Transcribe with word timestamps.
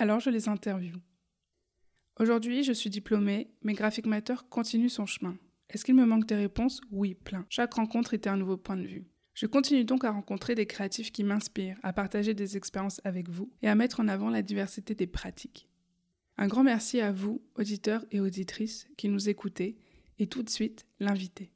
Alors 0.00 0.18
je 0.18 0.30
les 0.30 0.48
interviewe. 0.48 0.96
Aujourd'hui, 2.18 2.64
je 2.64 2.72
suis 2.72 2.88
diplômée, 2.88 3.50
mais 3.60 3.74
Graphic 3.74 4.06
Matter 4.06 4.36
continue 4.48 4.88
son 4.88 5.04
chemin. 5.04 5.36
Est-ce 5.68 5.84
qu'il 5.84 5.94
me 5.94 6.06
manque 6.06 6.24
des 6.24 6.36
réponses? 6.36 6.80
Oui, 6.90 7.14
plein. 7.14 7.44
Chaque 7.50 7.74
rencontre 7.74 8.14
était 8.14 8.30
un 8.30 8.38
nouveau 8.38 8.56
point 8.56 8.78
de 8.78 8.86
vue. 8.86 9.04
Je 9.34 9.44
continue 9.44 9.84
donc 9.84 10.04
à 10.04 10.10
rencontrer 10.10 10.54
des 10.54 10.64
créatifs 10.64 11.12
qui 11.12 11.22
m'inspirent, 11.22 11.76
à 11.82 11.92
partager 11.92 12.32
des 12.32 12.56
expériences 12.56 13.02
avec 13.04 13.28
vous 13.28 13.52
et 13.60 13.68
à 13.68 13.74
mettre 13.74 14.00
en 14.00 14.08
avant 14.08 14.30
la 14.30 14.40
diversité 14.40 14.94
des 14.94 15.06
pratiques. 15.06 15.68
Un 16.38 16.48
grand 16.48 16.64
merci 16.64 17.02
à 17.02 17.12
vous, 17.12 17.42
auditeurs 17.56 18.06
et 18.10 18.20
auditrices, 18.20 18.88
qui 18.96 19.10
nous 19.10 19.28
écoutez, 19.28 19.76
et 20.18 20.28
tout 20.28 20.42
de 20.42 20.48
suite, 20.48 20.86
l'invité. 20.98 21.52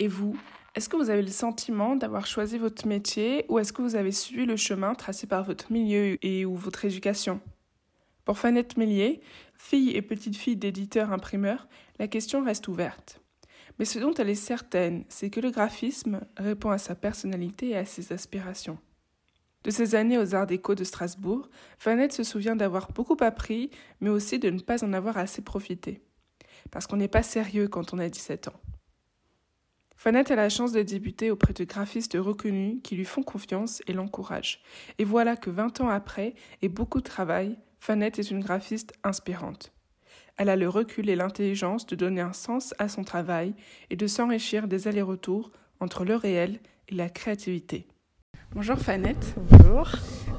Et 0.00 0.08
vous, 0.08 0.36
est-ce 0.74 0.88
que 0.88 0.96
vous 0.96 1.10
avez 1.10 1.20
le 1.20 1.28
sentiment 1.28 1.96
d'avoir 1.96 2.26
choisi 2.26 2.56
votre 2.56 2.86
métier 2.86 3.44
ou 3.50 3.58
est-ce 3.58 3.74
que 3.74 3.82
vous 3.82 3.94
avez 3.94 4.12
suivi 4.12 4.46
le 4.46 4.56
chemin 4.56 4.94
tracé 4.94 5.26
par 5.26 5.44
votre 5.44 5.70
milieu 5.70 6.16
et 6.24 6.46
ou 6.46 6.56
votre 6.56 6.86
éducation? 6.86 7.42
Pour 8.24 8.38
Fanette 8.38 8.78
Mélier, 8.78 9.20
fille 9.54 9.90
et 9.90 10.00
petite 10.00 10.36
fille 10.36 10.56
d'éditeur 10.56 11.12
imprimeur, 11.12 11.68
la 11.98 12.08
question 12.08 12.42
reste 12.42 12.68
ouverte. 12.68 13.20
Mais 13.78 13.84
ce 13.84 13.98
dont 13.98 14.14
elle 14.14 14.30
est 14.30 14.34
certaine, 14.34 15.04
c'est 15.10 15.28
que 15.28 15.40
le 15.40 15.50
graphisme 15.50 16.20
répond 16.38 16.70
à 16.70 16.78
sa 16.78 16.94
personnalité 16.94 17.70
et 17.70 17.76
à 17.76 17.84
ses 17.84 18.12
aspirations. 18.12 18.78
De 19.64 19.70
ses 19.70 19.94
années 19.94 20.18
aux 20.18 20.34
Arts 20.34 20.46
déco 20.46 20.74
de 20.74 20.84
Strasbourg, 20.84 21.50
Fanette 21.78 22.12
se 22.14 22.24
souvient 22.24 22.56
d'avoir 22.56 22.92
beaucoup 22.92 23.16
appris, 23.20 23.70
mais 24.00 24.10
aussi 24.10 24.38
de 24.38 24.48
ne 24.48 24.60
pas 24.60 24.84
en 24.84 24.94
avoir 24.94 25.18
assez 25.18 25.42
profité. 25.42 26.02
Parce 26.70 26.86
qu'on 26.86 26.96
n'est 26.96 27.08
pas 27.08 27.22
sérieux 27.22 27.68
quand 27.68 27.92
on 27.92 27.98
a 27.98 28.08
17 28.08 28.48
ans. 28.48 28.60
Fanette 30.02 30.32
a 30.32 30.34
la 30.34 30.48
chance 30.48 30.72
de 30.72 30.82
débuter 30.82 31.30
auprès 31.30 31.52
de 31.52 31.62
graphistes 31.62 32.16
reconnus 32.18 32.80
qui 32.82 32.96
lui 32.96 33.04
font 33.04 33.22
confiance 33.22 33.82
et 33.86 33.92
l'encouragent. 33.92 34.60
Et 34.98 35.04
voilà 35.04 35.36
que 35.36 35.48
20 35.48 35.80
ans 35.80 35.90
après, 35.90 36.34
et 36.60 36.68
beaucoup 36.68 36.98
de 36.98 37.04
travail, 37.04 37.56
Fanette 37.78 38.18
est 38.18 38.32
une 38.32 38.40
graphiste 38.40 38.94
inspirante. 39.04 39.70
Elle 40.38 40.48
a 40.48 40.56
le 40.56 40.68
recul 40.68 41.08
et 41.08 41.14
l'intelligence 41.14 41.86
de 41.86 41.94
donner 41.94 42.20
un 42.20 42.32
sens 42.32 42.74
à 42.80 42.88
son 42.88 43.04
travail 43.04 43.54
et 43.90 43.96
de 43.96 44.08
s'enrichir 44.08 44.66
des 44.66 44.88
allers-retours 44.88 45.52
entre 45.78 46.04
le 46.04 46.16
réel 46.16 46.58
et 46.88 46.96
la 46.96 47.08
créativité. 47.08 47.86
Bonjour 48.56 48.78
Fanette. 48.78 49.36
Bonjour. 49.36 49.88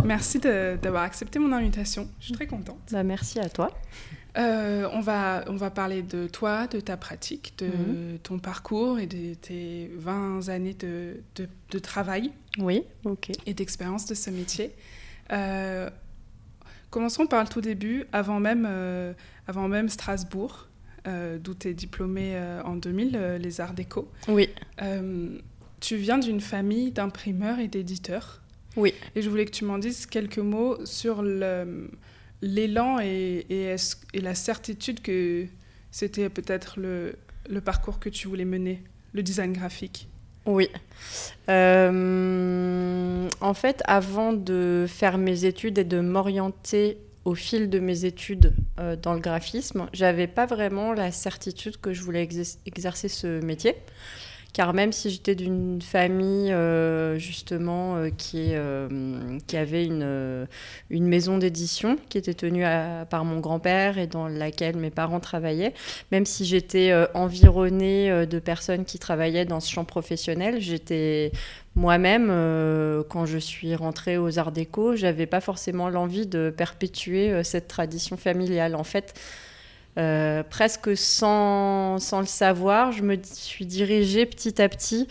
Merci 0.03 0.39
d'avoir 0.39 1.03
accepté 1.03 1.39
mon 1.39 1.53
invitation. 1.53 2.09
Je 2.19 2.25
suis 2.25 2.33
très 2.33 2.47
contente. 2.47 2.81
Bah, 2.91 3.03
merci 3.03 3.39
à 3.39 3.47
toi. 3.47 3.69
Euh, 4.37 4.89
on, 4.91 4.99
va, 4.99 5.43
on 5.47 5.55
va 5.55 5.69
parler 5.69 6.01
de 6.01 6.27
toi, 6.27 6.65
de 6.67 6.79
ta 6.79 6.97
pratique, 6.97 7.53
de 7.59 7.67
mhm. 7.67 8.19
ton 8.23 8.39
parcours 8.39 8.99
et 8.99 9.05
de 9.05 9.35
tes 9.35 9.91
20 9.95 10.49
années 10.49 10.73
de, 10.73 11.17
de, 11.35 11.79
travail. 11.79 12.31
Oui, 12.57 12.83
ok. 13.03 13.31
Et 13.45 13.53
d'expérience 13.53 14.05
de 14.05 14.15
ce 14.15 14.29
métier. 14.29 14.71
Euh, 15.31 15.89
commençons 16.89 17.27
par 17.27 17.43
le 17.43 17.49
tout 17.49 17.61
début, 17.61 18.05
avant 18.11 18.39
même, 18.39 18.67
euh, 18.67 19.13
avant 19.47 19.67
même 19.67 19.89
Strasbourg, 19.89 20.67
d'où 21.05 21.53
tu 21.53 21.67
es 21.67 21.73
diplômée 21.73 22.39
en 22.63 22.75
2000, 22.75 23.37
les 23.39 23.61
Arts 23.61 23.73
Déco. 23.73 24.09
Oui. 24.29 24.49
tu 25.79 25.97
viens 25.97 26.17
d'une 26.17 26.39
famille 26.39 26.91
d'imprimeurs 26.91 27.59
et 27.59 27.67
d'éditeurs. 27.67 28.41
Oui. 28.77 28.93
Et 29.13 29.21
je 29.21 29.29
voulais 29.29 29.45
que 29.45 29.51
tu 29.51 29.65
m'en 29.65 29.77
dises 29.77 30.05
quelques 30.05 30.39
mots 30.39 30.83
sur 30.85 31.21
le 31.21 31.89
l'élan 32.43 32.99
et, 32.99 33.75
la 34.13 34.35
certitude 34.35 35.01
que 35.01 35.45
c'était 35.91 36.29
peut-être 36.29 36.79
le, 36.79 37.15
le, 37.49 37.61
parcours 37.61 37.99
que 37.99 38.09
tu 38.09 38.27
voulais 38.27 38.45
mener, 38.45 38.83
le 39.13 39.23
design 39.23 39.53
graphique? 39.53 40.07
Oui. 40.45 40.69
Euh, 41.49 43.29
en 43.39 43.53
fait, 43.53 43.81
avant 43.85 44.33
de 44.33 44.85
faire 44.87 45.17
mes 45.17 45.45
études 45.45 45.77
et 45.77 45.83
de 45.85 46.01
m'orienter 46.01 46.97
au 47.23 47.35
fil 47.35 47.69
de 47.69 47.79
mes 47.79 48.03
études 48.03 48.53
euh, 48.79 48.97
dans 48.97 49.13
le 49.13 49.21
graphisme, 49.21 49.87
j'avais 49.93 50.27
pas 50.27 50.45
vraiment 50.45 50.91
la 50.91 51.11
certitude 51.11 51.77
que 51.79 51.93
je 51.93 52.01
voulais 52.01 52.27
exercer 52.65 53.07
ce 53.07 53.39
métier 53.39 53.75
car 54.53 54.75
même 54.75 54.91
si 54.91 55.09
j'étais 55.09 55.33
d'une 55.33 55.81
famille 55.81 56.51
euh, 56.51 57.17
justement 57.17 57.95
euh, 57.95 58.09
qui, 58.15 58.51
euh, 58.51 58.87
qui 59.47 59.57
avait 59.57 59.83
une, 59.83 60.47
une 60.91 61.07
maison 61.07 61.39
d'édition 61.39 61.97
qui 62.09 62.19
était 62.19 62.35
tenue 62.35 62.63
par 63.09 63.25
mon 63.25 63.39
grand-père 63.39 63.97
et 63.97 64.05
dans 64.05 64.27
laquelle 64.27 64.77
mes 64.77 64.91
parents 64.91 65.19
travaillaient, 65.19 65.73
même 66.11 66.25
si 66.25 66.45
j'étais 66.45 66.93
environnée 67.15 68.27
de 68.27 68.39
personnes 68.39 68.85
qui 68.85 68.99
travaillaient 68.99 69.45
dans 69.45 69.59
ce 69.59 69.71
champ 69.71 69.85
professionnel, 69.85 70.61
j'étais 70.61 71.31
moi-même, 71.75 72.27
quand 73.09 73.25
je 73.25 73.39
suis 73.39 73.73
rentrée 73.75 74.17
aux 74.17 74.37
Arts 74.37 74.51
Déco, 74.51 74.95
j'avais 74.95 75.25
pas 75.25 75.41
forcément 75.41 75.89
l'envie 75.89 76.27
de 76.27 76.53
perpétuer 76.55 77.43
cette 77.43 77.67
tradition 77.67 78.17
familiale. 78.17 78.75
En 78.75 78.83
fait, 78.83 79.15
euh, 79.97 80.41
presque 80.43 80.97
sans, 80.97 81.99
sans, 81.99 82.19
le 82.19 82.25
savoir, 82.25 82.91
je 82.91 83.03
me 83.03 83.15
suis 83.21 83.65
dirigée 83.65 84.25
petit 84.25 84.59
à 84.61 84.67
petit 84.67 85.07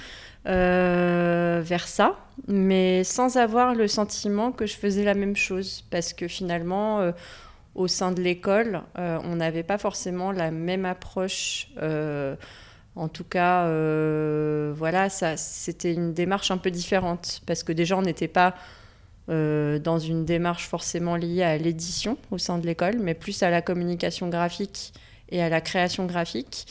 euh, 0.48 1.60
vers 1.64 1.86
ça, 1.86 2.18
mais 2.48 3.04
sans 3.04 3.36
avoir 3.36 3.74
le 3.74 3.86
sentiment 3.86 4.50
que 4.50 4.66
je 4.66 4.74
faisais 4.74 5.04
la 5.04 5.14
même 5.14 5.36
chose, 5.36 5.84
parce 5.90 6.12
que 6.12 6.26
finalement, 6.26 6.98
euh, 6.98 7.12
au 7.76 7.86
sein 7.86 8.10
de 8.10 8.20
l'école, 8.20 8.82
on 8.96 9.36
n'avait 9.36 9.62
pas 9.62 9.78
forcément 9.78 10.30
la 10.30 10.50
même 10.50 10.84
approche. 10.84 11.68
en 12.96 13.08
tout 13.08 13.24
cas, 13.24 13.66
voilà, 14.74 15.08
ça, 15.08 15.38
c'était 15.38 15.94
une 15.94 16.12
démarche 16.12 16.50
un 16.50 16.58
peu 16.58 16.70
différente, 16.70 17.40
parce 17.46 17.62
que 17.62 17.72
déjà, 17.72 17.96
on 17.96 18.02
n'était 18.02 18.28
pas 18.28 18.54
euh, 19.28 19.78
dans 19.78 20.00
une 20.00 20.24
démarche 20.24 20.66
forcément 20.66 21.14
liée 21.14 21.44
à 21.44 21.56
l'édition 21.56 22.18
au 22.32 22.38
sein 22.38 22.58
de 22.58 22.66
l'école, 22.66 22.98
mais 22.98 23.14
plus 23.14 23.44
à 23.44 23.50
la 23.50 23.62
communication 23.62 24.28
graphique 24.28 24.92
et 25.30 25.40
à 25.40 25.48
la 25.48 25.60
création 25.60 26.06
graphique, 26.06 26.66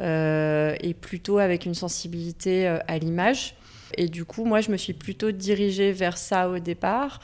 euh, 0.00 0.74
et 0.80 0.94
plutôt 0.94 1.38
avec 1.38 1.64
une 1.64 1.74
sensibilité 1.74 2.66
euh, 2.66 2.78
à 2.88 2.98
l'image. 2.98 3.54
Et 3.96 4.08
du 4.08 4.24
coup, 4.24 4.44
moi, 4.44 4.60
je 4.60 4.72
me 4.72 4.76
suis 4.76 4.94
plutôt 4.94 5.30
dirigée 5.30 5.92
vers 5.92 6.18
ça 6.18 6.48
au 6.48 6.58
départ. 6.58 7.20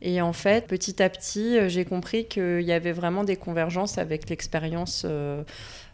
Et 0.00 0.22
en 0.22 0.32
fait, 0.32 0.68
petit 0.68 1.02
à 1.02 1.08
petit, 1.10 1.68
j'ai 1.68 1.84
compris 1.84 2.26
qu'il 2.26 2.62
y 2.62 2.72
avait 2.72 2.92
vraiment 2.92 3.24
des 3.24 3.36
convergences 3.36 3.98
avec 3.98 4.30
l'expérience 4.30 5.04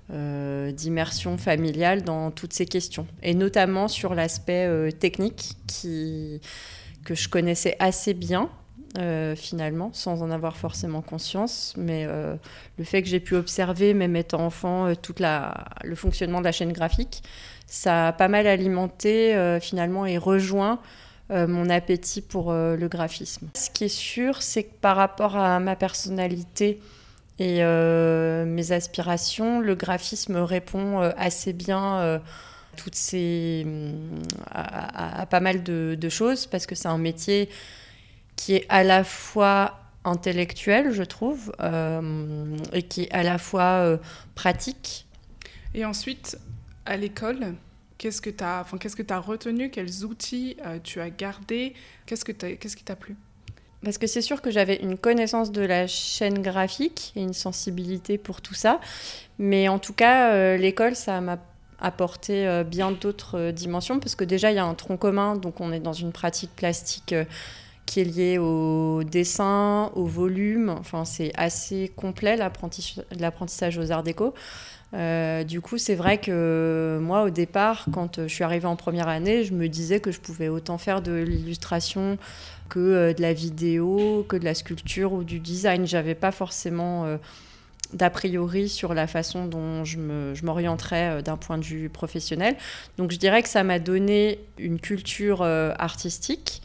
d'immersion 0.08 1.38
familiale 1.38 2.02
dans 2.02 2.30
toutes 2.30 2.52
ces 2.52 2.66
questions, 2.66 3.08
et 3.24 3.34
notamment 3.34 3.88
sur 3.88 4.14
l'aspect 4.14 4.92
technique 5.00 5.54
qui 5.66 6.40
que 7.06 7.14
je 7.14 7.28
connaissais 7.28 7.76
assez 7.78 8.12
bien, 8.12 8.50
euh, 8.98 9.36
finalement, 9.36 9.90
sans 9.92 10.22
en 10.22 10.30
avoir 10.30 10.56
forcément 10.56 11.02
conscience. 11.02 11.72
Mais 11.78 12.04
euh, 12.06 12.34
le 12.78 12.84
fait 12.84 13.02
que 13.02 13.08
j'ai 13.08 13.20
pu 13.20 13.36
observer, 13.36 13.94
même 13.94 14.16
étant 14.16 14.40
enfant, 14.40 14.86
euh, 14.86 14.94
tout 15.00 15.14
le 15.84 15.94
fonctionnement 15.94 16.40
de 16.40 16.44
la 16.44 16.52
chaîne 16.52 16.72
graphique, 16.72 17.22
ça 17.68 18.08
a 18.08 18.12
pas 18.12 18.28
mal 18.28 18.46
alimenté 18.46 19.36
finalement 19.60 20.06
et 20.06 20.18
rejoint 20.18 20.78
mon 21.30 21.68
appétit 21.68 22.22
pour 22.22 22.52
le 22.52 22.86
graphisme. 22.86 23.48
Ce 23.54 23.70
qui 23.70 23.86
est 23.86 23.88
sûr, 23.88 24.40
c'est 24.40 24.62
que 24.62 24.74
par 24.80 24.96
rapport 24.96 25.34
à 25.34 25.58
ma 25.58 25.74
personnalité 25.74 26.80
et 27.40 27.64
mes 27.64 28.70
aspirations, 28.70 29.58
le 29.58 29.74
graphisme 29.74 30.36
répond 30.36 31.00
assez 31.16 31.52
bien 31.52 32.20
toutes 32.76 32.94
ces, 32.94 33.66
à, 34.50 35.26
pas 35.26 35.40
mal 35.40 35.62
de, 35.62 36.08
choses 36.08 36.46
parce 36.46 36.66
que 36.66 36.74
c'est 36.74 36.88
un 36.88 36.98
métier 36.98 37.48
qui 38.36 38.54
est 38.54 38.66
à 38.68 38.84
la 38.84 39.02
fois 39.02 39.80
intellectuel, 40.04 40.92
je 40.92 41.02
trouve, 41.02 41.52
euh, 41.60 42.56
et 42.72 42.82
qui 42.82 43.02
est 43.02 43.12
à 43.12 43.22
la 43.22 43.38
fois 43.38 43.82
euh, 43.84 43.98
pratique. 44.34 45.06
Et 45.74 45.84
ensuite, 45.84 46.38
à 46.86 46.96
l'école, 46.96 47.54
qu'est-ce 47.98 48.22
que 48.22 48.30
tu 48.30 48.44
as, 48.44 48.60
enfin, 48.60 48.78
qu'est-ce 48.78 48.96
que 48.96 49.12
as 49.12 49.18
retenu 49.18 49.70
Quels 49.70 50.04
outils 50.04 50.56
euh, 50.64 50.78
tu 50.82 51.00
as 51.00 51.10
gardé 51.10 51.74
Qu'est-ce, 52.06 52.24
que 52.24 52.32
qu'est-ce 52.32 52.76
qui 52.76 52.84
t'a 52.84 52.96
plu? 52.96 53.16
Parce 53.82 53.98
que 53.98 54.06
c'est 54.06 54.22
sûr 54.22 54.40
que 54.40 54.50
j'avais 54.50 54.76
une 54.76 54.96
connaissance 54.96 55.52
de 55.52 55.62
la 55.62 55.86
chaîne 55.86 56.40
graphique 56.40 57.12
et 57.16 57.22
une 57.22 57.34
sensibilité 57.34 58.16
pour 58.16 58.40
tout 58.40 58.54
ça. 58.54 58.80
Mais 59.38 59.68
en 59.68 59.78
tout 59.78 59.92
cas, 59.92 60.56
l'école, 60.56 60.96
ça 60.96 61.20
m'a 61.20 61.38
apporter 61.80 62.46
euh, 62.46 62.64
bien 62.64 62.92
d'autres 62.92 63.38
euh, 63.38 63.52
dimensions, 63.52 64.00
parce 64.00 64.14
que 64.14 64.24
déjà, 64.24 64.50
il 64.50 64.56
y 64.56 64.58
a 64.58 64.64
un 64.64 64.74
tronc 64.74 64.96
commun, 64.96 65.36
donc 65.36 65.60
on 65.60 65.72
est 65.72 65.80
dans 65.80 65.92
une 65.92 66.12
pratique 66.12 66.54
plastique 66.56 67.12
euh, 67.12 67.24
qui 67.84 68.00
est 68.00 68.04
lié 68.04 68.38
au 68.38 69.04
dessin, 69.04 69.92
au 69.94 70.06
volume. 70.06 70.70
Enfin, 70.70 71.04
c'est 71.04 71.30
assez 71.36 71.92
complet 71.94 72.36
l'apprentissage 72.36 73.78
aux 73.78 73.92
arts 73.92 74.02
déco. 74.02 74.34
Du 74.92 75.60
coup, 75.60 75.78
c'est 75.78 75.94
vrai 75.94 76.18
que 76.18 76.98
moi, 77.00 77.22
au 77.22 77.30
départ, 77.30 77.86
quand 77.92 78.22
je 78.22 78.34
suis 78.34 78.42
arrivée 78.42 78.66
en 78.66 78.74
première 78.74 79.06
année, 79.06 79.44
je 79.44 79.52
me 79.52 79.68
disais 79.68 80.00
que 80.00 80.10
je 80.10 80.18
pouvais 80.18 80.48
autant 80.48 80.78
faire 80.78 81.00
de 81.00 81.12
l'illustration 81.12 82.18
que 82.68 83.12
de 83.12 83.22
la 83.22 83.32
vidéo, 83.32 84.26
que 84.28 84.36
de 84.36 84.44
la 84.44 84.54
sculpture 84.54 85.12
ou 85.12 85.22
du 85.22 85.38
design. 85.38 85.86
J'avais 85.86 86.16
pas 86.16 86.32
forcément 86.32 87.18
d'a 87.92 88.10
priori 88.10 88.68
sur 88.68 88.94
la 88.94 89.06
façon 89.06 89.46
dont 89.46 89.84
je 89.84 90.44
m'orienterais 90.44 91.22
d'un 91.22 91.36
point 91.36 91.58
de 91.58 91.64
vue 91.64 91.88
professionnel. 91.88 92.56
Donc, 92.98 93.10
je 93.10 93.16
dirais 93.16 93.42
que 93.42 93.48
ça 93.48 93.64
m'a 93.64 93.78
donné 93.78 94.40
une 94.58 94.80
culture 94.80 95.42
artistique 95.42 96.62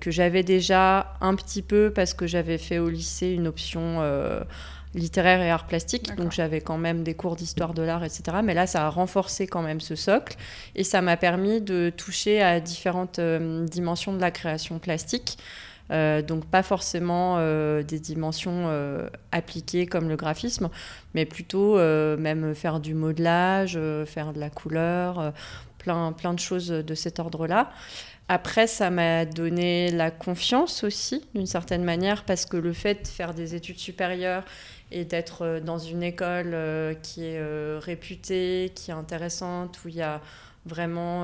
que 0.00 0.10
j'avais 0.10 0.42
déjà 0.42 1.14
un 1.20 1.34
petit 1.34 1.62
peu 1.62 1.90
parce 1.94 2.14
que 2.14 2.26
j'avais 2.26 2.58
fait 2.58 2.78
au 2.78 2.88
lycée 2.88 3.28
une 3.28 3.46
option 3.46 4.00
littéraire 4.94 5.40
et 5.42 5.50
art 5.50 5.66
plastique. 5.66 6.14
Donc 6.16 6.32
j'avais 6.32 6.60
quand 6.60 6.78
même 6.78 7.02
des 7.02 7.14
cours 7.14 7.36
d'histoire 7.36 7.74
de 7.74 7.82
l'art, 7.82 8.04
etc. 8.04 8.38
Mais 8.42 8.54
là, 8.54 8.66
ça 8.66 8.86
a 8.86 8.88
renforcé 8.88 9.46
quand 9.46 9.62
même 9.62 9.80
ce 9.80 9.94
socle 9.94 10.36
et 10.74 10.84
ça 10.84 11.02
m'a 11.02 11.16
permis 11.16 11.60
de 11.60 11.90
toucher 11.94 12.42
à 12.42 12.60
différentes 12.60 13.18
euh, 13.18 13.66
dimensions 13.66 14.12
de 14.12 14.20
la 14.20 14.30
création 14.30 14.78
plastique. 14.78 15.38
Euh, 15.90 16.22
donc 16.22 16.46
pas 16.46 16.62
forcément 16.62 17.36
euh, 17.38 17.82
des 17.82 17.98
dimensions 17.98 18.70
appliquées 19.32 19.86
comme 19.86 20.08
le 20.08 20.16
graphisme, 20.16 20.70
mais 21.14 21.24
plutôt 21.24 21.76
même 21.76 22.54
faire 22.54 22.80
du 22.80 22.94
modelage, 22.94 23.78
faire 24.06 24.32
de 24.32 24.40
la 24.40 24.50
couleur, 24.50 25.32
plein, 25.78 26.12
plein 26.12 26.34
de 26.34 26.40
choses 26.40 26.68
de 26.68 26.94
cet 26.94 27.18
ordre-là. 27.18 27.70
Après, 28.28 28.66
ça 28.66 28.88
m'a 28.88 29.26
donné 29.26 29.90
la 29.90 30.10
confiance 30.10 30.82
aussi, 30.82 31.26
d'une 31.34 31.46
certaine 31.46 31.84
manière, 31.84 32.24
parce 32.24 32.46
que 32.46 32.56
le 32.56 32.72
fait 32.72 33.02
de 33.02 33.06
faire 33.06 33.34
des 33.34 33.54
études 33.54 33.78
supérieures 33.78 34.44
et 34.90 35.04
d'être 35.04 35.42
euh, 35.42 35.60
dans 35.60 35.78
une 35.78 36.02
école 36.02 36.52
euh, 36.54 36.94
qui 36.94 37.24
est 37.24 37.38
euh, 37.38 37.78
réputée, 37.82 38.72
qui 38.74 38.90
est 38.90 38.94
intéressante, 38.94 39.78
où 39.84 39.88
il 39.88 39.96
y 39.96 40.02
a 40.02 40.22
vraiment 40.66 41.22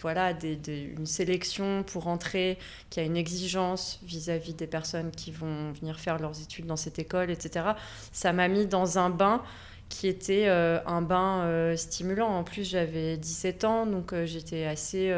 voilà, 0.00 0.32
une 0.42 1.06
sélection 1.06 1.82
pour 1.82 2.06
entrer, 2.08 2.58
qui 2.90 3.00
a 3.00 3.02
une 3.02 3.16
exigence 3.16 4.00
vis-à-vis 4.04 4.54
des 4.54 4.66
personnes 4.66 5.10
qui 5.10 5.30
vont 5.30 5.72
venir 5.72 5.98
faire 5.98 6.18
leurs 6.18 6.40
études 6.40 6.66
dans 6.66 6.76
cette 6.76 6.98
école, 6.98 7.30
etc. 7.30 7.70
Ça 8.12 8.32
m'a 8.32 8.48
mis 8.48 8.66
dans 8.66 8.98
un 8.98 9.10
bain 9.10 9.42
qui 9.88 10.08
était 10.08 10.48
un 10.48 11.02
bain 11.02 11.74
stimulant. 11.76 12.28
En 12.28 12.44
plus, 12.44 12.68
j'avais 12.68 13.16
17 13.16 13.64
ans, 13.64 13.86
donc 13.86 14.14
j'étais 14.24 14.64
assez 14.64 15.08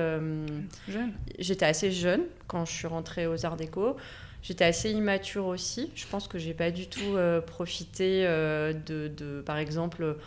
jeune. 0.89 1.15
J'étais 1.39 1.67
assez 1.67 1.91
jeune 1.91 2.23
quand 2.47 2.65
je 2.65 2.73
suis 2.73 2.87
rentrée 2.87 3.27
aux 3.27 3.45
Arts 3.47 3.57
Déco. 3.57 3.97
J'étais 4.45 4.65
assez 4.65 4.91
immature 4.91 5.47
aussi. 5.47 5.91
Je 5.95 6.07
pense 6.07 6.29
que 6.29 6.39
j'ai 6.39 6.53
pas 6.53 6.71
du 6.71 6.87
tout 6.87 7.17
euh, 7.17 7.41
profité 7.41 8.27
euh, 8.27 8.75
de, 8.75 9.09
de, 9.09 9.41
par 9.41 9.57
exemple, 9.57 10.19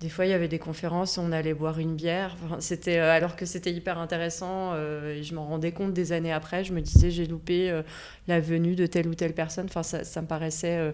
des 0.00 0.08
fois 0.08 0.26
il 0.26 0.30
y 0.30 0.34
avait 0.34 0.48
des 0.48 0.58
conférences, 0.58 1.18
on 1.18 1.32
allait 1.32 1.54
boire 1.54 1.78
une 1.78 1.94
bière. 1.94 2.36
c'était 2.60 2.98
euh, 2.98 3.10
alors 3.12 3.36
que 3.36 3.46
c'était 3.46 3.72
hyper 3.72 3.98
intéressant. 3.98 4.74
et 4.76 5.22
je 5.22 5.34
m'en 5.34 5.46
rendais 5.46 5.72
compte 5.72 5.92
des 5.92 6.12
années 6.12 6.32
après. 6.32 6.64
Je 6.64 6.72
me 6.72 6.80
disais 6.80 7.10
j'ai 7.10 7.26
loupé 7.26 7.82
la 8.28 8.40
venue 8.40 8.74
de 8.74 8.86
telle 8.86 9.08
ou 9.08 9.14
telle 9.14 9.34
personne. 9.34 9.66
Enfin, 9.66 9.82
ça, 9.82 10.22
me 10.22 10.26
paraissait 10.26 10.92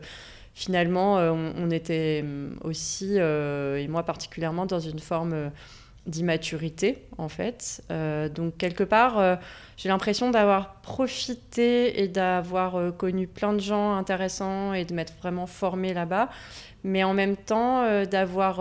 finalement, 0.55 1.17
on, 1.17 1.53
on, 1.57 1.71
était 1.71 2.25
aussi, 2.63 3.17
et 3.17 3.89
moi 3.89 4.05
particulièrement, 4.05 4.67
dans 4.67 4.81
une 4.81 4.99
forme 4.99 5.51
d'immaturité 6.07 7.07
en 7.19 7.29
fait. 7.29 7.83
Euh, 7.91 8.29
donc 8.29 8.57
quelque 8.57 8.83
part, 8.83 9.19
euh, 9.19 9.37
j'ai 9.77 9.89
l'impression 9.89 10.31
d'avoir 10.31 10.81
profité 10.81 12.03
et 12.03 12.09
d'avoir 12.09 12.77
euh, 12.77 12.91
connu 12.91 13.27
plein 13.27 13.53
de 13.53 13.61
gens 13.61 13.95
intéressants 13.95 14.73
et 14.73 14.85
de 14.85 14.95
m'être 14.95 15.15
vraiment 15.21 15.47
formée 15.47 15.95
là-bas, 15.95 16.29
mais 16.85 17.05
en 17.05 17.15
même 17.15 17.37
temps 17.37 18.05
d'avoir 18.05 18.61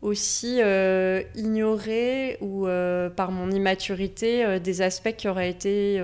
aussi 0.00 0.58
euh, 0.60 1.22
ignorer 1.34 2.38
ou 2.40 2.66
euh, 2.66 3.10
par 3.10 3.32
mon 3.32 3.50
immaturité 3.50 4.44
euh, 4.44 4.58
des 4.60 4.80
aspects 4.80 5.14
qui 5.16 5.26
auraient 5.26 5.50
été 5.50 5.98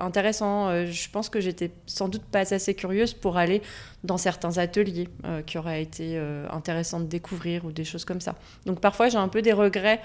intéressants. 0.00 0.86
je 0.86 1.10
pense 1.10 1.28
que 1.28 1.40
j'étais 1.40 1.70
sans 1.86 2.08
doute 2.08 2.22
pas 2.22 2.52
assez 2.54 2.74
curieuse 2.74 3.12
pour 3.12 3.36
aller 3.36 3.60
dans 4.04 4.16
certains 4.16 4.58
ateliers 4.58 5.08
qui 5.46 5.58
auraient 5.58 5.82
été 5.82 6.18
intéressants 6.50 7.00
de 7.00 7.06
découvrir 7.06 7.64
ou 7.64 7.72
des 7.72 7.84
choses 7.84 8.04
comme 8.04 8.20
ça. 8.20 8.34
Donc 8.66 8.80
parfois 8.80 9.08
j'ai 9.08 9.18
un 9.18 9.28
peu 9.28 9.42
des 9.42 9.52
regrets 9.52 10.00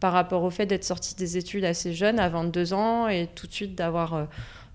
par 0.00 0.12
rapport 0.12 0.42
au 0.42 0.50
fait 0.50 0.66
d'être 0.66 0.84
sortie 0.84 1.14
des 1.14 1.36
études 1.36 1.64
assez 1.64 1.94
jeune, 1.94 2.18
à 2.18 2.28
22 2.28 2.72
ans, 2.72 3.08
et 3.08 3.28
tout 3.34 3.46
de 3.46 3.52
suite 3.52 3.74
d'avoir 3.74 4.26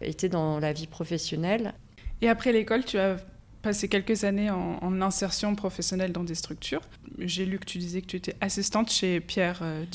été 0.01 0.29
dans 0.29 0.59
la 0.59 0.73
vie 0.73 0.87
professionnelle. 0.87 1.73
Et 2.21 2.29
après 2.29 2.51
l'école, 2.51 2.83
tu 2.83 2.97
as 2.97 3.17
passé 3.61 3.87
quelques 3.87 4.23
années 4.23 4.49
en, 4.49 5.01
insertion 5.01 5.55
professionnelle 5.55 6.11
dans 6.11 6.23
des 6.23 6.35
structures. 6.35 6.81
J'ai 7.17 7.45
lu 7.45 7.59
que 7.59 7.65
tu 7.65 7.77
disais 7.77 8.01
que 8.01 8.07
tu 8.07 8.17
étais 8.17 8.35
assistante 8.41 8.91
chez 8.91 9.19
Pierre 9.19 9.59
euh, 9.61 9.85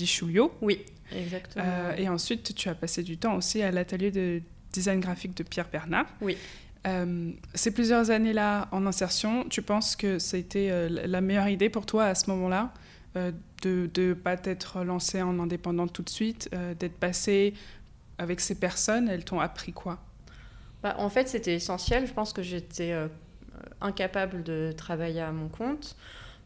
Oui, 0.61 0.85
exactement. 1.13 1.65
Euh, 1.67 1.97
et 1.97 2.09
ensuite, 2.09 2.55
tu 2.55 2.69
as 2.69 2.75
passé 2.75 3.03
du 3.03 3.19
temps 3.19 3.37
aussi 3.37 3.63
à 3.63 3.71
l'atelier 3.71 4.11
de 4.11 4.43
design 4.73 5.01
graphique 5.01 5.37
de 5.37 5.43
Pierre 5.43 5.69
Bernard. 5.71 6.07
Oui. 6.21 6.37
Euh, 6.87 7.33
ces 7.55 7.73
plusieurs 7.73 8.11
années-là 8.11 8.69
en 8.71 8.87
insertion, 8.87 9.45
tu 9.49 9.63
penses 9.63 9.97
que 9.97 10.19
c'était 10.19 10.69
euh, 10.71 10.89
la 10.89 11.21
meilleure 11.21 11.49
idée 11.49 11.69
pour 11.69 11.85
toi 11.85 12.05
à 12.05 12.15
ce 12.15 12.31
moment-là 12.31 12.73
de 13.63 13.89
ne 13.97 14.13
pas 14.13 14.37
t'être 14.37 14.85
lancée 14.85 15.23
en 15.23 15.39
indépendante 15.39 15.91
tout 15.91 16.03
de 16.03 16.11
suite, 16.11 16.51
d'être 16.79 16.99
passée 16.99 17.55
avec 18.19 18.41
ces 18.41 18.55
personnes? 18.55 19.09
Elles 19.09 19.25
t'ont 19.25 19.41
appris 19.41 19.73
quoi? 19.73 19.99
Bah, 20.83 20.95
En 20.99 21.09
fait, 21.09 21.27
c'était 21.27 21.55
essentiel. 21.55 22.07
Je 22.07 22.13
pense 22.13 22.35
que 22.35 22.43
j'étais 22.43 22.93
incapable 23.81 24.43
de 24.43 24.73
travailler 24.77 25.21
à 25.21 25.33
mon 25.33 25.49
compte. 25.49 25.97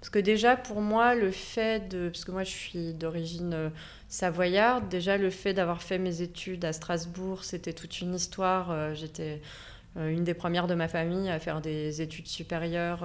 Parce 0.01 0.09
que 0.09 0.19
déjà, 0.19 0.57
pour 0.57 0.81
moi, 0.81 1.15
le 1.15 1.31
fait 1.31 1.89
de... 1.91 2.09
Parce 2.09 2.25
que 2.25 2.33
moi, 2.33 2.43
je 2.43 2.51
suis 2.51 2.95
d'origine 2.95 3.53
euh, 3.53 3.69
savoyarde. 4.09 4.89
Déjà, 4.89 5.19
le 5.19 5.29
fait 5.29 5.53
d'avoir 5.53 5.83
fait 5.83 5.99
mes 5.99 6.23
études 6.23 6.65
à 6.65 6.73
Strasbourg, 6.73 7.45
c'était 7.45 7.75
toute 7.75 8.01
une 8.01 8.15
histoire. 8.15 8.71
Euh, 8.71 8.95
j'étais 8.95 9.43
euh, 9.99 10.09
une 10.11 10.25
des 10.25 10.33
premières 10.33 10.67
de 10.69 10.75
ma 10.75 10.89
famille 10.89 11.29
à 11.29 11.39
faire 11.39 11.61
des 11.61 12.01
études 12.01 12.29
supérieures 12.29 13.05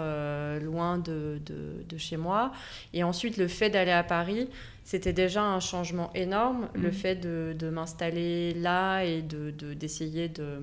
loin 0.62 0.98
de, 0.98 1.42
de, 1.46 1.98
chez 1.98 2.16
moi. 2.16 2.54
Et 2.94 3.04
ensuite, 3.04 3.36
le 3.36 3.50
fait 3.50 3.70
d'aller 3.70 3.92
à 3.92 4.04
Paris, 4.04 4.48
c'était 4.86 5.14
déjà 5.14 5.44
un 5.44 5.60
changement 5.60 6.14
énorme. 6.14 6.70
Le 6.76 6.90
mmh. 6.90 6.94
fait 6.94 7.16
de, 7.16 7.54
de 7.60 7.70
m'installer 7.70 8.54
là 8.54 9.02
et 9.02 9.22
d'essayer 9.22 10.30
de 10.30 10.62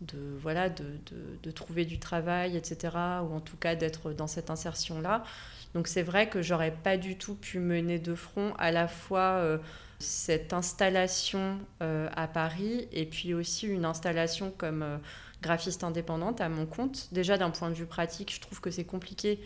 de, 0.00 0.18
voilà, 0.40 0.68
de, 0.68 0.84
de, 1.42 1.50
trouver 1.50 1.84
du 1.84 1.98
travail, 1.98 2.56
etc., 2.56 2.94
ou 3.22 3.34
en 3.34 3.40
tout 3.40 3.56
cas 3.56 3.74
d'être 3.74 4.12
dans 4.12 4.26
cette 4.26 4.50
insertion-là. 4.50 5.24
Donc 5.74 5.88
c'est 5.88 6.02
vrai 6.02 6.28
que 6.28 6.42
j'aurais 6.42 6.70
pas 6.70 6.96
du 6.96 7.16
tout 7.16 7.34
pu 7.34 7.58
mener 7.58 7.98
de 7.98 8.14
front 8.14 8.54
à 8.58 8.70
la 8.70 8.88
fois 8.88 9.38
euh, 9.38 9.58
cette 9.98 10.52
installation 10.52 11.58
euh, 11.82 12.08
à 12.14 12.28
Paris 12.28 12.88
et 12.92 13.06
puis 13.06 13.34
aussi 13.34 13.66
une 13.66 13.84
installation 13.84 14.52
comme 14.56 14.82
euh, 14.82 14.96
graphiste 15.42 15.84
indépendante 15.84 16.40
à 16.40 16.48
mon 16.48 16.66
compte. 16.66 17.08
Déjà 17.12 17.38
d'un 17.38 17.50
point 17.50 17.70
de 17.70 17.74
vue 17.74 17.86
pratique, 17.86 18.34
je 18.34 18.40
trouve 18.40 18.60
que 18.60 18.70
c'est 18.70 18.84
compliqué 18.84 19.40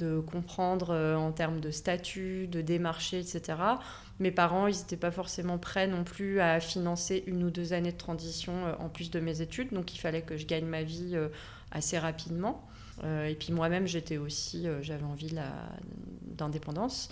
de 0.00 0.20
comprendre 0.20 0.94
en 1.16 1.30
termes 1.32 1.60
de 1.60 1.70
statut, 1.70 2.48
de 2.48 2.60
démarcher, 2.60 3.20
etc 3.20 3.54
mes 4.20 4.30
parents, 4.30 4.66
ils 4.66 4.76
n'étaient 4.76 4.96
pas 4.96 5.10
forcément 5.10 5.58
prêts 5.58 5.86
non 5.86 6.04
plus 6.04 6.40
à 6.40 6.60
financer 6.60 7.24
une 7.26 7.42
ou 7.42 7.50
deux 7.50 7.72
années 7.72 7.92
de 7.92 7.96
transition 7.96 8.52
euh, 8.66 8.74
en 8.78 8.88
plus 8.88 9.10
de 9.10 9.18
mes 9.18 9.40
études. 9.40 9.72
Donc 9.72 9.94
il 9.94 9.98
fallait 9.98 10.22
que 10.22 10.36
je 10.36 10.46
gagne 10.46 10.66
ma 10.66 10.82
vie 10.82 11.12
euh, 11.14 11.28
assez 11.72 11.98
rapidement. 11.98 12.68
Euh, 13.02 13.26
et 13.26 13.34
puis 13.34 13.52
moi-même, 13.52 13.86
j'étais 13.86 14.18
aussi, 14.18 14.66
j'avais 14.82 15.04
envie 15.04 15.34
d'indépendance. 16.22 17.08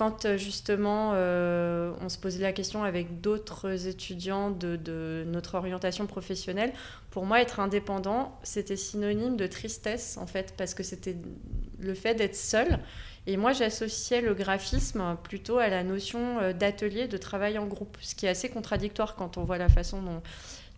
Quand 0.00 0.38
justement 0.38 1.10
on 1.10 2.08
se 2.08 2.16
posait 2.16 2.40
la 2.40 2.54
question 2.54 2.84
avec 2.84 3.20
d'autres 3.20 3.86
étudiants 3.86 4.50
de, 4.50 4.76
de, 4.76 5.24
notre 5.26 5.56
orientation 5.56 6.06
professionnelle, 6.06 6.72
pour 7.10 7.26
moi 7.26 7.42
être 7.42 7.60
indépendant, 7.60 8.38
c'était 8.42 8.76
synonyme 8.76 9.36
de 9.36 9.46
tristesse 9.46 10.16
en 10.16 10.26
fait, 10.26 10.54
parce 10.56 10.72
que 10.72 10.82
c'était 10.82 11.16
le 11.80 11.92
fait 11.92 12.14
d'être 12.14 12.34
seul 12.34 12.80
et 13.26 13.36
moi, 13.36 13.52
j'associais 13.52 14.22
le 14.22 14.34
graphisme 14.34 15.16
plutôt 15.22 15.58
à 15.58 15.68
la 15.68 15.84
notion 15.84 16.38
euh, 16.40 16.52
d'atelier, 16.52 17.06
de 17.06 17.16
travail 17.16 17.58
en 17.58 17.66
groupe, 17.66 17.98
ce 18.00 18.14
qui 18.14 18.26
est 18.26 18.30
assez 18.30 18.48
contradictoire 18.48 19.14
quand 19.14 19.36
on 19.36 19.44
voit 19.44 19.58
la 19.58 19.68
façon 19.68 20.02
dont, 20.02 20.22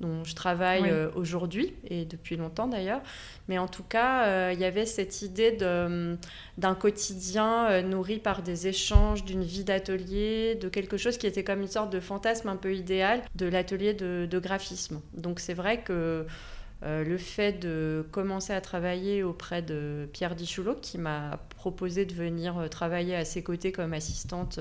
dont 0.02 0.24
je 0.24 0.34
travaille 0.34 0.90
euh, 0.90 1.08
aujourd'hui, 1.14 1.72
et 1.88 2.04
depuis 2.04 2.36
longtemps 2.36 2.66
d'ailleurs. 2.66 3.00
Mais 3.48 3.58
en 3.58 3.68
tout 3.68 3.82
cas, 3.82 4.26
euh, 4.26 4.50
il 4.52 4.60
y 4.60 4.64
avait 4.64 4.84
cette 4.84 5.22
idée 5.22 5.52
d'un 5.52 6.74
quotidien 6.74 7.80
nourri 7.82 8.18
par 8.18 8.42
des 8.42 8.68
échanges, 8.68 9.24
d'une 9.24 9.42
vie 9.42 9.64
d'atelier, 9.64 10.56
de 10.56 10.68
quelque 10.68 10.98
chose 10.98 11.16
qui 11.16 11.26
était 11.26 11.44
comme 11.44 11.62
une 11.62 11.68
sorte 11.68 11.90
de 11.90 12.00
fantasme 12.00 12.48
un 12.48 12.56
peu 12.56 12.74
idéal 12.74 13.22
de 13.34 13.46
l'atelier 13.46 13.94
de, 13.94 14.28
de, 14.30 14.38
graphisme. 14.38 15.00
Donc 15.14 15.40
c'est 15.40 15.54
vrai 15.54 15.80
que 15.80 16.26
euh, 16.84 17.04
le 17.04 17.16
fait 17.16 17.52
de 17.52 18.04
commencer 18.10 18.52
à 18.52 18.60
travailler 18.60 19.22
auprès 19.22 19.62
de 19.62 20.08
Pierre 20.12 20.34
Dichoulot, 20.34 20.74
qui 20.74 20.98
m'a 20.98 21.38
proposé 21.56 22.04
de 22.04 22.12
venir 22.12 22.58
euh, 22.58 22.66
travailler 22.66 23.14
à 23.14 23.24
ses 23.24 23.42
côtés 23.42 23.70
comme 23.70 23.92
assistante 23.92 24.58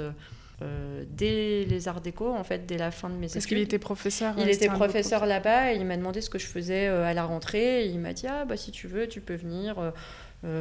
euh, 0.62 1.04
dès 1.10 1.66
les 1.66 1.88
Arts 1.88 2.02
Déco, 2.02 2.30
en 2.30 2.44
fait, 2.44 2.66
dès 2.66 2.78
la 2.78 2.92
fin 2.92 3.10
de 3.10 3.16
mes 3.16 3.26
études. 3.26 3.34
Parce 3.34 3.46
qu'il 3.46 3.58
était 3.58 3.80
professeur. 3.80 4.36
Il 4.38 4.50
était 4.50 4.68
professeur 4.68 5.26
là-bas 5.26 5.74
et 5.74 5.76
il 5.76 5.86
m'a 5.86 5.98
demandé 5.98 6.22
ce 6.22 6.30
que 6.30 6.40
je 6.40 6.48
faisais 6.48 6.88
à 6.88 7.14
la 7.14 7.24
rentrée. 7.24 7.86
Et 7.86 7.88
il 7.88 8.00
m'a 8.00 8.14
dit 8.14 8.28
ah 8.28 8.46
bah 8.46 8.58
si 8.58 8.72
tu 8.72 8.88
veux, 8.88 9.08
tu 9.08 9.22
peux 9.22 9.36
venir. 9.36 9.94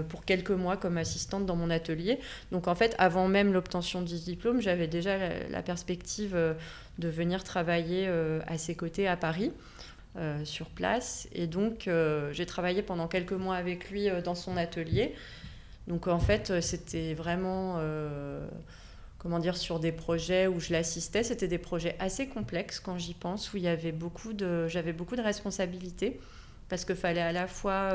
pour 0.08 0.24
quelques 0.26 0.50
mois 0.50 0.76
comme 0.76 0.98
assistante 0.98 1.46
dans 1.46 1.56
mon 1.56 1.70
atelier. 1.70 2.18
Donc 2.52 2.68
en 2.68 2.74
fait, 2.74 2.94
avant 2.98 3.28
même 3.28 3.52
l'obtention 3.52 4.02
du 4.02 4.18
diplôme, 4.18 4.60
j'avais 4.60 4.86
déjà 4.86 5.16
la, 5.48 5.62
perspective 5.62 6.36
de 6.98 7.08
venir 7.08 7.44
travailler 7.44 8.08
à 8.46 8.58
ses 8.58 8.74
côtés 8.74 9.08
à 9.08 9.16
Paris. 9.16 9.52
Euh, 10.16 10.44
sur 10.44 10.66
place. 10.66 11.28
Et 11.30 11.46
donc, 11.46 11.86
euh, 11.86 12.32
j'ai 12.32 12.44
travaillé 12.44 12.82
pendant 12.82 13.06
quelques 13.06 13.30
mois 13.30 13.54
avec 13.54 13.92
lui 13.92 14.08
euh, 14.08 14.20
dans 14.20 14.34
son 14.34 14.56
atelier. 14.56 15.14
Donc, 15.86 16.08
en 16.08 16.18
fait, 16.18 16.60
c'était 16.60 17.14
vraiment, 17.14 17.80
comment 19.20 19.38
dire, 19.38 19.56
sur 19.56 19.78
des 19.78 19.92
projets 19.92 20.48
où 20.48 20.58
je 20.58 20.72
l'assistais. 20.72 21.22
C'était 21.22 21.46
des 21.46 21.58
projets 21.58 21.94
assez 22.00 22.26
complexes 22.26 22.80
quand 22.80 22.98
j'y 22.98 23.14
pense, 23.14 23.52
où 23.52 23.58
il 23.58 23.62
y 23.62 23.68
avait 23.68 23.92
beaucoup 23.92 24.32
de, 24.32 24.66
j'avais 24.66 24.92
beaucoup 24.92 25.14
de 25.14 25.22
responsabilités 25.22 26.18
parce 26.68 26.84
qu'il 26.84 26.96
fallait 26.96 27.20
à 27.20 27.32
la 27.32 27.46
fois 27.46 27.90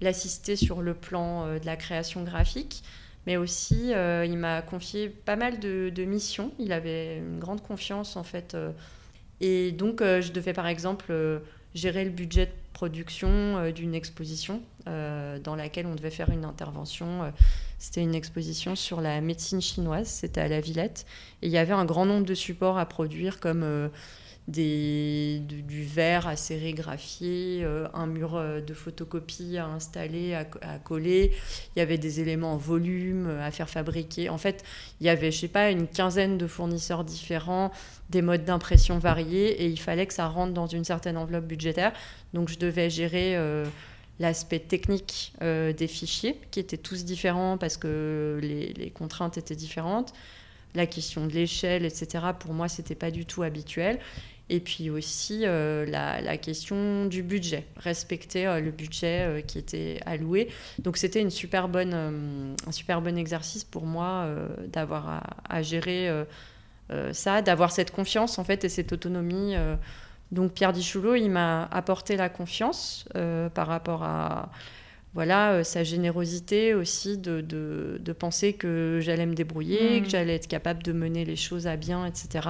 l'assister 0.00 0.56
sur 0.56 0.82
le 0.82 0.94
plan 0.94 1.58
de 1.58 1.66
la 1.66 1.76
création 1.76 2.24
graphique, 2.24 2.82
mais 3.26 3.36
aussi 3.36 3.90
il 3.90 4.36
m'a 4.38 4.62
confié 4.62 5.08
pas 5.08 5.36
mal 5.36 5.60
de, 5.60 5.90
de, 5.94 6.04
missions. 6.04 6.52
Il 6.58 6.72
avait 6.72 7.18
une 7.18 7.38
grande 7.38 7.62
confiance 7.62 8.16
en 8.16 8.24
fait 8.24 8.56
et 9.40 9.72
donc, 9.72 10.00
euh, 10.00 10.20
je 10.20 10.32
devais 10.32 10.52
par 10.52 10.66
exemple 10.66 11.06
euh, 11.10 11.38
gérer 11.74 12.04
le 12.04 12.10
budget 12.10 12.46
de 12.46 12.52
production 12.72 13.28
euh, 13.28 13.72
d'une 13.72 13.94
exposition 13.94 14.62
dans 15.44 15.56
laquelle 15.56 15.86
on 15.86 15.94
devait 15.94 16.10
faire 16.10 16.30
une 16.30 16.44
intervention. 16.44 17.32
C'était 17.78 18.02
une 18.02 18.14
exposition 18.14 18.74
sur 18.74 19.00
la 19.00 19.20
médecine 19.20 19.60
chinoise, 19.60 20.08
c'était 20.08 20.40
à 20.40 20.48
la 20.48 20.60
Villette. 20.60 21.06
Et 21.42 21.46
il 21.46 21.52
y 21.52 21.58
avait 21.58 21.72
un 21.72 21.84
grand 21.84 22.06
nombre 22.06 22.26
de 22.26 22.34
supports 22.34 22.78
à 22.78 22.86
produire 22.86 23.40
comme 23.40 23.90
des, 24.48 25.42
du 25.46 25.84
verre 25.84 26.26
à 26.26 26.34
sérigraphier, 26.34 27.60
euh, 27.62 27.86
un 27.92 28.06
mur 28.06 28.34
euh, 28.34 28.60
de 28.62 28.72
photocopie 28.72 29.58
à 29.58 29.66
installer, 29.66 30.34
à, 30.34 30.44
coller. 30.82 31.32
Il 31.76 31.78
y 31.78 31.82
avait 31.82 31.98
des 31.98 32.20
éléments 32.20 32.54
en 32.54 32.56
volume 32.56 33.26
euh, 33.28 33.46
à 33.46 33.50
faire 33.50 33.68
fabriquer. 33.68 34.30
En 34.30 34.38
fait, 34.38 34.64
il 35.00 35.06
y 35.06 35.10
avait, 35.10 35.30
je 35.30 35.38
sais 35.38 35.48
pas, 35.48 35.70
une 35.70 35.86
quinzaine 35.86 36.38
de 36.38 36.46
fournisseurs 36.46 37.04
différents, 37.04 37.70
des 38.08 38.22
modes 38.22 38.44
d'impression 38.44 38.98
variés, 38.98 39.62
et 39.62 39.66
il 39.66 39.78
fallait 39.78 40.06
que 40.06 40.14
ça 40.14 40.26
rentre 40.26 40.54
dans 40.54 40.66
une 40.66 40.84
certaine 40.84 41.18
enveloppe 41.18 41.46
budgétaire. 41.46 41.92
Donc, 42.32 42.48
je 42.48 42.58
devais 42.58 42.88
gérer 42.88 43.36
l'aspect 44.20 44.58
technique 44.58 45.32
des 45.40 45.86
fichiers, 45.86 46.40
qui 46.50 46.60
étaient 46.60 46.76
tous 46.76 47.04
différents 47.04 47.56
parce 47.58 47.76
que 47.76 48.38
les, 48.42 48.90
contraintes 48.90 49.38
étaient 49.38 49.56
différentes 49.56 50.12
la 50.74 50.86
question 50.86 51.26
de 51.26 51.32
l'échelle, 51.32 51.84
etc. 51.84 52.24
Pour 52.38 52.52
moi, 52.52 52.68
c'était 52.68 52.94
pas 52.94 53.10
du 53.10 53.24
tout 53.24 53.42
habituel. 53.42 53.98
Et 54.50 54.60
puis 54.60 54.88
aussi 54.88 55.42
euh, 55.44 55.84
la, 55.84 56.38
question 56.38 57.04
du 57.04 57.22
budget, 57.22 57.66
respecter 57.76 58.46
euh, 58.46 58.60
le 58.60 58.70
budget 58.70 59.26
euh, 59.26 59.40
qui 59.42 59.58
était 59.58 60.00
alloué. 60.06 60.48
Donc 60.78 60.96
c'était 60.96 61.20
une 61.20 61.30
super 61.30 61.68
bonne, 61.68 62.56
un 62.66 62.72
super 62.72 63.02
bon 63.02 63.18
exercice 63.18 63.64
pour 63.64 63.84
moi 63.84 64.26
d'avoir 64.72 65.22
à, 65.48 65.62
gérer 65.62 66.10
ça, 67.12 67.42
d'avoir 67.42 67.72
cette 67.72 67.90
confiance 67.90 68.38
en 68.38 68.44
fait 68.44 68.64
et 68.64 68.70
cette 68.70 68.92
autonomie. 68.92 69.54
Donc 70.32 70.52
Pierre 70.52 70.72
Dichoulot, 70.72 71.14
il 71.14 71.30
m'a 71.30 71.64
apporté 71.64 72.16
la 72.16 72.28
confiance 72.28 73.06
par 73.54 73.66
rapport 73.66 74.02
à 74.02 74.50
voilà, 75.14 75.64
sa 75.64 75.84
générosité 75.84 76.74
aussi 76.74 77.16
de, 77.16 77.40
de, 77.40 78.12
penser 78.12 78.52
que 78.52 78.98
j'allais 79.00 79.26
me 79.26 79.34
débrouiller, 79.34 80.00
mmh. 80.00 80.04
que 80.04 80.10
j'allais 80.10 80.34
être 80.34 80.48
capable 80.48 80.82
de 80.82 80.92
mener 80.92 81.24
les 81.24 81.36
choses 81.36 81.66
à 81.66 81.76
bien, 81.76 82.04
etc. 82.04 82.48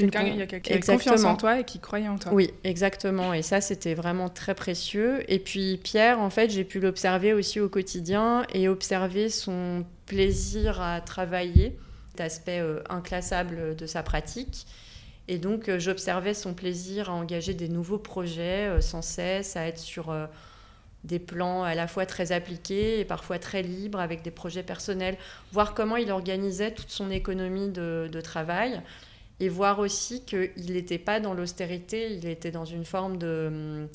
Quelqu'un 0.00 0.22
il 0.22 0.36
y 0.36 0.42
a 0.42 0.46
qui 0.46 0.72
a 0.72 0.78
confiance 0.80 1.24
en 1.24 1.36
toi 1.36 1.60
et 1.60 1.64
qui 1.64 1.78
croyait 1.78 2.08
en 2.08 2.18
toi. 2.18 2.32
Oui, 2.32 2.52
exactement. 2.64 3.34
Et 3.34 3.42
ça, 3.42 3.60
c'était 3.60 3.94
vraiment 3.94 4.28
très 4.28 4.54
précieux. 4.54 5.24
Et 5.30 5.38
puis 5.38 5.78
Pierre, 5.82 6.20
en 6.20 6.30
fait, 6.30 6.50
j'ai 6.50 6.64
pu 6.64 6.80
l'observer 6.80 7.32
aussi 7.32 7.60
au 7.60 7.68
quotidien 7.68 8.44
et 8.54 8.68
observer 8.68 9.28
son 9.28 9.84
plaisir 10.06 10.80
à 10.80 11.00
travailler, 11.00 11.76
l'aspect 12.18 12.60
euh, 12.60 12.80
inclassable 12.88 13.76
de 13.76 13.86
sa 13.86 14.02
pratique. 14.02 14.66
Et 15.30 15.38
donc, 15.38 15.68
euh, 15.68 15.78
j'observais 15.78 16.34
son 16.34 16.54
plaisir 16.54 17.08
à 17.08 17.12
engager 17.12 17.54
des 17.54 17.68
nouveaux 17.68 17.98
projets 17.98 18.66
euh, 18.66 18.80
sans 18.80 19.00
cesse, 19.00 19.56
à 19.56 19.64
être 19.64 19.78
sur 19.78 20.12
des 21.04 21.20
plans 21.20 21.62
à 21.62 21.76
la 21.76 21.86
fois 21.86 22.04
très 22.04 22.32
appliqués 22.32 22.98
et 22.98 23.04
parfois 23.04 23.38
très 23.38 23.62
libres 23.62 24.00
avec 24.00 24.22
des 24.22 24.32
projets 24.32 24.64
personnels, 24.64 25.16
voir 25.52 25.72
comment 25.72 25.96
il 25.96 26.10
organisait 26.10 26.72
toute 26.74 26.90
son 26.90 27.12
économie 27.12 27.70
de, 27.70 28.20
travail 28.24 28.82
et 29.38 29.48
voir 29.48 29.78
aussi 29.78 30.24
qu'il 30.24 30.72
n'était 30.72 30.98
pas 30.98 31.20
dans 31.20 31.32
l'austérité, 31.32 32.12
il 32.12 32.26
était 32.26 32.50
dans 32.50 32.64
une 32.64 32.84
forme 32.84 33.16
de, 33.16 33.88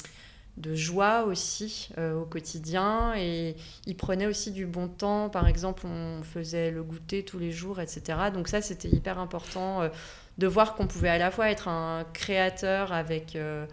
de 0.57 0.73
joie 0.73 1.25
aussi 1.25 1.89
euh, 1.97 2.21
au 2.21 2.25
quotidien 2.25 3.13
et 3.17 3.55
il 3.85 3.97
prenait 3.97 4.25
aussi 4.25 4.51
du 4.51 4.65
bon 4.65 4.87
temps. 4.87 5.29
Par 5.29 5.47
exemple, 5.47 5.85
on 5.85 6.23
faisait 6.23 6.71
le 6.71 6.81
goûter 6.81 7.23
tous 7.23 7.39
les 7.39 7.51
jours, 7.51 7.81
etc. 7.81 8.17
Donc 8.33 8.47
ça, 8.47 8.61
c'était 8.61 8.89
hyper 8.89 9.19
important 9.19 9.81
euh, 9.81 9.89
de 10.37 10.47
voir 10.47 10.75
qu'on 10.75 10.87
pouvait 10.87 11.09
à 11.09 11.17
la 11.17 11.31
fois 11.31 11.49
être 11.49 11.67
un 11.67 12.05
créateur 12.13 12.93
avec... 12.93 13.35
Euh, 13.35 13.65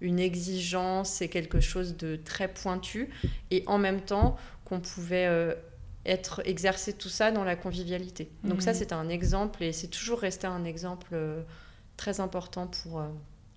une 0.00 0.20
exigence 0.20 1.22
et 1.22 1.28
quelque 1.28 1.58
chose 1.58 1.96
de 1.96 2.14
très 2.14 2.46
pointu, 2.46 3.10
et 3.50 3.64
en 3.66 3.78
même 3.78 4.00
temps 4.00 4.36
qu'on 4.64 4.78
pouvait 4.78 5.56
être 6.08 6.40
exercer 6.44 6.92
tout 6.92 7.08
ça 7.08 7.30
dans 7.30 7.44
la 7.44 7.54
convivialité. 7.54 8.30
Donc 8.42 8.62
ça, 8.62 8.72
mhm. 8.72 8.76
c'est 8.76 8.92
un 8.92 9.08
exemple 9.08 9.62
et 9.62 9.72
c'est 9.72 9.88
toujours 9.88 10.20
resté 10.20 10.46
un 10.46 10.64
exemple 10.64 11.08
euh, 11.12 11.42
très 11.96 12.20
important 12.20 12.66
pour, 12.66 13.00
euh, 13.00 13.08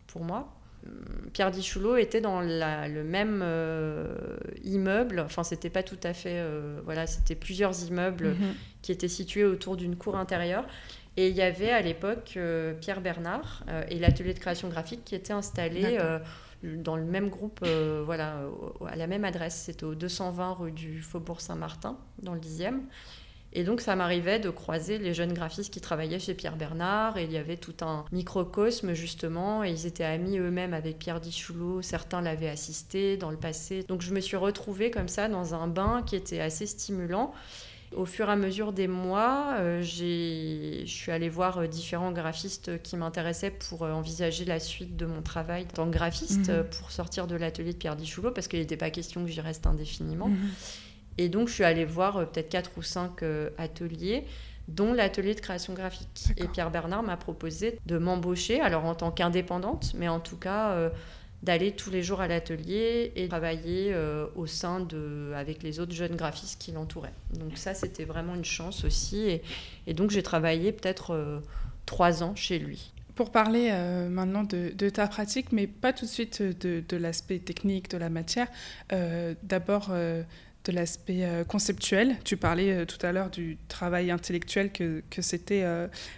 pour 0.08 0.24
moi. 0.24 0.54
Hum, 0.86 1.30
Pierre 1.32 1.52
Dichoulot 1.52 1.96
était 1.96 2.22
dans 2.22 2.42
le 2.42 3.04
même 3.04 3.42
euh, 3.44 4.16
immeuble, 4.64 5.22
enfin 5.22 5.44
c'était 5.44 5.70
pas 5.70 5.84
tout 5.84 6.00
à 6.04 6.14
fait, 6.14 6.44
voilà, 6.84 7.08
c'était 7.08 7.36
plusieurs 7.36 7.84
immeubles 7.86 8.30
mhm. 8.30 8.54
qui 8.82 8.92
étaient 8.92 9.08
situés 9.08 9.46
autour 9.46 9.78
d'une 9.78 9.96
cour 9.96 10.16
intérieure. 10.16 10.66
Et 11.18 11.28
il 11.28 11.36
y 11.36 11.42
avait 11.42 11.72
à 11.72 11.82
l'époque 11.82 12.40
Pierre 12.80 13.02
Bernard 13.02 13.66
et 13.90 14.00
l'atelier 14.00 14.34
de 14.34 14.40
création 14.40 14.70
graphique 14.70 15.04
qui 15.04 15.14
était 15.14 15.34
installé 15.34 15.98
dans 16.64 16.96
le 16.96 17.04
même 17.04 17.30
groupe, 17.30 17.60
euh, 17.64 18.04
voilà, 18.06 18.42
à 18.88 18.96
la 18.96 19.08
même 19.08 19.26
adresse. 19.26 19.56
C'était 19.66 19.84
au 19.84 19.96
220 19.96 20.54
rue 20.54 20.72
du 20.72 21.02
Faubourg 21.02 21.42
Saint-Martin, 21.42 21.98
dans 22.22 22.34
le 22.34 22.40
10e. 22.40 22.82
Et 23.54 23.66
donc, 23.66 23.82
ça 23.82 23.98
m'arrivait 23.98 24.40
de 24.40 24.50
croiser 24.50 24.98
les 24.98 25.14
jeunes 25.14 25.34
graphistes 25.34 25.74
qui 25.74 25.82
travaillaient 25.82 26.20
chez 26.20 26.34
Pierre 26.34 26.56
Bernard. 26.56 27.18
Et 27.18 27.26
il 27.26 27.32
y 27.32 27.38
avait 27.38 27.58
tout 27.58 27.76
un 27.82 28.06
microcosme, 28.14 28.94
justement. 28.94 29.64
Et 29.64 29.72
ils 29.72 29.86
étaient 29.86 30.06
amis 30.06 30.38
eux-mêmes 30.38 30.74
avec 30.74 31.00
Pierre 31.00 31.20
Dichoulot. 31.20 31.82
Certains 31.82 32.22
l'avaient 32.22 32.48
assisté 32.48 33.18
dans 33.18 33.30
le 33.30 33.38
passé. 33.38 33.84
Donc, 33.84 34.02
je 34.02 34.14
me 34.14 34.22
suis 34.22 34.38
retrouvée 34.38 34.90
comme 34.90 35.10
ça 35.10 35.28
dans 35.28 35.54
un 35.54 35.68
bain 35.68 36.02
qui 36.06 36.16
était 36.16 36.40
assez 36.40 36.66
stimulant. 36.66 37.34
Au 37.96 38.06
fur 38.06 38.30
et 38.30 38.32
à 38.32 38.36
mesure 38.38 38.72
des 38.72 38.88
mois, 38.88 39.56
euh, 39.60 39.82
je 39.82 40.86
suis 40.86 41.12
allée 41.12 41.28
voir 41.28 41.58
euh, 41.58 41.68
différents 41.68 42.14
graphistes 42.14 42.82
qui 42.82 42.96
m'intéressaient 42.96 43.52
pour 43.52 43.84
euh, 43.84 43.92
envisager 43.92 44.46
la 44.46 44.62
suite 44.62 44.96
de 44.96 45.06
mon 45.06 45.22
travail 45.22 45.64
en 45.64 45.74
tant 45.74 45.86
que 45.88 45.92
graphiste, 45.92 46.50
mhm. 46.50 46.64
pour 46.80 46.92
sortir 46.92 47.28
de 47.28 47.36
l'atelier 47.36 47.74
de 47.74 47.78
Pierre 47.78 47.98
Dichoulot, 47.98 48.32
parce 48.32 48.48
qu'il 48.48 48.60
n'était 48.60 48.78
pas 48.78 48.92
question 48.92 49.26
que 49.26 49.30
j'y 49.30 49.42
reste 49.42 49.68
indéfiniment. 49.68 50.30
Mhm. 50.30 50.38
Et 51.18 51.28
donc, 51.28 51.50
je 51.50 51.54
suis 51.54 51.66
allée 51.66 51.84
voir 51.84 52.26
peut-être 52.30 52.48
quatre 52.48 52.72
ou 52.78 52.82
cinq 52.82 53.24
ateliers 53.58 54.26
dont 54.70 54.94
l'atelier 54.94 55.36
de 55.36 55.42
création 55.42 55.74
graphique. 55.74 56.30
Et 56.38 56.48
Pierre 56.48 56.72
Bernard 56.72 57.04
m'a 57.04 57.18
proposé 57.18 57.78
de 57.86 57.98
m'embaucher, 57.98 58.62
alors 58.62 58.86
en 58.86 58.96
tant 58.96 59.12
qu'indépendante, 59.12 59.92
mais 59.96 60.08
en 60.08 60.22
tout 60.22 60.38
cas 60.38 60.90
d'aller 61.44 61.72
tous 61.72 61.90
les 61.90 62.04
jours 62.04 62.22
à 62.22 62.28
l'atelier 62.28 63.12
et 63.16 63.28
travailler 63.28 63.92
euh, 63.94 64.28
au 64.36 64.46
sein 64.46 64.80
de, 64.80 65.32
avec 65.36 65.64
les 65.64 65.80
autres 65.80 65.94
jeunes 65.94 66.16
graphistes 66.16 66.62
qui 66.62 66.72
l'entouraient. 66.72 67.14
Donc 67.34 67.58
ça, 67.58 67.74
c'était 67.74 68.06
vraiment 68.06 68.36
une 68.36 68.46
chance 68.46 68.84
aussi. 68.86 69.42
Et, 69.88 69.94
donc 69.94 70.12
j'ai 70.12 70.24
travaillé 70.24 70.72
peut-être 70.72 71.12
euh, 71.12 71.40
trois 71.86 72.22
ans 72.22 72.36
chez 72.36 72.60
lui. 72.60 72.92
Pour 73.16 73.32
parler 73.32 73.70
euh, 73.72 74.08
maintenant 74.08 74.44
de, 74.44 74.90
ta 74.90 75.08
pratique, 75.08 75.52
mais 75.52 75.68
pas 75.68 75.94
tout 75.94 76.06
de 76.06 76.10
suite 76.10 76.42
de, 76.42 76.84
de 76.88 76.98
l'aspect 76.98 77.40
technique 77.40 77.90
de 77.90 77.98
la 77.98 78.10
matière, 78.10 78.48
d'abord 79.44 79.90
de 79.90 80.72
l'aspect 80.72 81.28
conceptuel. 81.48 82.16
Tu 82.24 82.38
parlais 82.38 82.86
tout 82.86 83.06
à 83.06 83.12
l'heure 83.12 83.30
du 83.30 83.58
travail 83.68 84.12
intellectuel 84.12 84.72
que, 84.72 85.04
que 85.10 85.22
c'était 85.22 85.64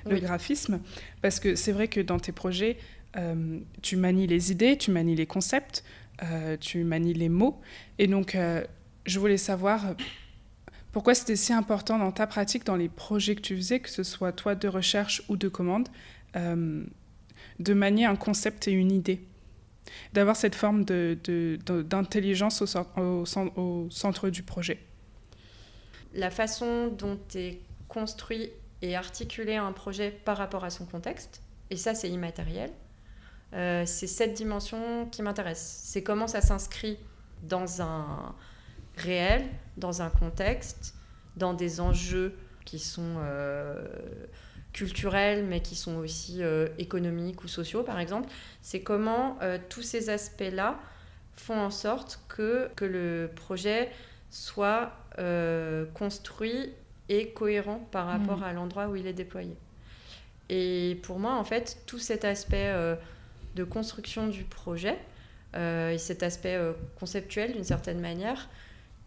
le 0.05 0.19
graphisme, 0.19 0.79
parce 1.21 1.39
que 1.39 1.55
c'est 1.55 1.71
vrai 1.71 1.87
que 1.87 1.99
dans 1.99 2.19
tes 2.19 2.31
projets, 2.31 2.77
euh, 3.15 3.59
tu 3.81 3.95
manies 3.95 4.27
les 4.27 4.51
idées, 4.51 4.77
tu 4.77 4.91
manies 4.91 5.15
les 5.15 5.25
concepts, 5.25 5.83
euh, 6.23 6.57
tu 6.57 6.83
manies 6.83 7.13
les 7.13 7.29
mots. 7.29 7.59
Et 7.99 8.07
donc, 8.07 8.35
euh, 8.35 8.63
je 9.05 9.19
voulais 9.19 9.37
savoir 9.37 9.95
pourquoi 10.91 11.15
c'était 11.15 11.35
si 11.35 11.53
important 11.53 11.99
dans 11.99 12.11
ta 12.11 12.27
pratique, 12.27 12.65
dans 12.65 12.75
les 12.75 12.89
projets 12.89 13.35
que 13.35 13.41
tu 13.41 13.55
faisais, 13.55 13.79
que 13.79 13.89
ce 13.89 14.03
soit 14.03 14.31
toi 14.31 14.55
de 14.55 14.67
recherche 14.67 15.23
ou 15.29 15.37
de 15.37 15.47
commande, 15.47 15.89
de 16.35 17.73
manier 17.73 18.05
un 18.05 18.15
concept 18.15 18.67
et 18.67 18.71
une 18.71 18.91
idée. 18.91 19.21
D'avoir 20.13 20.35
cette 20.35 20.55
forme 20.55 20.85
d'intelligence 20.85 22.61
au, 22.61 23.25
au, 23.57 23.89
centre 23.91 24.29
du 24.29 24.41
projet. 24.41 24.79
La 26.13 26.31
façon 26.31 26.87
dont 26.87 27.19
est 27.35 27.59
construit 27.87 28.49
et 28.81 28.95
articuler 28.95 29.55
un 29.55 29.71
projet 29.71 30.09
par 30.11 30.37
rapport 30.37 30.63
à 30.63 30.69
son 30.69 30.85
contexte. 30.85 31.41
Et 31.69 31.77
ça, 31.77 31.93
c'est 31.93 32.09
immatériel. 32.09 32.71
Euh, 33.53 33.83
c'est 33.85 34.07
cette 34.07 34.33
dimension 34.33 35.07
qui 35.11 35.21
m'intéresse. 35.21 35.81
C'est 35.83 36.03
comment 36.03 36.27
ça 36.27 36.41
s'inscrit 36.41 36.97
dans 37.43 37.81
un 37.81 38.33
réel, 38.97 39.43
dans 39.77 40.01
un 40.01 40.09
contexte, 40.09 40.95
dans 41.37 41.53
des 41.53 41.79
enjeux 41.79 42.35
qui 42.65 42.79
sont 42.79 43.17
euh, 43.19 43.85
culturels, 44.71 45.45
mais 45.45 45.61
qui 45.61 45.75
sont 45.75 45.97
aussi 45.97 46.41
euh, 46.41 46.67
économiques 46.77 47.43
ou 47.43 47.47
sociaux, 47.47 47.83
par 47.83 47.99
exemple. 47.99 48.29
C'est 48.61 48.81
comment 48.81 49.37
tous 49.69 49.83
ces 49.83 50.09
aspects-là 50.09 50.79
font 51.35 51.59
en 51.59 51.71
sorte 51.71 52.19
que, 52.27 52.69
que 52.75 52.85
le 52.85 53.29
projet 53.35 53.91
soit 54.29 54.93
construit 55.93 56.73
et 57.09 57.29
cohérent 57.29 57.87
par 57.91 58.07
rapport 58.07 58.39
mmh. 58.39 58.43
à 58.43 58.53
l'endroit 58.53 58.87
où 58.87 58.95
il 58.95 59.05
est 59.05 59.13
déployé. 59.13 59.55
Et 60.49 60.99
pour 61.03 61.19
moi, 61.19 61.35
en 61.35 61.43
fait, 61.43 61.83
tout 61.85 61.99
cet 61.99 62.25
aspect 62.25 62.73
de 63.55 63.63
construction 63.63 64.27
du 64.27 64.43
projet 64.43 64.97
euh, 65.55 65.91
et 65.91 65.97
cet 65.97 66.23
aspect 66.23 66.55
euh, 66.55 66.73
conceptuel 66.99 67.53
d'une 67.53 67.63
certaine 67.63 67.99
manière, 67.99 68.49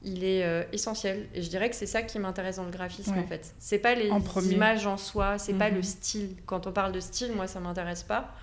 il 0.02 0.22
est 0.22 0.44
euh, 0.44 0.62
essentiel. 0.72 1.26
Et 1.34 1.42
je 1.42 1.50
dirais 1.50 1.68
que 1.68 1.76
c'est 1.76 1.86
ça 1.86 2.02
qui 2.02 2.18
m'intéresse 2.18 2.56
dans 2.56 2.64
le 2.64 2.70
graphisme 2.70 3.18
en 3.18 3.26
fait. 3.26 3.54
C'est 3.58 3.78
pas 3.78 3.94
les 3.94 4.10
images 4.52 4.86
en 4.86 4.96
soi, 4.96 5.38
c'est 5.38 5.54
pas 5.54 5.70
le 5.70 5.78
mhm. 5.78 5.82
style. 5.82 6.36
Quand 6.46 6.66
on 6.66 6.72
parle 6.72 6.92
de 6.92 7.00
style, 7.00 7.32
moi 7.32 7.46
ça 7.46 7.60
m'intéresse 7.60 8.04
pas. 8.04 8.34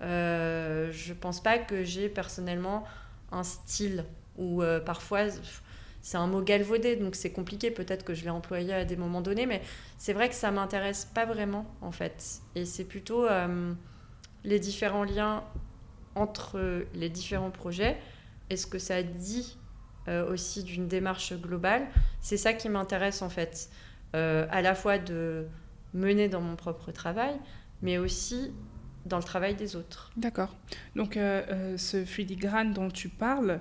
je 0.00 1.12
pense 1.12 1.42
pas 1.42 1.58
que 1.58 1.84
j'ai 1.84 2.08
personnellement 2.08 2.84
un 3.32 3.42
style 3.42 4.04
ou 4.38 4.62
parfois 4.86 5.26
c'est 6.02 6.16
un 6.16 6.26
mot 6.26 6.40
galvaudé, 6.40 6.96
donc 6.96 7.14
c'est 7.14 7.30
compliqué. 7.30 7.70
Peut-être 7.70 8.04
que 8.04 8.14
je 8.14 8.24
l'ai 8.24 8.30
employé 8.30 8.72
à 8.72 8.84
des 8.86 8.96
moments 8.96 9.20
donnés, 9.20 9.44
mais 9.44 9.60
c'est 9.98 10.14
vrai 10.14 10.30
que 10.30 10.34
ça 10.34 10.50
m'intéresse 10.50 11.04
pas 11.04 11.26
vraiment, 11.26 11.66
en 11.82 11.92
fait. 11.92 12.40
Et 12.54 12.64
c'est 12.64 12.84
plutôt 12.84 13.26
les 14.44 14.58
différents 14.58 15.04
liens 15.04 15.44
entre 16.14 16.84
les 16.94 17.08
différents 17.08 17.50
projets 17.50 17.96
et 18.48 18.56
ce 18.56 18.66
que 18.66 18.78
ça 18.78 19.02
dit 19.02 19.56
euh, 20.08 20.30
aussi 20.30 20.64
d'une 20.64 20.88
démarche 20.88 21.32
globale? 21.34 21.86
C'est 22.20 22.36
ça 22.36 22.52
qui 22.52 22.68
m'intéresse 22.68 23.22
en 23.22 23.30
fait, 23.30 23.70
euh, 24.14 24.46
à 24.50 24.62
la 24.62 24.74
fois 24.74 24.98
de 24.98 25.46
mener 25.94 26.28
dans 26.28 26.40
mon 26.40 26.56
propre 26.56 26.92
travail, 26.92 27.34
mais 27.82 27.98
aussi 27.98 28.52
dans 29.06 29.16
le 29.16 29.22
travail 29.22 29.54
des 29.54 29.76
autres. 29.76 30.10
D'accord. 30.16 30.54
Donc 30.94 31.16
euh, 31.16 31.76
ce 31.78 32.04
filigrane 32.04 32.72
dont 32.72 32.90
tu 32.90 33.08
parles, 33.08 33.60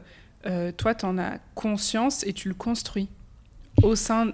toi, 0.78 0.96
tu 0.96 1.06
en 1.06 1.18
as 1.18 1.38
conscience 1.54 2.26
et 2.26 2.32
tu 2.32 2.48
le 2.48 2.56
construis 2.56 3.10
au 3.84 3.96
sein 3.96 4.32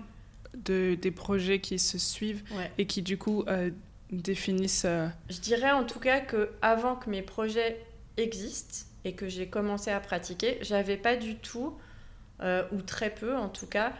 de, 0.55 0.95
des 1.01 1.09
projets 1.09 1.59
qui 1.59 1.79
se 1.79 1.97
suivent 1.97 2.43
et 2.77 2.85
qui 2.85 3.01
du 3.01 3.17
coup 3.17 3.43
définissent 4.21 4.85
euh, 4.85 5.07
Je 5.29 5.39
dirais 5.39 5.71
en 5.71 5.83
tout 5.83 5.99
cas 5.99 6.19
que 6.19 6.51
avant 6.61 6.95
que 6.95 7.09
mes 7.09 7.21
projets 7.21 7.79
existent 8.17 8.85
et 9.03 9.13
que 9.13 9.27
j'ai 9.27 9.47
commencé 9.47 9.91
à 9.91 9.99
pratiquer, 9.99 10.57
j'avais 10.61 10.97
pas 10.97 11.15
du 11.15 11.35
tout, 11.35 11.77
euh, 12.41 12.63
ou 12.71 12.81
très 12.81 13.09
peu 13.09 13.35
en 13.35 13.49
tout 13.49 13.67
cas, 13.67 13.93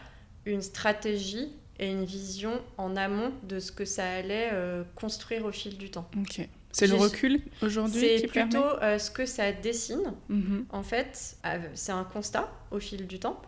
une 0.44 0.62
stratégie 0.62 1.52
et 1.78 1.90
une 1.90 2.04
vision 2.04 2.60
en 2.78 2.96
amont 2.96 3.32
de 3.42 3.60
ce 3.60 3.72
que 3.72 3.84
ça 3.84 4.08
allait 4.08 4.50
euh, 4.52 4.82
construire 4.94 5.44
au 5.44 5.52
fil 5.52 5.76
du 5.76 5.90
temps. 5.90 6.08
Ok. 6.18 6.48
C'est 6.78 6.86
le 6.86 6.96
recul 6.96 7.40
aujourd'hui 7.62 8.18
C'est 8.18 8.26
plutôt 8.26 8.58
euh, 8.58 8.98
ce 8.98 9.10
que 9.10 9.24
ça 9.24 9.50
dessine. 9.52 10.12
Mhm. 10.28 10.66
En 10.70 10.82
fait, 10.82 11.38
c'est 11.74 11.92
un 11.92 12.04
constat 12.04 12.52
au 12.70 12.78
fil 12.80 13.06
du 13.06 13.18
temps. 13.18 13.40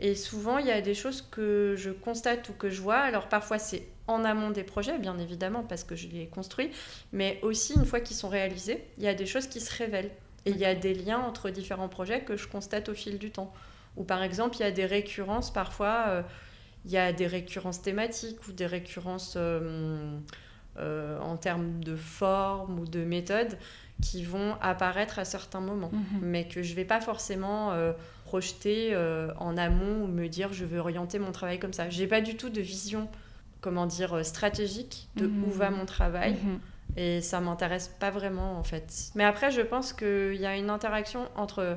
Et 0.00 0.14
souvent, 0.16 0.58
il 0.58 0.66
y 0.66 0.72
a 0.72 0.80
des 0.80 0.94
choses 0.94 1.22
que 1.22 1.74
je 1.76 1.90
constate 1.90 2.48
ou 2.48 2.52
que 2.54 2.70
je 2.70 2.80
vois. 2.80 2.98
Alors 2.98 3.28
parfois, 3.28 3.58
c'est 3.58 3.86
en 4.08 4.24
amont 4.24 4.50
des 4.50 4.64
projets, 4.64 4.98
bien 4.98 5.16
évidemment, 5.18 5.62
parce 5.62 5.84
que 5.84 5.94
je 5.94 6.08
les 6.08 6.26
construis. 6.26 6.70
Mais 7.12 7.38
aussi, 7.42 7.74
une 7.74 7.84
fois 7.84 8.00
qu'ils 8.00 8.16
sont 8.16 8.28
réalisés, 8.28 8.82
il 8.98 9.04
y 9.04 9.08
a 9.08 9.14
des 9.14 9.26
choses 9.26 9.46
qui 9.46 9.60
se 9.60 9.72
révèlent. 9.76 10.10
Et 10.44 10.50
il 10.50 10.58
y 10.58 10.64
a 10.64 10.74
des 10.74 10.94
liens 10.94 11.20
entre 11.20 11.50
différents 11.50 11.88
projets 11.88 12.22
que 12.22 12.36
je 12.36 12.48
constate 12.48 12.88
au 12.88 12.94
fil 12.94 13.18
du 13.18 13.30
temps. 13.30 13.52
Ou 13.96 14.02
par 14.02 14.24
exemple, 14.24 14.56
il 14.56 14.62
y 14.62 14.64
a 14.64 14.72
des 14.72 14.86
récurrences 14.86 15.52
parfois. 15.52 16.04
Euh, 16.08 16.22
il 16.84 16.90
y 16.90 16.98
a 16.98 17.12
des 17.12 17.28
récurrences 17.28 17.80
thématiques 17.80 18.48
ou 18.48 18.52
des 18.52 18.66
récurrences 18.66 19.34
euh, 19.36 20.18
euh, 20.78 21.18
en 21.20 21.36
termes 21.36 21.84
de 21.84 21.96
forme 21.96 22.78
ou 22.78 22.86
de 22.86 23.04
méthode 23.04 23.58
qui 24.00 24.24
vont 24.24 24.56
apparaître 24.62 25.18
à 25.18 25.26
certains 25.26 25.60
moments, 25.60 25.90
mhm. 25.92 26.20
mais 26.22 26.48
que 26.48 26.62
je 26.62 26.70
ne 26.70 26.76
vais 26.76 26.86
pas 26.86 27.02
forcément 27.02 27.72
euh, 27.72 27.92
projeter 28.24 28.94
euh, 28.94 29.34
en 29.38 29.58
amont 29.58 30.04
ou 30.04 30.06
me 30.06 30.28
dire 30.28 30.54
je 30.54 30.64
veux 30.64 30.78
orienter 30.78 31.18
mon 31.18 31.30
travail 31.30 31.58
comme 31.58 31.74
ça. 31.74 31.90
J'ai 31.90 32.06
pas 32.06 32.22
du 32.22 32.38
tout 32.38 32.48
de 32.48 32.62
vision, 32.62 33.10
comment 33.60 33.84
dire, 33.84 34.24
stratégique 34.24 35.08
de 35.16 35.26
où 35.26 35.50
va 35.50 35.68
mhm. 35.68 35.76
mon 35.76 35.84
travail. 35.84 36.38
Mhm. 36.42 36.58
Et 36.96 37.20
ça 37.20 37.40
m'intéresse 37.40 37.88
pas 38.00 38.10
vraiment 38.10 38.58
en 38.58 38.64
fait. 38.64 39.10
Mais 39.14 39.24
après, 39.24 39.50
je 39.50 39.60
pense 39.60 39.92
qu'il 39.92 40.36
y 40.36 40.46
a 40.46 40.56
une 40.56 40.70
interaction 40.70 41.28
entre 41.36 41.76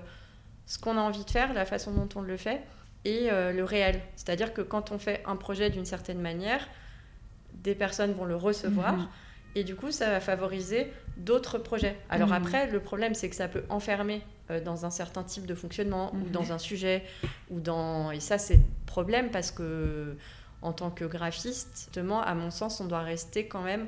ce 0.68 0.80
qu'on 0.80 0.98
a 0.98 1.02
envie 1.02 1.26
de 1.26 1.30
faire, 1.30 1.54
la 1.54 1.66
façon 1.66 1.92
dont 1.92 2.08
on 2.16 2.22
le 2.22 2.38
fait, 2.38 2.62
et 3.04 3.30
le 3.30 3.64
réel. 3.64 4.02
C'est-à-dire 4.16 4.54
que 4.54 4.62
quand 4.62 4.92
on 4.92 4.98
fait 4.98 5.22
un 5.26 5.36
projet 5.36 5.70
d'une 5.70 5.86
certaine 5.86 6.20
manière, 6.20 6.68
des 7.66 7.76
personnes 7.76 8.14
vont 8.14 8.26
le 8.26 8.36
recevoir. 8.36 8.94
Mhm. 8.94 9.08
Et 9.56 9.64
du 9.64 9.76
coup, 9.76 9.92
ça 9.92 10.10
va 10.10 10.20
favoriser 10.20 10.92
d'autres 11.18 11.58
projets. 11.58 11.98
Alors 12.10 12.30
mhm. 12.30 12.36
après, 12.36 12.68
le 12.68 12.80
problème, 12.80 13.14
c'est 13.14 13.30
que 13.30 13.36
ça 13.36 13.48
peut 13.48 13.64
enfermer 13.70 14.22
euh, 14.52 14.62
dans 14.62 14.86
un 14.86 14.90
certain 14.90 15.24
type 15.24 15.46
de 15.46 15.56
fonctionnement 15.56 16.14
ou 16.14 16.18
mhm. 16.18 16.32
dans 16.32 16.52
un 16.54 16.58
sujet. 16.58 17.04
ou 17.50 17.60
dans 17.60 18.12
Et 18.12 18.20
ça, 18.20 18.38
c'est 18.38 18.60
problème 18.86 19.30
parce 19.32 19.52
que, 19.52 20.16
en 20.62 20.72
tant 20.72 20.92
que 20.92 21.06
graphiste, 21.06 21.70
justement, 21.76 22.22
à 22.22 22.34
mon 22.36 22.52
sens, 22.52 22.80
on 22.80 22.86
doit 22.86 23.02
rester 23.02 23.48
quand 23.48 23.62
même 23.62 23.88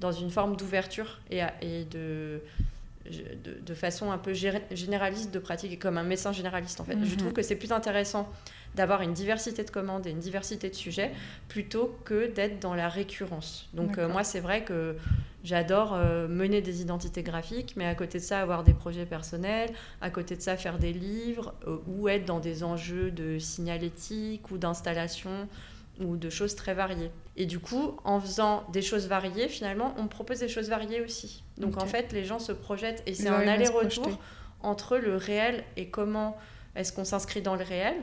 dans 0.00 0.12
une 0.12 0.30
forme 0.30 0.56
d'ouverture 0.56 1.18
et, 1.30 1.42
et 1.60 1.84
de, 1.84 2.40
de, 3.06 3.74
façon 3.74 4.10
un 4.10 4.18
peu 4.18 4.32
généraliste 4.34 5.32
de 5.32 5.38
pratiquer, 5.38 5.76
comme 5.76 5.96
un 5.96 6.02
médecin 6.02 6.32
généraliste 6.32 6.80
en 6.80 6.84
fait. 6.84 6.98
Je 7.02 7.14
trouve 7.14 7.32
que 7.32 7.42
c'est 7.42 7.56
plus 7.56 7.72
intéressant 7.72 8.28
d'avoir 8.74 9.02
une 9.02 9.14
diversité 9.14 9.64
de 9.64 9.70
commandes 9.70 10.06
et 10.06 10.10
une 10.10 10.20
diversité 10.20 10.70
de 10.70 10.74
sujets 10.74 11.10
plutôt 11.48 11.96
que 12.04 12.30
d'être 12.30 12.60
dans 12.60 12.74
la 12.74 12.88
récurrence. 12.88 13.68
Donc 13.74 13.98
euh, 13.98 14.08
moi 14.08 14.22
c'est 14.22 14.40
vrai 14.40 14.64
que 14.64 14.96
j'adore 15.42 15.94
euh, 15.94 16.28
mener 16.28 16.60
des 16.60 16.80
identités 16.80 17.22
graphiques, 17.22 17.74
mais 17.76 17.86
à 17.86 17.94
côté 17.94 18.18
de 18.18 18.24
ça 18.24 18.40
avoir 18.40 18.62
des 18.62 18.74
projets 18.74 19.06
personnels, 19.06 19.70
à 20.00 20.10
côté 20.10 20.36
de 20.36 20.42
ça 20.42 20.56
faire 20.56 20.78
des 20.78 20.92
livres 20.92 21.54
euh, 21.66 21.78
ou 21.88 22.08
être 22.08 22.26
dans 22.26 22.38
des 22.38 22.62
enjeux 22.62 23.10
de 23.10 23.38
signalétique 23.38 24.50
ou 24.50 24.58
d'installation 24.58 25.48
ou 26.00 26.16
de 26.16 26.30
choses 26.30 26.54
très 26.54 26.74
variées. 26.74 27.10
Et 27.40 27.46
du 27.46 27.58
coup, 27.58 27.96
en 28.04 28.20
faisant 28.20 28.64
des 28.70 28.82
choses 28.82 29.08
variées, 29.08 29.48
finalement, 29.48 29.94
on 29.96 30.08
propose 30.08 30.40
des 30.40 30.48
choses 30.48 30.68
variées 30.68 31.00
aussi. 31.00 31.42
Donc 31.56 31.78
en 31.78 31.86
fait, 31.86 32.12
les 32.12 32.22
gens 32.22 32.38
se 32.38 32.52
projettent 32.52 33.02
et 33.06 33.14
c'est 33.14 33.28
un 33.28 33.48
aller-retour 33.48 34.20
entre 34.62 34.98
le 34.98 35.16
réel 35.16 35.64
et 35.78 35.88
comment 35.88 36.36
est-ce 36.76 36.92
qu'on 36.92 37.06
s'inscrit 37.06 37.40
dans 37.40 37.56
le 37.56 37.64
réel. 37.64 37.94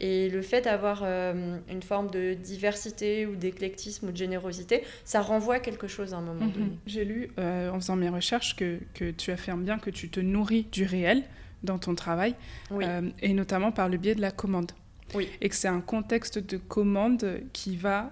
Et 0.00 0.28
le 0.28 0.42
fait 0.42 0.62
d'avoir 0.62 1.02
euh, 1.04 1.58
une 1.70 1.82
forme 1.82 2.10
de 2.10 2.34
diversité 2.34 3.26
ou 3.26 3.36
d'éclectisme 3.36 4.08
ou 4.08 4.10
de 4.10 4.16
générosité, 4.16 4.82
ça 5.04 5.20
renvoie 5.20 5.56
à 5.56 5.60
quelque 5.60 5.86
chose 5.86 6.12
à 6.12 6.16
un 6.16 6.22
moment 6.22 6.46
mhm. 6.46 6.52
donné. 6.52 6.70
J'ai 6.88 7.04
lu 7.04 7.30
euh, 7.38 7.70
en 7.70 7.76
faisant 7.76 7.94
mes 7.94 8.08
recherches 8.08 8.56
que, 8.56 8.80
que, 8.94 9.12
tu 9.12 9.30
affirmes 9.30 9.62
bien 9.62 9.78
que 9.78 9.90
tu 9.90 10.08
te 10.08 10.18
nourris 10.18 10.66
du 10.72 10.84
réel 10.84 11.22
dans 11.62 11.78
ton 11.78 11.94
travail, 11.94 12.34
euh, 12.72 13.08
et 13.20 13.34
notamment 13.34 13.70
par 13.70 13.88
le 13.88 13.98
biais 13.98 14.16
de 14.16 14.20
la 14.20 14.32
commande. 14.32 14.72
Oui. 15.14 15.28
Et 15.40 15.48
que 15.48 15.54
c'est 15.54 15.68
un 15.68 15.80
contexte 15.80 16.38
de 16.38 16.56
commande 16.56 17.40
qui 17.52 17.76
va, 17.76 18.10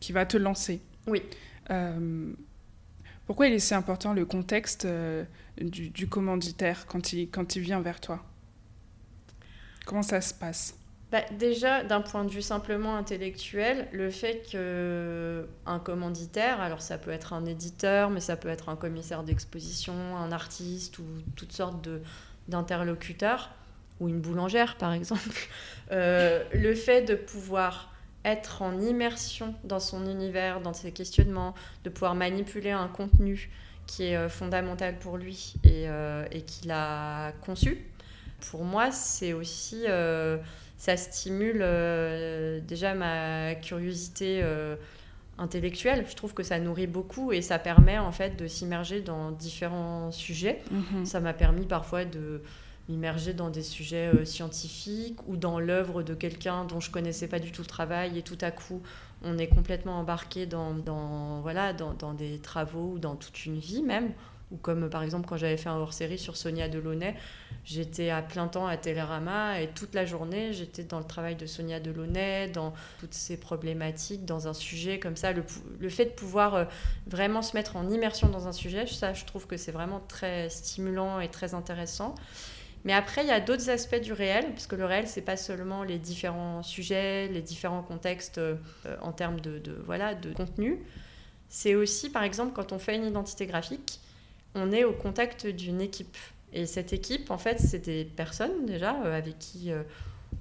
qui 0.00 0.12
va 0.12 0.26
te 0.26 0.36
lancer. 0.36 0.80
Oui. 1.06 1.22
pourquoi 3.26 3.46
il 3.46 3.54
est 3.54 3.58
si 3.58 3.74
important 3.74 4.12
le 4.12 4.24
contexte 4.24 4.86
du, 5.60 5.90
du, 5.90 6.08
commanditaire 6.08 6.86
quand 6.86 7.12
il, 7.12 7.28
quand 7.28 7.56
il 7.56 7.62
vient 7.62 7.80
vers 7.80 8.00
toi? 8.00 8.24
Comment 9.84 10.02
ça 10.02 10.20
se 10.20 10.32
passe? 10.32 10.76
Bah, 11.12 11.22
Déjà, 11.38 11.84
d'un 11.84 12.00
point 12.00 12.24
de 12.24 12.30
vue 12.30 12.42
simplement 12.42 12.96
intellectuel, 12.96 13.88
le 13.92 14.10
fait 14.10 14.42
qu'un 14.42 15.78
commanditaire, 15.78 16.60
alors 16.60 16.82
ça 16.82 16.98
peut 16.98 17.10
être 17.10 17.32
un 17.32 17.44
éditeur, 17.44 18.10
mais 18.10 18.20
ça 18.20 18.36
peut 18.36 18.48
être 18.48 18.68
un 18.68 18.76
commissaire 18.76 19.22
d'exposition, 19.22 20.16
un 20.16 20.32
artiste 20.32 20.98
ou 20.98 21.04
toutes 21.36 21.52
sortes 21.52 21.88
d'interlocuteurs, 22.48 23.50
ou 24.00 24.08
une 24.08 24.20
boulangère 24.20 24.76
par 24.76 24.92
exemple, 24.92 25.48
euh, 25.92 26.42
le 26.52 26.74
fait 26.74 27.02
de 27.02 27.14
pouvoir 27.14 27.92
être 28.24 28.62
en 28.62 28.80
immersion 28.80 29.54
dans 29.64 29.80
son 29.80 30.06
univers, 30.10 30.60
dans 30.60 30.72
ses 30.72 30.92
questionnements, 30.92 31.54
de 31.84 31.90
pouvoir 31.90 32.14
manipuler 32.14 32.70
un 32.70 32.88
contenu 32.88 33.50
qui 33.86 34.04
est 34.04 34.16
euh, 34.16 34.28
fondamental 34.30 34.98
pour 34.98 35.18
lui 35.18 35.54
et, 35.62 35.88
euh, 35.88 36.24
et 36.32 36.40
qu'il 36.40 36.70
a 36.70 37.32
conçu, 37.44 37.84
pour 38.50 38.64
moi, 38.64 38.90
c'est 38.90 39.32
aussi. 39.32 39.84
Euh, 39.88 40.38
ça 40.76 40.96
stimule 40.96 41.60
euh, 41.62 42.60
déjà 42.60 42.94
ma 42.94 43.54
curiosité 43.54 44.40
euh, 44.42 44.76
intellectuelle. 45.38 46.04
Je 46.08 46.14
trouve 46.14 46.34
que 46.34 46.42
ça 46.42 46.58
nourrit 46.58 46.86
beaucoup 46.86 47.32
et 47.32 47.42
ça 47.42 47.58
permet 47.58 47.98
en 47.98 48.12
fait 48.12 48.36
de 48.36 48.46
s'immerger 48.46 49.00
dans 49.00 49.30
différents 49.30 50.10
sujets. 50.10 50.60
Mhm. 50.70 51.06
Ça 51.06 51.20
m'a 51.20 51.32
permis 51.32 51.64
parfois 51.64 52.04
de 52.04 52.42
m'immerger 52.88 53.32
dans 53.32 53.50
des 53.50 53.62
sujets 53.62 54.24
scientifiques 54.24 55.18
ou 55.26 55.36
dans 55.36 55.58
l'œuvre 55.58 56.02
de 56.02 56.14
quelqu'un 56.14 56.64
dont 56.64 56.80
je 56.80 56.90
connaissais 56.90 57.28
pas 57.28 57.38
du 57.38 57.50
tout 57.50 57.62
le 57.62 57.66
travail 57.66 58.18
et 58.18 58.22
tout 58.22 58.38
à 58.40 58.50
coup 58.50 58.82
on 59.24 59.38
est 59.38 59.48
complètement 59.48 59.98
embarqué 59.98 60.46
dans, 60.46 60.74
dans 60.74 61.40
voilà, 61.40 61.72
dans, 61.72 61.94
dans, 61.94 62.12
des 62.12 62.38
travaux 62.38 62.92
ou 62.94 62.98
dans 62.98 63.16
toute 63.16 63.46
une 63.46 63.58
vie 63.58 63.82
même. 63.82 64.12
Ou 64.50 64.56
comme 64.56 64.90
par 64.90 65.02
exemple 65.02 65.26
quand 65.26 65.38
j'avais 65.38 65.56
fait 65.56 65.70
un 65.70 65.76
hors-série 65.76 66.18
sur 66.18 66.36
Sonia 66.36 66.68
Delaunay, 66.68 67.16
j'étais 67.64 68.10
à 68.10 68.20
plein 68.20 68.46
temps 68.46 68.66
à 68.66 68.76
Télérama 68.76 69.60
et 69.60 69.68
toute 69.68 69.94
la 69.94 70.04
journée 70.04 70.52
j'étais 70.52 70.84
dans 70.84 70.98
le 70.98 71.06
travail 71.06 71.34
de 71.34 71.46
Sonia 71.46 71.80
Delaunay, 71.80 72.50
dans 72.50 72.74
toutes 73.00 73.14
ces 73.14 73.38
problématiques, 73.38 74.26
dans 74.26 74.46
un 74.46 74.52
sujet 74.52 74.98
comme 74.98 75.16
ça. 75.16 75.32
Le, 75.32 75.42
le 75.80 75.88
fait 75.88 76.04
de 76.04 76.10
pouvoir 76.10 76.54
euh, 76.54 76.64
vraiment 77.06 77.40
se 77.40 77.56
mettre 77.56 77.76
en 77.76 77.88
immersion 77.88 78.28
dans 78.28 78.46
un 78.46 78.52
sujet, 78.52 78.86
ça 78.86 79.14
je 79.14 79.24
trouve 79.24 79.46
que 79.46 79.56
c'est 79.56 79.72
vraiment 79.72 80.02
très 80.06 80.50
stimulant 80.50 81.20
et 81.20 81.30
très 81.30 81.54
intéressant. 81.54 82.14
Mais 82.84 82.92
après, 82.92 83.22
il 83.22 83.28
y 83.28 83.32
a 83.32 83.40
d'autres 83.40 83.70
aspects 83.70 84.00
du 84.00 84.12
réel, 84.12 84.50
parce 84.50 84.66
que 84.66 84.76
le 84.76 84.84
réel, 84.84 85.08
c'est 85.08 85.22
pas 85.22 85.38
seulement 85.38 85.82
les 85.84 85.98
différents 85.98 86.62
sujets, 86.62 87.28
les 87.28 87.40
différents 87.40 87.82
contextes 87.82 88.38
euh, 88.38 88.56
en 89.00 89.12
termes 89.12 89.40
de, 89.40 89.60
voilà, 89.86 90.14
de 90.14 90.32
contenu. 90.34 90.78
C'est 91.48 91.74
aussi, 91.74 92.10
par 92.10 92.24
exemple, 92.24 92.52
quand 92.54 92.72
on 92.72 92.78
fait 92.78 92.94
une 92.94 93.06
identité 93.06 93.46
graphique, 93.46 94.00
on 94.54 94.70
est 94.70 94.84
au 94.84 94.92
contact 94.92 95.46
d'une 95.46 95.80
équipe. 95.80 96.16
Et 96.52 96.66
cette 96.66 96.92
équipe, 96.92 97.30
en 97.30 97.38
fait, 97.38 97.58
c'est 97.58 97.78
des 97.78 98.04
personnes 98.04 98.66
déjà 98.66 99.02
euh, 99.02 99.16
avec 99.16 99.38
qui 99.38 99.72
euh, 99.72 99.82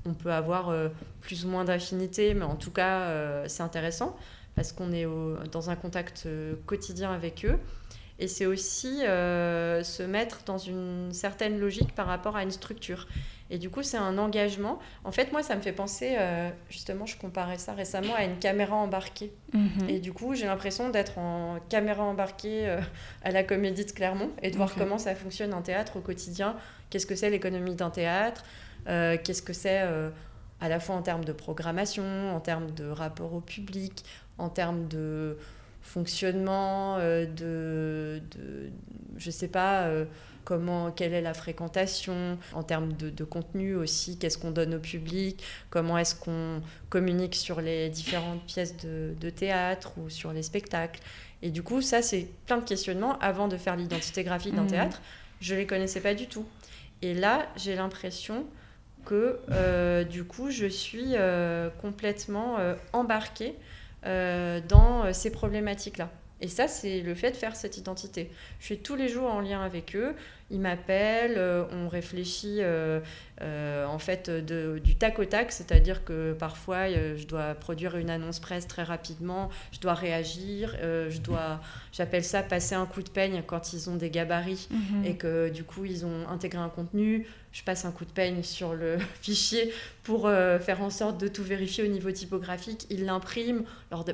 on 0.05 0.13
peut 0.13 0.33
avoir 0.33 0.73
plus 1.21 1.45
ou 1.45 1.47
moins 1.47 1.63
d'affinité, 1.63 2.33
mais 2.33 2.43
en 2.43 2.55
tout 2.55 2.71
cas, 2.71 3.47
c'est 3.47 3.61
intéressant 3.61 4.17
parce 4.55 4.71
qu'on 4.71 4.91
est 4.91 5.05
dans 5.51 5.69
un 5.69 5.75
contact 5.75 6.27
quotidien 6.65 7.13
avec 7.13 7.45
eux. 7.45 7.59
Et 8.23 8.29
c'est 8.29 8.45
aussi 8.45 9.03
euh, 9.03 9.83
se 9.83 10.01
mettre 10.01 10.45
dans 10.45 10.57
une 10.57 11.11
certaine 11.11 11.59
logique 11.59 11.93
par 11.93 12.07
rapport 12.07 12.37
à 12.37 12.43
une 12.43 12.51
structure. 12.51 13.05
Et 13.49 13.57
du 13.57 13.69
coup, 13.69 13.83
c'est 13.83 13.97
un 13.97 14.17
engagement. 14.17 14.79
En 15.03 15.11
fait, 15.11 15.33
moi, 15.33 15.43
ça 15.43 15.57
me 15.57 15.61
fait 15.61 15.73
penser, 15.73 16.15
euh, 16.17 16.49
justement, 16.69 17.05
je 17.05 17.17
comparais 17.17 17.57
ça 17.57 17.73
récemment 17.73 18.15
à 18.15 18.23
une 18.23 18.39
caméra 18.39 18.77
embarquée. 18.77 19.33
Mhm. 19.51 19.89
Et 19.89 19.99
du 19.99 20.13
coup, 20.13 20.35
j'ai 20.35 20.45
l'impression 20.45 20.87
d'être 20.87 21.17
en 21.17 21.59
caméra 21.67 22.01
embarquée 22.05 22.69
euh, 22.69 22.79
à 23.25 23.31
la 23.31 23.43
Comédie 23.43 23.83
de 23.83 23.91
Clermont 23.91 24.31
et 24.41 24.51
de 24.51 24.55
voir 24.55 24.73
comment 24.73 24.97
ça 24.97 25.15
fonctionne 25.15 25.53
un 25.53 25.61
théâtre 25.61 25.97
au 25.97 25.99
quotidien. 25.99 26.55
Qu'est-ce 26.89 27.05
que 27.05 27.15
c'est 27.15 27.29
l'économie 27.29 27.75
d'un 27.75 27.89
théâtre 27.89 28.45
Qu'est-ce 28.85 29.41
que 29.41 29.53
c'est 29.53 29.81
à 30.61 30.69
la 30.69 30.79
fois 30.79 30.95
en 30.95 31.01
termes 31.01 31.25
de 31.25 31.33
programmation, 31.33 32.33
en 32.33 32.39
termes 32.39 32.71
de 32.71 32.87
rapport 32.87 33.33
au 33.33 33.41
public, 33.41 34.05
en 34.37 34.47
termes 34.47 34.87
de 34.87 35.37
fonctionnement, 35.83 36.97
euh, 36.97 37.25
de, 37.25 38.21
de, 38.31 38.71
je 39.17 39.29
sais 39.29 39.49
pas, 39.49 39.83
euh, 39.83 40.05
comment, 40.45 40.91
quelle 40.91 41.13
est 41.13 41.21
la 41.21 41.33
fréquentation, 41.33 42.39
en 42.53 42.63
termes 42.63 42.93
de, 42.93 43.23
contenu 43.23 43.75
aussi, 43.75 44.17
qu'est-ce 44.17 44.37
qu'on 44.37 44.51
donne 44.51 44.75
au 44.75 44.79
public, 44.79 45.43
comment 45.69 45.97
est-ce 45.97 46.15
qu'on 46.15 46.61
communique 46.89 47.35
sur 47.35 47.61
les 47.61 47.89
différentes 47.89 48.43
pièces 48.45 48.75
de, 48.77 49.29
théâtre 49.29 49.93
ou 49.97 50.09
sur 50.09 50.33
les 50.33 50.41
spectacles. 50.41 51.01
Et 51.41 51.51
du 51.51 51.61
coup, 51.61 51.81
ça, 51.81 52.01
c'est 52.01 52.27
plein 52.45 52.57
de 52.57 52.65
questionnements. 52.65 53.19
Avant 53.19 53.49
de 53.49 53.57
faire 53.57 53.75
l'identité 53.75 54.23
graphique 54.23 54.55
d'un 54.55 54.63
mmh. 54.63 54.67
théâtre, 54.67 55.01
je 55.41 55.53
les 55.53 55.67
connaissais 55.67 55.99
pas 55.99 56.13
du 56.13 56.27
tout. 56.27 56.45
Et 57.01 57.13
là, 57.13 57.45
j'ai 57.57 57.75
l'impression 57.75 58.45
que 59.03 59.39
euh, 59.51 60.05
du 60.05 60.23
coup, 60.23 60.49
je 60.49 60.65
suis 60.65 61.15
complètement 61.81 62.57
embarquée 62.93 63.55
euh, 64.05 64.59
dans 64.67 65.05
euh, 65.05 65.13
ces 65.13 65.31
problématiques-là. 65.31 66.09
Et 66.41 66.49
ça, 66.49 66.67
c'est 66.67 67.01
le 67.01 67.15
fait 67.15 67.31
de 67.31 67.37
faire 67.37 67.55
cette 67.55 67.77
identité. 67.77 68.29
Je 68.59 68.65
suis 68.65 68.79
tous 68.79 68.95
les 68.95 69.07
jours 69.07 69.31
en 69.31 69.39
lien 69.39 69.61
avec 69.61 69.95
eux. 69.95 70.13
Ils 70.51 70.59
m'appellent, 70.59 71.37
euh, 71.37 71.63
on 71.71 71.87
réfléchit 71.87 72.59
en 73.41 73.99
fait 73.99 74.29
du 74.29 74.95
tac 74.95 75.19
au 75.19 75.25
tac, 75.25 75.51
c'est-à-dire 75.51 76.03
que 76.03 76.33
parfois 76.33 76.89
je 76.89 77.25
dois 77.25 77.53
produire 77.55 77.97
une 77.97 78.09
annonce 78.09 78.39
presse 78.39 78.67
très 78.67 78.83
rapidement, 78.83 79.49
je 79.71 79.79
dois 79.79 79.93
réagir, 79.93 80.75
je 80.81 81.19
dois, 81.19 81.59
j'appelle 81.91 82.23
ça 82.23 82.43
passer 82.43 82.75
un 82.75 82.85
coup 82.85 83.01
de 83.01 83.09
peigne 83.09 83.43
quand 83.45 83.73
ils 83.73 83.89
ont 83.89 83.95
des 83.95 84.09
gabarits 84.09 84.67
mhm. 84.71 85.05
et 85.05 85.15
que 85.15 85.49
du 85.49 85.63
coup 85.63 85.85
ils 85.85 86.05
ont 86.05 86.27
intégré 86.29 86.59
un 86.59 86.69
contenu 86.69 87.25
je 87.53 87.61
passe 87.61 87.85
un 87.85 87.91
coup 87.91 88.03
de 88.03 88.11
peigne 88.11 88.41
sur 88.41 88.73
le 88.73 88.97
fichier 89.21 89.71
pour 90.01 90.25
euh, 90.25 90.59
faire 90.59 90.81
en 90.81 90.89
sorte 90.89 91.19
de 91.19 91.27
tout 91.27 91.43
vérifier 91.43 91.83
au 91.83 91.87
niveau 91.87 92.11
typographique. 92.11 92.87
Ils 92.89 93.05
l'impriment. 93.05 93.63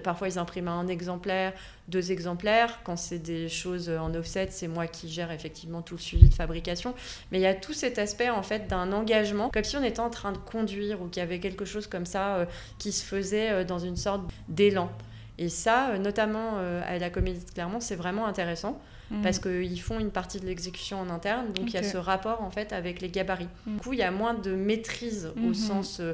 parfois, 0.03 0.27
ils 0.27 0.37
impriment 0.37 0.67
un 0.67 0.87
exemplaire, 0.87 1.53
deux 1.87 2.11
exemplaires. 2.11 2.81
Quand 2.83 2.97
c'est 2.97 3.17
des 3.17 3.47
choses 3.47 3.89
en 3.89 4.13
offset, 4.13 4.49
c'est 4.51 4.67
moi 4.67 4.87
qui 4.87 5.09
gère 5.09 5.31
effectivement 5.31 5.81
tout 5.81 5.95
le 5.95 6.01
suivi 6.01 6.27
de 6.27 6.33
fabrication. 6.33 6.93
Mais 7.31 7.39
il 7.39 7.41
y 7.41 7.47
a 7.47 7.55
tout 7.55 7.73
cet 7.73 7.97
aspect 7.97 8.29
en 8.29 8.43
fait 8.43 8.67
d'un 8.67 8.91
engagement, 8.91 9.08
comme 9.51 9.63
si 9.63 9.77
on 9.77 9.83
était 9.83 9.99
en 9.99 10.09
train 10.09 10.31
de 10.31 10.37
conduire 10.37 11.01
ou 11.01 11.07
qu'il 11.07 11.21
y 11.21 11.23
avait 11.23 11.39
quelque 11.39 11.65
chose 11.65 11.87
comme 11.87 12.05
ça 12.05 12.35
euh, 12.35 12.45
qui 12.77 12.91
se 12.91 13.03
faisait 13.03 13.51
euh, 13.51 13.63
dans 13.63 13.79
une 13.79 13.97
sorte 13.97 14.21
d'élan. 14.47 14.89
Et 15.37 15.49
ça, 15.49 15.97
notamment 15.97 16.57
à 16.57 16.97
la 16.97 17.09
Comédie 17.09 17.45
de 17.45 17.51
Clermont, 17.51 17.79
c'est 17.79 17.95
vraiment 17.95 18.25
intéressant. 18.25 18.77
Mm. 19.11 19.21
parce 19.21 19.39
qu'ils 19.39 19.81
font 19.81 19.99
une 19.99 20.11
partie 20.11 20.39
de 20.39 20.45
l'exécution 20.45 20.99
en 20.99 21.09
interne. 21.09 21.51
Donc 21.53 21.69
il 21.69 21.73
y 21.73 21.77
a 21.77 21.83
ce 21.83 21.97
rapport 21.97 22.41
en 22.41 22.51
fait 22.51 22.73
avec 22.73 23.01
les 23.01 23.09
gabarits. 23.09 23.49
Mm. 23.65 23.75
Du 23.75 23.81
coup, 23.81 23.93
il 23.93 23.99
y 23.99 24.03
a 24.03 24.11
moins 24.11 24.33
de 24.33 24.55
maîtrise 24.55 25.31
au 25.35 25.51
mm-hmm. 25.51 25.53
sens 25.53 25.99
euh, 25.99 26.13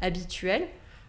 habituel, 0.00 0.66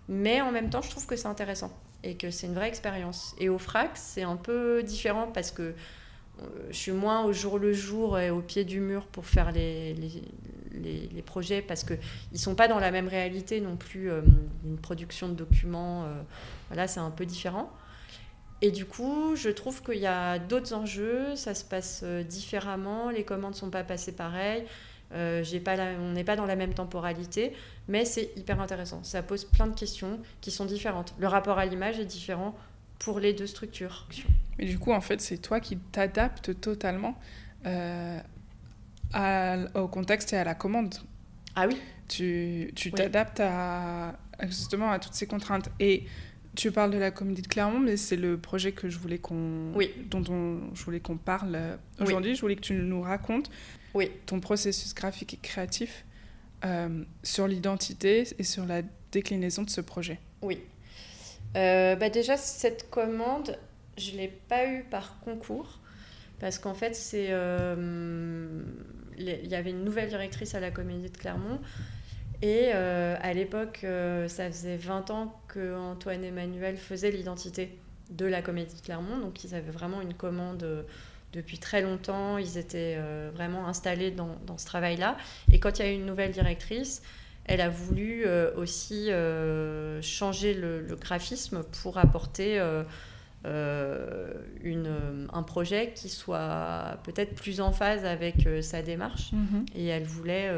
mais 0.10 0.42
en 0.42 0.52
même 0.52 0.70
temps, 0.70 0.82
je 0.82 0.90
trouve 0.90 1.06
que 1.06 1.16
c'est 1.16 1.28
intéressant 1.28 1.72
et 2.04 2.16
que 2.16 2.32
c'est 2.32 2.48
une 2.48 2.54
vraie 2.54 2.68
expérience. 2.68 3.36
Et 3.40 3.50
au 3.50 3.58
FRAC, 3.58 3.92
c'est 3.96 4.24
un 4.24 4.36
peu 4.36 4.82
différent 4.84 5.30
parce 5.34 5.52
que 5.52 5.62
euh, 6.42 6.46
je 6.70 6.76
suis 6.76 6.92
moins 6.92 7.24
au 7.24 7.34
jour 7.34 7.60
le 7.60 7.74
jour 7.74 8.20
et 8.20 8.30
au 8.30 8.42
pied 8.42 8.64
du 8.64 8.80
mur 8.80 9.06
pour 9.08 9.26
faire 9.26 9.52
les, 9.52 9.94
les, 9.94 10.24
les, 10.82 11.22
projets 11.22 11.62
parce 11.62 11.84
qu'ils 11.84 12.00
ne 12.32 12.38
sont 12.38 12.56
pas 12.56 12.68
dans 12.68 12.80
la 12.80 12.92
même 12.92 13.08
réalité 13.08 13.62
non 13.62 13.76
plus. 13.76 14.10
Euh, 14.10 14.22
une 14.66 14.78
production 14.78 15.30
de 15.30 15.34
documents, 15.34 16.06
voilà, 16.70 16.88
c'est 16.88 17.00
un 17.00 17.12
peu 17.12 17.26
différent. 17.26 17.72
Et 18.62 18.72
du 18.72 18.86
coup, 18.86 19.36
je 19.36 19.50
trouve 19.50 19.84
qu'il 19.84 20.00
y 20.00 20.08
a 20.08 20.40
d'autres 20.40 20.74
enjeux, 20.74 21.36
ça 21.36 21.54
se 21.54 21.64
passe 21.64 22.02
euh, 22.04 22.24
différemment, 22.24 23.12
les 23.12 23.24
commandes 23.24 23.54
ne 23.54 23.58
sont 23.58 23.70
pas 23.70 23.84
passées 23.84 24.14
pareil, 24.14 24.64
euh, 25.14 25.44
pas 25.64 25.76
on 26.00 26.12
n'est 26.14 26.24
pas 26.24 26.36
dans 26.36 26.48
la 26.48 26.56
même 26.56 26.74
temporalité, 26.74 27.54
mais 27.88 28.04
c'est 28.04 28.32
hyper 28.36 28.60
intéressant. 28.60 29.04
Ça 29.04 29.22
pose 29.22 29.46
plein 29.46 29.68
de 29.68 29.76
questions 29.76 30.20
qui 30.42 30.50
sont 30.50 30.66
différentes. 30.66 31.14
Le 31.20 31.28
rapport 31.28 31.60
à 31.60 31.66
l'image 31.68 32.00
est 32.00 32.06
différent 32.06 32.56
pour 32.98 33.20
les 33.20 33.34
deux 33.34 33.46
structures. 33.46 34.08
Mais 34.58 34.66
du 34.66 34.80
coup, 34.80 34.92
en 34.92 35.02
fait, 35.02 35.22
c'est 35.22 35.38
toi 35.38 35.60
qui 35.60 35.78
t'adaptes 35.78 36.60
totalement 36.60 37.16
euh, 37.68 38.20
au 39.14 39.88
contexte 39.88 40.34
et 40.34 40.38
à 40.38 40.44
la 40.44 40.56
commande. 40.56 40.96
Ah 41.56 41.68
oui 41.68 41.78
Tu 42.08 42.72
t'adaptes 42.96 43.40
à, 43.40 44.18
justement 44.44 44.92
à 44.92 45.00
toutes 45.00 45.14
ces 45.14 45.28
contraintes. 45.28 45.70
Et 45.80 46.06
tu 46.56 46.72
parles 46.72 46.92
de 46.92 46.98
la 46.98 47.12
comédie 47.12 47.42
de 47.42 47.48
Clermont, 47.48 47.80
mais 47.80 47.98
c'est 47.98 48.16
le 48.16 48.38
projet 48.38 48.72
que 48.72 48.90
je 48.90 48.98
voulais 48.98 49.20
qu'on, 49.20 49.72
dont 50.10 50.24
on, 50.30 50.74
je 50.74 50.84
voulais 50.84 51.00
qu'on 51.00 51.18
parle 51.18 51.56
euh, 51.56 51.78
aujourd'hui. 52.00 52.36
Je 52.36 52.42
voulais 52.42 52.56
que 52.56 52.62
tu 52.62 52.74
nous 52.74 53.02
racontes 53.02 53.50
oui. 53.94 54.12
ton 54.26 54.40
processus 54.40 54.94
graphique 54.94 55.36
et 55.36 55.38
créatif 55.38 56.04
euh, 56.66 57.04
sur 57.24 57.48
l'identité 57.48 58.28
et 58.38 58.44
sur 58.44 58.66
la 58.66 58.82
déclinaison 59.12 59.64
de 59.64 59.70
ce 59.70 59.82
projet. 59.82 60.20
Oui. 60.42 60.60
Euh, 61.56 61.96
bah 61.96 62.10
déjà, 62.10 62.38
cette 62.38 62.90
commande, 62.90 63.58
je 63.98 64.12
ne 64.12 64.18
l'ai 64.18 64.28
pas 64.28 64.68
eue 64.68 64.84
par 64.90 65.20
concours, 65.20 65.80
parce 66.40 66.60
qu'en 66.60 66.74
fait, 66.74 66.96
c'est, 66.96 67.30
il 69.18 69.48
y 69.48 69.56
avait 69.56 69.72
une 69.72 69.84
nouvelle 69.84 70.10
directrice 70.10 70.56
à 70.56 70.60
la 70.60 70.72
Comédie 70.72 71.10
de 71.10 71.18
Clermont 71.18 71.60
et 72.42 72.70
euh, 72.74 73.16
à 73.20 73.34
l'époque, 73.34 73.82
euh, 73.84 74.28
ça 74.28 74.48
faisait 74.48 74.78
20 74.78 75.10
ans 75.10 75.42
que 75.48 75.76
Antoine 75.76 76.24
Emmanuel 76.24 76.78
faisait 76.78 77.10
l'identité 77.10 77.76
de 78.12 78.26
la 78.26 78.42
Comédie 78.42 78.76
de 78.76 78.82
Clermont. 78.82 79.18
Donc 79.18 79.44
ils 79.44 79.56
avaient 79.56 79.72
vraiment 79.72 80.02
une 80.02 80.14
commande 80.14 80.64
euh, 80.64 80.84
depuis 81.34 81.58
très 81.58 81.82
longtemps. 81.82 82.38
Ils 82.38 82.58
étaient 82.58 82.98
vraiment 83.34 83.68
installés 83.68 84.12
dans, 84.12 84.38
dans 84.46 84.58
ce 84.58 84.66
travail-là. 84.66 85.18
Et 85.52 85.60
quand 85.60 85.80
il 85.80 85.86
y 85.86 85.88
a 85.88 85.92
eu 85.92 85.96
une 85.96 86.06
nouvelle 86.06 86.32
directrice, 86.32 87.02
elle 87.46 87.62
a 87.62 87.70
voulu 87.70 88.26
aussi 88.56 89.10
changer 90.02 90.54
le, 90.54 90.82
le, 90.82 90.96
graphisme 90.96 91.64
pour 91.82 91.98
apporter 91.98 92.60
une, 94.64 95.28
un 95.32 95.44
projet 95.44 95.94
qui 95.94 96.10
soit 96.10 96.98
peut-être 97.04 97.36
plus 97.36 97.62
en 97.62 97.72
phase 97.72 98.06
avec 98.06 98.48
sa 98.62 98.82
démarche. 98.82 99.32
Mm-hmm. 99.32 99.78
Et 99.78 99.86
elle 99.86 100.04
voulait 100.04 100.52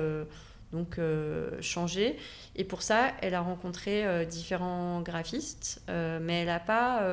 donc 0.72 1.00
euh, 1.00 1.62
changer. 1.62 2.18
Et 2.56 2.64
pour 2.64 2.82
ça, 2.82 3.14
elle 3.22 3.34
a 3.34 3.42
rencontré 3.42 4.06
euh, 4.06 4.26
différents 4.26 5.02
graphistes, 5.02 5.82
euh, 5.90 6.20
mais 6.22 6.42
elle 6.42 6.48
n'a 6.48 6.60
pas 6.60 7.04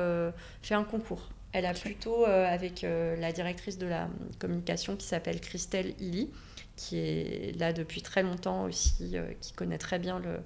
fait 0.61 0.75
un 0.75 0.83
concours. 0.83 1.29
Elle 1.53 1.65
a 1.65 1.73
plutôt, 1.73 2.25
avec 2.25 2.81
la 2.83 3.31
directrice 3.31 3.77
de 3.77 3.87
la 3.87 4.09
communication 4.37 4.95
qui 4.95 5.07
s'appelle 5.07 5.39
Christelle 5.39 5.93
Illy, 5.99 6.29
qui 6.75 6.97
est 6.97 7.57
là 7.57 7.73
depuis 7.73 8.01
très 8.01 8.21
longtemps 8.21 8.65
aussi, 8.65 9.15
qui 9.41 9.53
connaît 9.53 9.77
très 9.77 9.97
bien 9.97 10.19
le, 10.19 10.39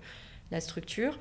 la 0.51 0.61
structure. 0.61 1.17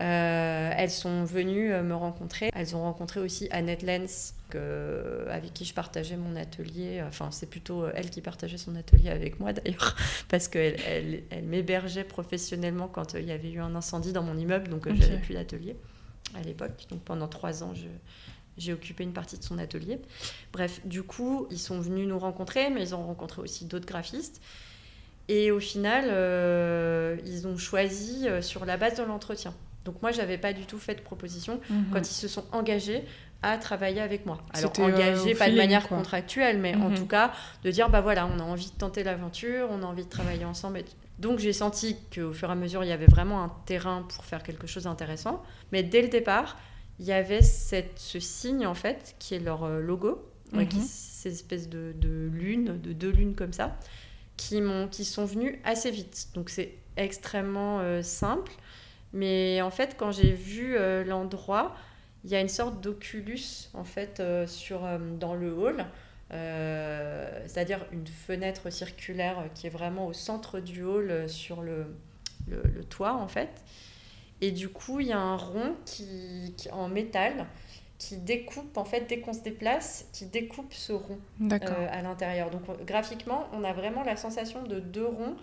Elles 0.00 0.90
sont 0.90 1.24
venues 1.24 1.70
me 1.82 1.94
rencontrer. 1.94 2.50
Elles 2.54 2.74
ont 2.74 2.82
rencontré 2.82 3.20
aussi 3.20 3.48
Annette 3.50 3.82
Lenz, 3.82 4.34
avec 4.54 5.52
qui 5.54 5.64
je 5.64 5.74
partageais 5.74 6.16
mon 6.16 6.36
atelier. 6.36 7.02
Enfin, 7.06 7.30
c'est 7.30 7.48
plutôt 7.48 7.84
euh, 7.84 7.92
elle 7.94 8.10
qui 8.10 8.20
partageait 8.20 8.58
son 8.58 8.74
atelier 8.76 9.10
avec 9.10 9.40
moi 9.40 9.52
d'ailleurs, 9.52 9.96
parce 10.28 10.48
qu'elle 10.48 10.76
elle, 10.86 11.22
elle 11.30 11.44
m'hébergeait 11.44 12.04
professionnellement 12.04 12.88
quand 12.88 13.14
euh, 13.14 13.20
il 13.20 13.28
y 13.28 13.32
avait 13.32 13.50
eu 13.50 13.60
un 13.60 13.74
incendie 13.74 14.12
dans 14.12 14.22
mon 14.22 14.36
immeuble, 14.36 14.68
donc 14.68 14.86
euh, 14.86 14.94
j'avais 14.94 15.18
plus 15.18 15.34
l'atelier. 15.34 15.76
à 16.34 16.42
l'époque. 16.42 16.86
Donc 16.90 17.02
pendant 17.02 17.28
trois 17.28 17.62
ans, 17.62 17.72
j'ai 18.56 18.72
occupé 18.72 19.04
une 19.04 19.12
partie 19.12 19.38
de 19.38 19.44
son 19.44 19.58
atelier. 19.58 20.00
Bref, 20.52 20.80
du 20.84 21.02
coup, 21.02 21.46
ils 21.50 21.58
sont 21.58 21.80
venus 21.80 22.06
nous 22.06 22.18
rencontrer, 22.18 22.70
mais 22.70 22.82
ils 22.82 22.94
ont 22.94 23.06
rencontré 23.06 23.42
aussi 23.42 23.64
d'autres 23.66 23.86
graphistes. 23.86 24.40
Et 25.30 25.52
au 25.52 25.60
final, 25.60 26.06
euh, 26.08 27.16
ils 27.24 27.46
ont 27.46 27.56
choisi 27.56 28.26
euh, 28.26 28.42
sur 28.42 28.64
la 28.64 28.76
base 28.76 28.98
de 28.98 29.04
l'entretien. 29.04 29.54
Donc 29.84 30.02
moi, 30.02 30.10
j'avais 30.12 30.38
pas 30.38 30.52
du 30.52 30.66
tout 30.66 30.78
fait 30.78 30.94
de 30.94 31.00
proposition 31.00 31.60
mhm. 31.70 31.86
quand 31.92 32.00
ils 32.00 32.14
se 32.14 32.28
sont 32.28 32.44
engagés 32.52 33.04
à 33.42 33.56
travailler 33.56 34.00
avec 34.00 34.26
moi. 34.26 34.38
Alors 34.52 34.72
euh, 34.78 34.82
engagés, 34.82 35.34
pas 35.34 35.50
de 35.50 35.56
manière 35.56 35.88
contractuelle, 35.88 36.58
mais 36.58 36.74
en 36.74 36.90
mhm. 36.90 36.96
tout 36.96 37.06
cas 37.06 37.32
de 37.64 37.70
dire 37.70 37.88
bah 37.88 38.02
voilà, 38.02 38.26
on 38.26 38.38
a 38.38 38.42
envie 38.42 38.70
de 38.70 38.76
tenter 38.76 39.02
l'aventure, 39.02 39.68
on 39.70 39.82
a 39.82 39.86
envie 39.86 40.04
de 40.04 40.10
travailler 40.10 40.44
ensemble. 40.44 40.82
Donc 41.18 41.38
j'ai 41.38 41.54
senti 41.54 41.96
qu'au 42.14 42.32
fur 42.32 42.48
et 42.48 42.52
à 42.52 42.54
mesure, 42.54 42.84
il 42.84 42.88
y 42.88 42.92
avait 42.92 43.06
vraiment 43.06 43.42
un 43.42 43.52
terrain 43.64 44.06
pour 44.14 44.24
faire 44.24 44.42
quelque 44.42 44.66
chose 44.66 44.84
d'intéressant. 44.84 45.42
Mais 45.72 45.82
dès 45.82 46.02
le 46.02 46.08
départ, 46.08 46.58
il 46.98 47.06
y 47.06 47.12
avait 47.12 47.42
cette, 47.42 47.98
ce 47.98 48.20
signe 48.20 48.66
en 48.66 48.74
fait 48.74 49.16
qui 49.18 49.34
est 49.34 49.38
leur 49.38 49.66
logo, 49.66 50.26
mm 50.52 50.66
qui, 50.66 50.80
ces 50.80 51.32
espèces 51.32 51.68
de, 51.68 51.94
de 51.96 52.28
lunes, 52.32 52.78
de 52.80 52.92
deux 52.92 53.10
lunes 53.10 53.34
comme 53.34 53.52
ça 53.52 53.78
qui, 54.40 54.62
qui 54.90 55.04
sont 55.04 55.26
venus 55.26 55.58
assez 55.64 55.90
vite. 55.90 56.28
Donc 56.34 56.48
c'est 56.48 56.74
extrêmement 56.96 57.80
euh, 57.80 58.02
simple. 58.02 58.52
Mais 59.12 59.60
en 59.62 59.70
fait, 59.70 59.96
quand 59.96 60.12
j'ai 60.12 60.32
vu 60.32 60.76
euh, 60.76 61.04
l'endroit, 61.04 61.74
il 62.24 62.30
y 62.30 62.36
a 62.36 62.40
une 62.40 62.48
sorte 62.48 62.80
d'oculus 62.80 63.68
en 63.74 63.84
fait 63.84 64.20
euh, 64.20 64.46
sur, 64.46 64.82
dans 65.18 65.34
le 65.34 65.52
hall. 65.52 65.86
c'est-à-dire 66.30 67.84
une 67.92 68.06
fenêtre 68.06 68.70
circulaire 68.70 69.44
qui 69.54 69.66
est 69.66 69.70
vraiment 69.70 70.06
au 70.06 70.12
centre 70.12 70.60
du 70.60 70.84
hall 70.84 71.28
sur 71.28 71.62
le, 71.62 71.86
le, 72.48 72.84
toit 72.84 73.14
en 73.14 73.28
fait. 73.28 73.50
Et 74.40 74.52
du 74.52 74.68
coup, 74.68 75.00
il 75.00 75.08
y 75.08 75.12
a 75.12 75.18
un 75.18 75.36
rond 75.36 75.74
qui, 75.84 76.54
qui 76.56 76.70
en 76.70 76.88
métal 76.88 77.46
qui 78.00 78.16
découpe, 78.16 78.78
en 78.78 78.84
fait, 78.86 79.06
dès 79.08 79.20
qu'on 79.20 79.34
se 79.34 79.42
déplace, 79.42 80.08
qui 80.14 80.24
découpe 80.24 80.72
ce 80.72 80.92
rond 80.92 81.18
euh, 81.42 81.86
à 81.90 82.00
l'intérieur. 82.00 82.50
Donc 82.50 82.62
graphiquement, 82.86 83.46
on 83.52 83.62
a 83.62 83.74
vraiment 83.74 84.02
la 84.02 84.16
sensation 84.16 84.62
de 84.62 84.80
deux 84.80 85.04
ronds 85.04 85.36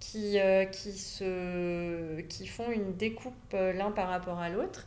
qui, 0.00 0.38
euh, 0.38 0.64
qui, 0.64 0.92
se, 0.92 2.20
qui 2.22 2.46
font 2.46 2.70
une 2.70 2.94
découpe 2.94 3.34
euh, 3.54 3.72
l'un 3.72 3.90
par 3.90 4.08
rapport 4.08 4.38
à 4.38 4.48
l'autre. 4.48 4.86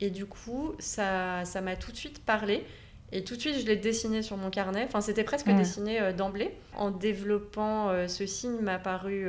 Et 0.00 0.10
du 0.10 0.26
coup, 0.26 0.74
ça 0.78 1.44
ça 1.44 1.60
m'a 1.60 1.76
tout 1.76 1.92
de 1.92 1.96
suite 1.96 2.24
parlé. 2.24 2.64
Et 3.10 3.24
tout 3.24 3.36
de 3.36 3.40
suite, 3.40 3.58
je 3.58 3.66
l'ai 3.66 3.76
dessiné 3.76 4.22
sur 4.22 4.36
mon 4.36 4.50
carnet. 4.50 4.84
Enfin, 4.84 5.00
c'était 5.00 5.24
presque 5.24 5.48
dessiné 5.48 6.12
d'emblée. 6.12 6.54
En 6.76 6.90
développant 6.90 8.06
ce 8.06 8.26
signe 8.26 8.60
m'a 8.60 8.78
paru 8.78 9.26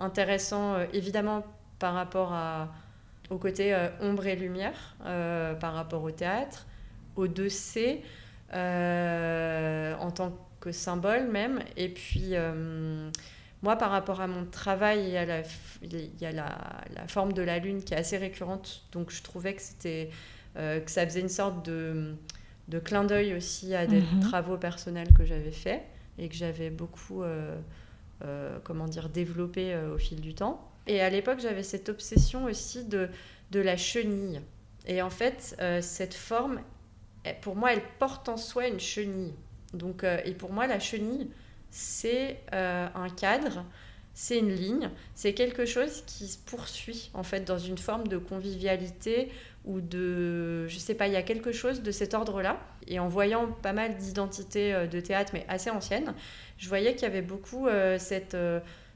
intéressant, 0.00 0.76
évidemment, 0.92 1.44
par 1.78 1.94
rapport 1.94 2.32
à, 2.32 2.74
au 3.30 3.38
côté 3.38 3.74
euh, 3.74 3.88
ombre 4.00 4.26
et 4.26 4.36
lumière 4.36 4.96
euh, 5.04 5.54
par 5.54 5.74
rapport 5.74 6.02
au 6.02 6.10
théâtre, 6.10 6.66
au 7.16 7.26
2C 7.26 8.00
euh, 8.52 9.94
en 9.96 10.10
tant 10.10 10.32
que 10.60 10.72
symbole 10.72 11.26
même. 11.28 11.60
Et 11.76 11.88
puis, 11.88 12.34
moi, 13.66 13.76
par 13.76 13.90
rapport 13.90 14.20
à 14.20 14.26
mon 14.26 14.46
travail, 14.46 15.04
il 15.04 15.10
y 15.10 15.16
a, 15.16 15.26
la, 15.26 15.42
il 15.82 16.20
y 16.20 16.24
a 16.24 16.32
la, 16.32 16.56
la, 16.94 17.06
forme 17.08 17.32
de 17.32 17.42
la 17.42 17.58
lune 17.58 17.82
qui 17.82 17.94
est 17.94 17.98
assez 17.98 18.16
récurrente. 18.16 18.84
Donc, 18.92 19.10
je 19.10 19.22
trouvais 19.22 19.54
que, 19.54 19.62
c'était, 19.62 20.10
que 20.54 20.90
ça 20.90 21.04
faisait 21.04 21.20
une 21.20 21.28
sorte 21.28 21.66
de, 21.66 22.14
de 22.68 22.78
clin 22.78 23.04
d'œil 23.04 23.34
aussi 23.34 23.74
à 23.74 23.86
des 23.86 24.00
mhm. 24.00 24.20
travaux 24.20 24.56
personnels 24.56 25.08
que 25.12 25.24
j'avais 25.24 25.50
faits 25.50 25.82
et 26.18 26.28
que 26.28 26.34
j'avais 26.34 26.70
beaucoup, 26.70 27.24
comment 28.64 28.86
dire, 28.86 29.08
développé 29.08 29.76
au 29.92 29.98
fil 29.98 30.20
du 30.20 30.34
temps. 30.34 30.70
Et 30.86 31.00
à 31.00 31.10
l'époque, 31.10 31.40
j'avais 31.40 31.62
cette 31.62 31.88
obsession 31.88 32.44
aussi 32.44 32.84
de, 32.84 33.08
de 33.50 33.60
la 33.60 33.76
chenille. 33.76 34.40
Et 34.86 35.02
en 35.02 35.10
fait, 35.10 35.56
euh, 35.60 35.80
cette 35.82 36.14
forme, 36.14 36.60
pour 37.42 37.56
moi, 37.56 37.72
elle 37.72 37.82
porte 37.98 38.28
en 38.28 38.36
soi 38.36 38.68
une 38.68 38.80
chenille. 38.80 39.34
Donc, 39.72 40.04
euh, 40.04 40.18
et 40.24 40.32
pour 40.32 40.52
moi, 40.52 40.66
la 40.66 40.78
chenille, 40.78 41.28
c'est 41.76 42.38
euh, 42.52 42.88
un 42.94 43.08
cadre, 43.08 43.64
c'est 44.14 44.38
une 44.38 44.52
ligne, 44.52 44.90
c'est 45.14 45.34
quelque 45.34 45.66
chose 45.66 46.02
qui 46.06 46.26
se 46.26 46.38
poursuit 46.38 47.10
en 47.12 47.22
fait 47.22 47.40
dans 47.40 47.58
une 47.58 47.76
forme 47.76 48.08
de 48.08 48.16
convivialité 48.16 49.30
ou 49.64 49.80
de, 49.80 50.66
je 50.68 50.78
sais 50.78 50.94
pas, 50.94 51.06
il 51.06 51.12
y 51.12 51.16
a 51.16 51.22
quelque 51.22 51.52
chose 51.52 51.82
de 51.82 51.90
cet 51.90 52.14
ordre-là. 52.14 52.58
Et 52.86 52.98
en 52.98 53.08
voyant 53.08 53.48
pas 53.48 53.72
mal 53.72 53.96
d'identités 53.96 54.86
de 54.86 55.00
théâtre, 55.00 55.32
mais 55.34 55.44
assez 55.48 55.70
anciennes, 55.70 56.14
je 56.56 56.68
voyais 56.68 56.94
qu'il 56.94 57.02
y 57.02 57.10
avait 57.10 57.20
beaucoup 57.20 57.66
cette 57.98 58.36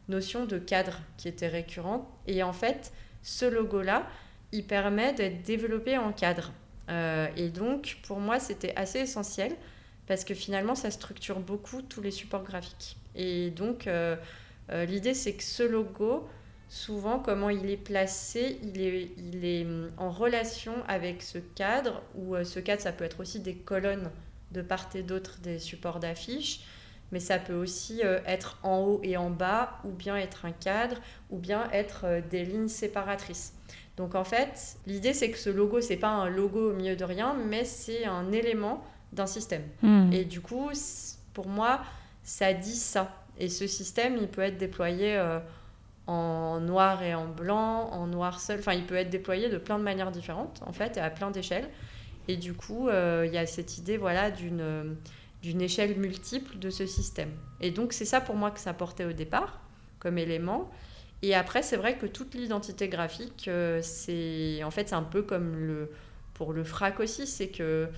notion 0.08 0.46
de 0.46 0.58
cadre 0.58 1.00
qui 1.16 1.26
était 1.26 1.48
récurrente. 1.48 2.06
Et 2.28 2.44
en 2.44 2.52
fait, 2.52 2.92
ce 3.22 3.46
logo-là, 3.46 4.06
il 4.52 4.64
permet 4.64 5.12
d'être 5.12 5.42
développé 5.42 5.96
en 5.96 6.12
cadre. 6.12 6.52
Euh, 6.90 7.28
et 7.36 7.48
donc, 7.48 7.98
pour 8.02 8.18
moi, 8.18 8.40
c'était 8.40 8.74
assez 8.76 9.00
essentiel 9.00 9.52
parce 10.10 10.24
que 10.24 10.34
finalement, 10.34 10.74
ça 10.74 10.90
structure 10.90 11.38
beaucoup 11.38 11.82
tous 11.82 12.00
les 12.00 12.10
supports 12.10 12.42
graphiques. 12.42 12.96
Et 13.14 13.50
donc, 13.50 13.86
euh, 13.86 14.16
euh, 14.72 14.84
l'idée, 14.84 15.14
c'est 15.14 15.34
que 15.34 15.44
ce 15.44 15.62
logo, 15.62 16.28
souvent, 16.68 17.20
comment 17.20 17.48
il 17.48 17.70
est 17.70 17.76
placé, 17.76 18.58
il 18.64 18.80
est, 18.80 19.12
il 19.16 19.44
est 19.44 19.64
hum, 19.64 19.88
en 19.98 20.10
relation 20.10 20.72
avec 20.88 21.22
ce 21.22 21.38
cadre, 21.38 22.02
ou 22.16 22.34
ce 22.42 22.58
cadre, 22.58 22.82
ça 22.82 22.90
peut 22.90 23.04
être 23.04 23.20
aussi 23.20 23.38
des 23.38 23.54
colonnes 23.54 24.10
de 24.50 24.62
part 24.62 24.90
et 24.96 25.04
d'autre 25.04 25.38
des 25.42 25.60
supports 25.60 26.00
d'affiches 26.00 26.62
mais 27.12 27.20
ça 27.20 27.38
peut 27.38 27.54
aussi 27.54 28.02
euh, 28.04 28.20
être 28.26 28.58
en 28.62 28.80
haut 28.80 29.00
et 29.02 29.16
en 29.16 29.30
bas, 29.30 29.78
ou 29.84 29.90
bien 29.90 30.16
être 30.16 30.44
un 30.44 30.52
cadre, 30.52 30.96
ou 31.30 31.38
bien 31.38 31.68
être 31.72 32.02
euh, 32.04 32.20
des 32.30 32.44
lignes 32.44 32.68
séparatrices. 32.68 33.54
Donc 33.96 34.14
en 34.14 34.24
fait, 34.24 34.76
l'idée 34.86 35.12
c'est 35.12 35.30
que 35.30 35.38
ce 35.38 35.50
logo, 35.50 35.80
c'est 35.80 35.96
pas 35.96 36.08
un 36.08 36.28
logo 36.28 36.70
au 36.70 36.72
milieu 36.72 36.96
de 36.96 37.04
rien, 37.04 37.34
mais 37.34 37.64
c'est 37.64 38.04
un 38.04 38.30
élément 38.32 38.84
d'un 39.12 39.26
système. 39.26 39.62
Hmm. 39.82 40.12
Et 40.12 40.24
du 40.24 40.40
coup, 40.40 40.70
pour 41.34 41.48
moi, 41.48 41.82
ça 42.22 42.52
dit 42.52 42.76
ça. 42.76 43.14
Et 43.38 43.48
ce 43.48 43.66
système, 43.66 44.16
il 44.20 44.28
peut 44.28 44.42
être 44.42 44.58
déployé 44.58 45.16
euh, 45.16 45.38
en 46.06 46.60
noir 46.60 47.02
et 47.02 47.14
en 47.14 47.26
blanc, 47.26 47.88
en 47.90 48.06
noir 48.06 48.40
seul. 48.40 48.58
Enfin, 48.58 48.74
il 48.74 48.84
peut 48.84 48.96
être 48.96 49.10
déployé 49.10 49.48
de 49.48 49.58
plein 49.58 49.78
de 49.78 49.84
manières 49.84 50.10
différentes, 50.10 50.60
en 50.66 50.72
fait, 50.72 50.96
et 50.96 51.00
à 51.00 51.10
plein 51.10 51.30
d'échelles. 51.30 51.68
Et 52.28 52.36
du 52.36 52.52
coup, 52.54 52.88
il 52.90 53.32
y 53.32 53.38
a 53.38 53.46
cette 53.46 53.78
idée, 53.78 53.96
voilà, 53.96 54.30
d'une 54.30 54.96
d'une 55.42 55.62
échelle 55.62 55.96
multiple 55.96 56.58
de 56.58 56.70
ce 56.70 56.86
système. 56.86 57.30
Et 57.60 57.70
donc 57.70 57.92
c'est 57.92 58.04
ça 58.04 58.20
pour 58.20 58.34
moi 58.34 58.50
que 58.50 58.60
ça 58.60 58.74
portait 58.74 59.04
au 59.04 59.12
départ 59.12 59.60
comme 59.98 60.18
élément. 60.18 60.70
Et 61.22 61.34
après 61.34 61.62
c'est 61.62 61.76
vrai 61.76 61.98
que 61.98 62.06
toute 62.06 62.34
l'identité 62.34 62.88
graphique, 62.88 63.46
euh, 63.48 63.80
c'est 63.82 64.62
en 64.64 64.70
fait 64.70 64.88
c'est 64.88 64.94
un 64.94 65.02
peu 65.02 65.22
comme 65.22 65.56
le 65.56 65.90
pour 66.34 66.52
le 66.52 66.64
frac 66.64 67.00
aussi, 67.00 67.26
c'est 67.26 67.48
que 67.48 67.88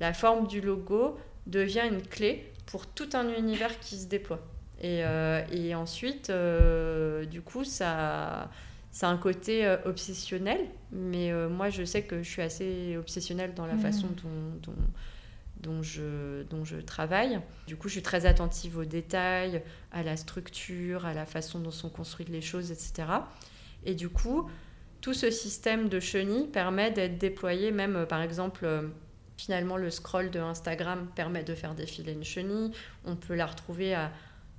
la 0.00 0.12
forme 0.12 0.46
du 0.46 0.60
logo 0.60 1.18
devient 1.46 1.84
une 1.90 2.02
clé 2.02 2.52
pour 2.66 2.86
tout 2.86 3.08
un 3.14 3.28
univers 3.34 3.78
qui 3.80 3.98
se 3.98 4.06
déploie. 4.06 4.40
Et, 4.80 5.04
euh, 5.04 5.42
et 5.52 5.74
ensuite, 5.74 6.28
euh, 6.30 7.24
du 7.24 7.40
coup, 7.40 7.64
ça, 7.64 8.50
ça 8.90 9.08
a 9.08 9.10
un 9.10 9.16
côté 9.16 9.76
obsessionnel, 9.84 10.60
mais 10.92 11.32
moi 11.48 11.70
je 11.70 11.84
sais 11.84 12.02
que 12.02 12.22
je 12.22 12.28
suis 12.28 12.42
assez 12.42 12.96
obsessionnelle 12.96 13.54
dans 13.54 13.66
la 13.66 13.74
mmh. 13.74 13.80
façon 13.80 14.08
dont, 14.22 14.72
dont 14.72 14.76
dont 15.60 15.82
je, 15.82 16.42
dont 16.44 16.64
je 16.64 16.76
travaille. 16.76 17.40
Du 17.66 17.76
coup, 17.76 17.88
je 17.88 17.94
suis 17.94 18.02
très 18.02 18.26
attentive 18.26 18.78
aux 18.78 18.84
détails, 18.84 19.62
à 19.92 20.02
la 20.02 20.16
structure, 20.16 21.06
à 21.06 21.14
la 21.14 21.26
façon 21.26 21.58
dont 21.60 21.70
sont 21.70 21.88
construites 21.88 22.28
les 22.28 22.40
choses, 22.40 22.70
etc. 22.70 23.08
Et 23.84 23.94
du 23.94 24.08
coup, 24.08 24.48
tout 25.00 25.14
ce 25.14 25.30
système 25.30 25.88
de 25.88 26.00
chenilles 26.00 26.48
permet 26.48 26.90
d'être 26.90 27.18
déployé, 27.18 27.70
même 27.70 27.96
euh, 27.96 28.06
par 28.06 28.22
exemple, 28.22 28.64
euh, 28.64 28.82
finalement, 29.36 29.76
le 29.76 29.90
scroll 29.90 30.30
de 30.30 30.40
Instagram 30.40 31.08
permet 31.14 31.44
de 31.44 31.54
faire 31.54 31.74
défiler 31.74 32.12
une 32.12 32.24
chenille. 32.24 32.72
On 33.04 33.16
peut 33.16 33.34
la 33.34 33.46
retrouver 33.46 33.94
à, 33.94 34.10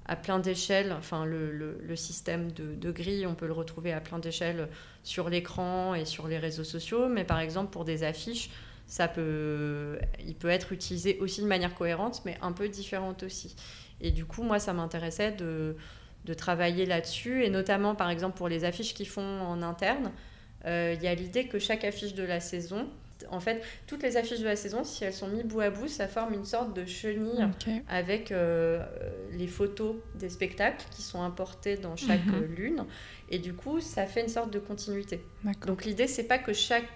à 0.08 0.16
plein 0.16 0.40
d'échelles, 0.40 0.94
enfin 0.98 1.26
le, 1.26 1.52
le, 1.52 1.96
système 1.96 2.52
de, 2.52 2.76
de, 2.76 2.92
grille, 2.92 3.26
on 3.28 3.36
peut 3.36 3.48
le 3.48 3.54
retrouver 3.54 3.92
à 3.92 4.00
plein 4.00 4.20
d'échelles 4.20 4.70
sur 5.04 5.30
l'écran 5.30 5.96
et 5.96 6.06
sur 6.06 6.28
les 6.28 6.38
réseaux 6.38 6.64
sociaux, 6.64 7.10
mais 7.10 7.26
par 7.26 7.40
exemple 7.40 7.72
pour 7.72 7.84
des 7.84 8.04
affiches, 8.04 8.50
ça 8.88 9.10
peut, 9.10 10.00
il 10.26 10.36
peut 10.36 10.48
être 10.48 10.72
utilisé 10.72 11.18
aussi 11.20 11.42
de 11.42 11.48
manière 11.48 11.76
cohérente, 11.76 12.22
mais 12.26 12.38
un 12.42 12.54
peu 12.54 12.70
différente 12.70 13.24
aussi. 13.24 13.56
Et 14.00 14.12
du 14.12 14.24
coup, 14.24 14.44
moi, 14.44 14.60
ça 14.60 14.72
m'intéressait 14.72 15.34
de, 15.34 15.76
de, 16.24 16.34
travailler 16.34 16.86
là-dessus, 16.86 17.44
et 17.44 17.50
notamment, 17.50 17.96
par 17.96 18.10
exemple, 18.10 18.38
pour 18.38 18.48
les 18.48 18.64
affiches 18.64 18.94
qu'ils 18.94 19.10
font 19.10 19.42
en 19.42 19.62
interne, 19.62 20.12
euh, 20.66 20.94
il 20.96 21.04
y 21.04 21.08
a 21.08 21.16
l'idée 21.16 21.48
que 21.48 21.60
chaque 21.60 21.84
affiche 21.84 22.14
de 22.14 22.24
la 22.24 22.40
saison, 22.40 22.88
en 23.30 23.40
fait, 23.40 23.64
toutes 23.88 24.04
les 24.04 24.18
affiches 24.18 24.40
de 24.40 24.46
la 24.46 24.56
saison, 24.56 24.84
si 24.84 25.04
elles 25.04 25.14
sont 25.14 25.28
mises 25.28 25.44
bout 25.44 25.62
à 25.62 25.70
bout, 25.70 25.88
ça 25.88 26.08
forme 26.08 26.34
une 26.34 26.46
sorte 26.46 26.74
de 26.74 26.86
chenille 26.86 27.46
avec 27.88 28.32
euh, 28.32 28.86
les 29.32 29.48
photos 29.48 29.96
des 30.16 30.30
spectacles 30.30 30.86
qui 30.92 31.02
sont 31.02 31.22
importées 31.22 31.78
dans 31.78 31.96
chaque 31.96 32.26
mhm. 32.26 32.46
lune. 32.56 32.86
Et 33.30 33.40
du 33.40 33.54
coup, 33.54 33.80
ça 33.82 34.06
fait 34.06 34.22
une 34.22 34.30
sorte 34.30 34.52
de 34.52 34.60
continuité. 34.60 35.24
Donc 35.66 35.86
l'idée, 35.86 36.08
c'est 36.08 36.24
pas 36.24 36.38
que 36.38 36.54
chaque, 36.54 36.88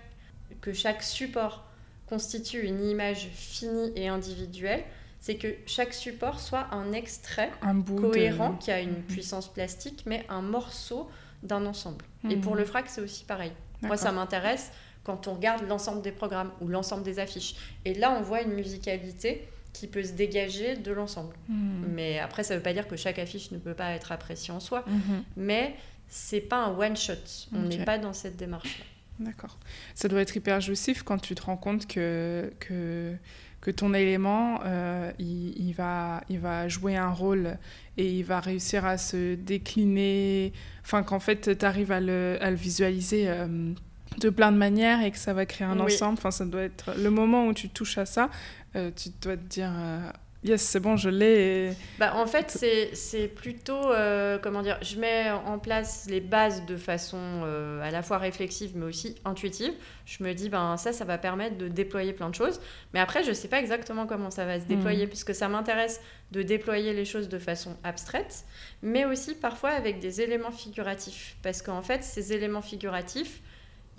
que 0.61 0.73
chaque 0.73 1.03
support 1.03 1.65
constitue 2.07 2.61
une 2.61 2.85
image 2.87 3.29
finie 3.33 3.91
et 3.95 4.07
individuelle, 4.07 4.83
c'est 5.19 5.35
que 5.35 5.47
chaque 5.65 5.93
support 5.93 6.39
soit 6.39 6.67
un 6.71 6.93
extrait 6.93 7.51
cohérent 7.85 8.55
qui 8.55 8.71
a 8.71 8.79
une 8.79 8.97
mhm. 8.97 9.03
puissance 9.03 9.51
plastique, 9.51 10.03
mais 10.05 10.25
un 10.29 10.41
morceau 10.41 11.09
d'un 11.43 11.65
ensemble. 11.65 12.05
Et 12.29 12.35
pour 12.35 12.53
mhm. 12.53 12.59
le 12.59 12.65
frac, 12.65 12.89
c'est 12.89 13.01
aussi 13.01 13.23
pareil. 13.23 13.51
Moi, 13.81 13.97
ça 13.97 14.11
m'intéresse 14.11 14.71
quand 15.03 15.27
on 15.27 15.33
regarde 15.33 15.67
l'ensemble 15.67 16.01
des 16.01 16.11
programmes 16.11 16.51
ou 16.61 16.67
l'ensemble 16.67 17.03
des 17.03 17.19
affiches. 17.19 17.55
Et 17.85 17.93
là, 17.93 18.15
on 18.17 18.21
voit 18.21 18.41
une 18.41 18.53
musicalité 18.53 19.47
qui 19.73 19.87
peut 19.87 20.03
se 20.03 20.11
dégager 20.11 20.75
de 20.75 20.91
l'ensemble. 20.91 21.33
Hmm. 21.47 21.85
Mais 21.93 22.19
après, 22.19 22.43
ça 22.43 22.53
ne 22.53 22.59
veut 22.59 22.63
pas 22.63 22.73
dire 22.73 22.87
que 22.87 22.95
chaque 22.95 23.19
affiche 23.19 23.51
ne 23.51 23.57
peut 23.57 23.73
pas 23.73 23.91
être 23.91 24.11
appréciée 24.11 24.53
en 24.53 24.59
soi. 24.59 24.83
Mhm. 24.87 25.23
Mais 25.37 25.75
c'est 26.07 26.41
pas 26.41 26.57
un 26.57 26.77
one 26.77 26.97
shot. 26.97 27.13
On 27.53 27.61
n'est 27.61 27.85
pas 27.85 27.97
dans 27.97 28.13
cette 28.13 28.35
démarche-là. 28.35 28.85
D'accord. 29.19 29.57
Ça 29.93 30.07
doit 30.07 30.21
être 30.21 30.35
hyper 30.35 30.59
jouissif 30.59 31.03
quand 31.03 31.19
tu 31.19 31.35
te 31.35 31.43
rends 31.43 31.57
compte 31.57 31.87
que, 31.87 32.51
que, 32.59 33.15
que 33.61 33.71
ton 33.71 33.93
élément, 33.93 34.59
euh, 34.65 35.11
il, 35.19 35.53
il 35.57 35.73
va, 35.73 36.21
il 36.29 36.39
va 36.39 36.67
jouer 36.67 36.97
un 36.97 37.11
rôle 37.11 37.57
et 37.97 38.11
il 38.11 38.23
va 38.23 38.39
réussir 38.39 38.85
à 38.85 38.97
se 38.97 39.35
décliner. 39.35 40.53
Enfin, 40.83 41.03
qu'en 41.03 41.19
fait, 41.19 41.57
tu 41.57 41.65
arrives 41.65 41.91
à 41.91 41.99
le, 41.99 42.37
à 42.41 42.49
le 42.49 42.57
visualiser 42.57 43.29
euh, 43.29 43.73
de 44.17 44.29
plein 44.29 44.51
de 44.51 44.57
manières 44.57 45.01
et 45.03 45.11
que 45.11 45.17
ça 45.17 45.33
va 45.33 45.45
créer 45.45 45.67
un 45.67 45.79
Oui. 45.79 45.93
ensemble. 45.93 46.17
Enfin, 46.17 46.31
ça 46.31 46.45
doit 46.45 46.61
être 46.63 46.91
le 46.97 47.09
moment 47.09 47.47
où 47.47 47.53
tu 47.53 47.69
touches 47.69 47.97
à 47.97 48.05
ça, 48.05 48.29
euh, 48.75 48.91
tu 48.95 49.09
dois 49.21 49.37
te 49.37 49.43
dire 49.43 49.71
euh, 49.73 49.99
yes, 50.43 50.61
c'est 50.61 50.79
bon, 50.79 50.95
je 50.97 51.09
l'ai. 51.09 51.69
et- 51.69 51.73
Bah, 51.97 52.13
en 52.15 52.25
fait, 52.27 52.57
c'est 52.93 53.27
plutôt, 53.29 53.91
euh, 53.91 54.37
comment 54.37 54.61
dire, 54.61 54.77
je 54.81 54.97
mets 54.99 55.31
en 55.31 55.57
place 55.59 56.05
les 56.09 56.19
bases 56.19 56.65
de 56.65 56.75
façon 56.77 57.17
euh, 57.19 57.81
à 57.81 57.89
la 57.89 58.01
fois 58.03 58.17
réflexive 58.17 58.71
mais 58.75 58.85
aussi 58.85 59.15
intuitive. 59.25 59.73
Je 60.05 60.23
me 60.23 60.33
dis, 60.33 60.49
ben 60.49 60.75
ça, 60.77 60.93
ça 60.93 61.05
va 61.05 61.17
permettre 61.17 61.57
de 61.57 61.67
déployer 61.67 62.11
plein 62.13 62.29
de 62.29 62.35
choses. 62.35 62.59
Mais 62.93 62.99
après, 62.99 63.23
je 63.23 63.31
sais 63.31 63.47
pas 63.47 63.59
exactement 63.59 64.05
comment 64.07 64.29
ça 64.29 64.45
va 64.45 64.59
se 64.59 64.65
déployer, 64.65 65.07
puisque 65.07 65.33
ça 65.33 65.47
m'intéresse 65.47 66.01
de 66.31 66.41
déployer 66.43 66.93
les 66.93 67.05
choses 67.05 67.27
de 67.29 67.39
façon 67.39 67.75
abstraite, 67.83 68.43
mais 68.83 69.05
aussi 69.05 69.35
parfois 69.35 69.69
avec 69.71 69.99
des 69.99 70.21
éléments 70.21 70.51
figuratifs. 70.51 71.37
Parce 71.43 71.61
qu'en 71.61 71.81
fait, 71.81 72.03
ces 72.03 72.33
éléments 72.33 72.61
figuratifs, 72.61 73.41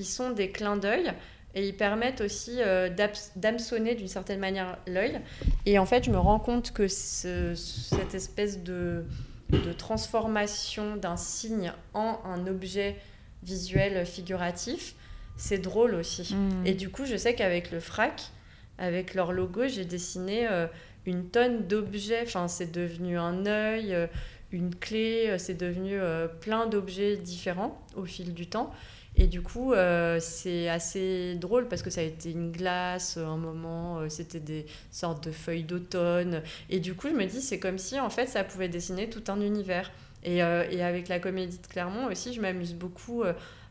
ils 0.03 0.11
sont 0.19 0.31
des 0.31 0.51
clins 0.51 0.77
d'œil. 0.77 1.13
Et 1.55 1.69
ils 1.69 1.77
permettent 1.77 2.23
aussi 2.23 2.57
euh, 2.61 2.89
d'hameçonner 3.37 3.95
d'une 3.95 4.09
certaine 4.09 4.41
manière 4.41 4.79
l'œil. 4.87 5.21
Et 5.67 5.79
en 5.79 5.85
fait, 5.85 6.03
je 6.05 6.11
me 6.11 6.17
rends 6.19 6.39
compte 6.39 6.73
que 6.73 6.89
ce- 6.89 7.55
cette 7.55 8.15
espèce 8.15 8.63
de, 8.63 9.05
de 9.51 9.73
transformation 9.75 10.97
d'un 10.97 11.19
signe 11.19 11.73
en 11.93 12.19
un 12.25 12.47
objet 12.47 12.97
visuel 13.43 14.07
figuratif, 14.07 14.95
c'est 15.37 15.59
drôle 15.59 15.95
aussi. 15.95 16.35
Mm. 16.35 16.67
Et 16.67 16.73
du 16.75 16.89
coup, 16.89 17.05
je 17.05 17.17
sais 17.19 17.35
qu'avec 17.35 17.71
le 17.71 17.81
FRAC, 17.81 18.31
avec 18.79 19.13
leur 19.15 19.33
logo, 19.33 19.69
j'ai 19.69 19.85
dessiné 19.85 20.49
euh, 20.51 20.67
une 21.05 21.29
tonne 21.29 21.67
d'objets. 21.67 22.23
Enfin, 22.25 22.49
c'est 22.49 22.73
devenu 22.73 23.19
un 23.19 23.45
œil, 23.45 23.93
euh, 23.95 24.07
une 24.53 24.75
clé, 24.75 25.27
euh, 25.29 25.37
c'est 25.39 25.59
devenu 25.67 26.01
euh, 26.01 26.29
plein 26.29 26.67
d'objets 26.67 27.17
différents 27.19 27.79
au 27.95 28.07
fil 28.07 28.33
du 28.33 28.47
temps. 28.47 28.73
Et 29.17 29.27
du 29.27 29.43
coup, 29.43 29.73
euh, 29.73 30.19
c'est 30.21 30.69
assez 30.69 31.35
drôle 31.35 31.69
parce 31.69 31.83
que 31.83 31.91
ça 31.91 32.01
a 32.01 32.05
été 32.05 32.31
une 32.31 32.51
glace, 32.51 33.17
euh, 33.19 33.27
un 33.27 33.37
moment, 33.37 33.99
euh, 33.99 34.09
c'était 34.09 34.41
des 34.41 34.65
sortes 34.91 35.25
de 35.25 35.33
feuilles 35.33 35.65
d'automne. 35.65 36.43
Et 36.71 36.81
du 36.81 36.95
coup, 36.95 37.09
je 37.09 37.15
me 37.15 37.27
dis, 37.27 37.43
c'est 37.43 37.59
comme 37.59 37.79
si 37.79 38.01
en 38.01 38.09
fait, 38.09 38.27
ça 38.27 38.43
pouvait 38.43 38.69
dessiner 38.69 39.11
tout 39.11 39.25
un 39.29 39.41
univers. 39.41 39.91
Et, 40.25 40.37
et 40.37 40.83
avec 40.85 41.09
la 41.09 41.19
comédie 41.19 41.59
de 41.59 41.67
Clermont 41.67 42.07
aussi, 42.07 42.33
je 42.33 42.41
m'amuse 42.41 42.75
beaucoup 42.75 43.25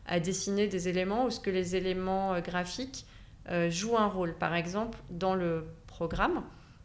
à 0.04 0.20
dessiner 0.20 0.68
des 0.68 0.86
éléments 0.90 1.24
où 1.24 1.30
ce 1.30 1.40
que 1.40 1.48
les 1.48 1.76
éléments 1.76 2.38
graphiques 2.40 3.06
jouent 3.70 3.96
un 3.96 4.06
rôle. 4.06 4.34
Par 4.34 4.54
exemple, 4.54 4.98
dans 5.08 5.34
le 5.34 5.64
programme 5.86 6.42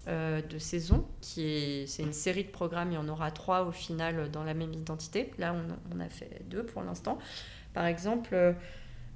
euh, 0.08 0.42
de 0.42 0.58
saison, 0.58 1.06
qui 1.22 1.44
est, 1.44 1.88
c'est 1.88 2.04
une 2.04 2.14
série 2.14 2.44
de 2.44 2.50
programmes, 2.50 2.92
il 2.92 2.96
y 2.96 2.98
en 2.98 3.08
aura 3.10 3.32
trois 3.32 3.64
au 3.66 3.72
final 3.72 4.32
dans 4.32 4.44
la 4.44 4.54
même 4.54 4.74
identité. 4.74 5.32
Là, 5.38 5.54
on, 5.54 5.96
on 5.96 6.00
a 6.00 6.10
fait 6.10 6.42
deux 6.50 6.64
pour 6.66 6.82
l'instant. 6.84 7.18
Par 7.74 7.86
exemple, 7.86 8.30
euh, 8.34 8.54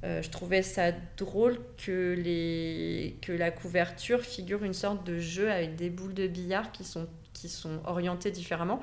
euh, 0.04 0.22
je 0.22 0.30
trouvais 0.30 0.64
ça 0.64 0.92
drôle 1.18 1.60
que, 1.78 2.16
les, 2.18 3.18
que 3.22 3.32
la 3.32 3.52
couverture 3.52 4.22
figure 4.22 4.64
une 4.64 4.74
sorte 4.74 5.06
de 5.06 5.20
jeu 5.20 5.50
avec 5.52 5.76
des 5.76 5.90
boules 5.90 6.14
de 6.14 6.28
billard 6.28 6.72
qui 6.72 6.84
sont, 6.84 7.08
qui 7.34 7.50
sont 7.50 7.80
orientées 7.86 8.32
différemment. 8.32 8.82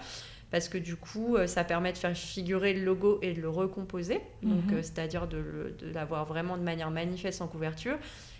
Parce 0.50 0.70
que 0.70 0.78
du 0.78 0.96
coup, 0.96 1.36
ça 1.46 1.62
permet 1.62 1.92
de 1.92 1.98
faire 1.98 2.16
figurer 2.16 2.72
le 2.72 2.82
logo 2.82 3.18
et 3.20 3.34
de 3.34 3.40
le 3.42 3.50
recomposer. 3.50 4.18
Donc, 4.42 4.72
Mhm. 4.72 4.82
c'est-à-dire 4.82 5.26
de, 5.26 5.74
de 5.78 5.92
l'avoir 5.92 6.24
vraiment 6.24 6.56
de 6.56 6.62
manière 6.62 6.90
manifeste 6.90 7.42
en 7.42 7.48
couverture. 7.48 7.98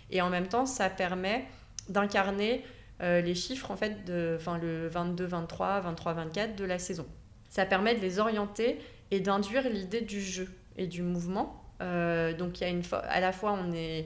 Et 0.09 0.19
en 0.21 0.29
même 0.31 0.47
temps, 0.47 0.65
ça 0.65 0.89
permet 0.89 1.45
d'incarner 1.87 2.63
euh, 3.01 3.21
les 3.21 3.35
chiffres, 3.35 3.71
en 3.71 3.75
fait, 3.77 4.05
de, 4.05 4.35
enfin, 4.39 4.57
le 4.57 4.87
22, 4.87 5.25
23, 5.25 5.79
23, 5.81 6.13
24 6.13 6.55
de 6.55 6.65
la 6.65 6.79
saison. 6.79 7.05
Ça 7.49 7.65
permet 7.65 7.95
de 7.95 8.01
les 8.01 8.19
orienter 8.19 8.79
et 9.11 9.19
d'induire 9.19 9.69
l'idée 9.69 10.01
du 10.01 10.21
jeu 10.21 10.47
et 10.77 10.87
du 10.87 11.01
mouvement. 11.01 11.63
Euh, 11.81 12.33
donc, 12.33 12.59
il 12.59 12.63
y 12.63 12.67
a 12.67 12.69
une 12.69 12.83
à 13.09 13.19
la 13.19 13.31
fois, 13.31 13.53
on 13.53 13.71
est 13.71 14.05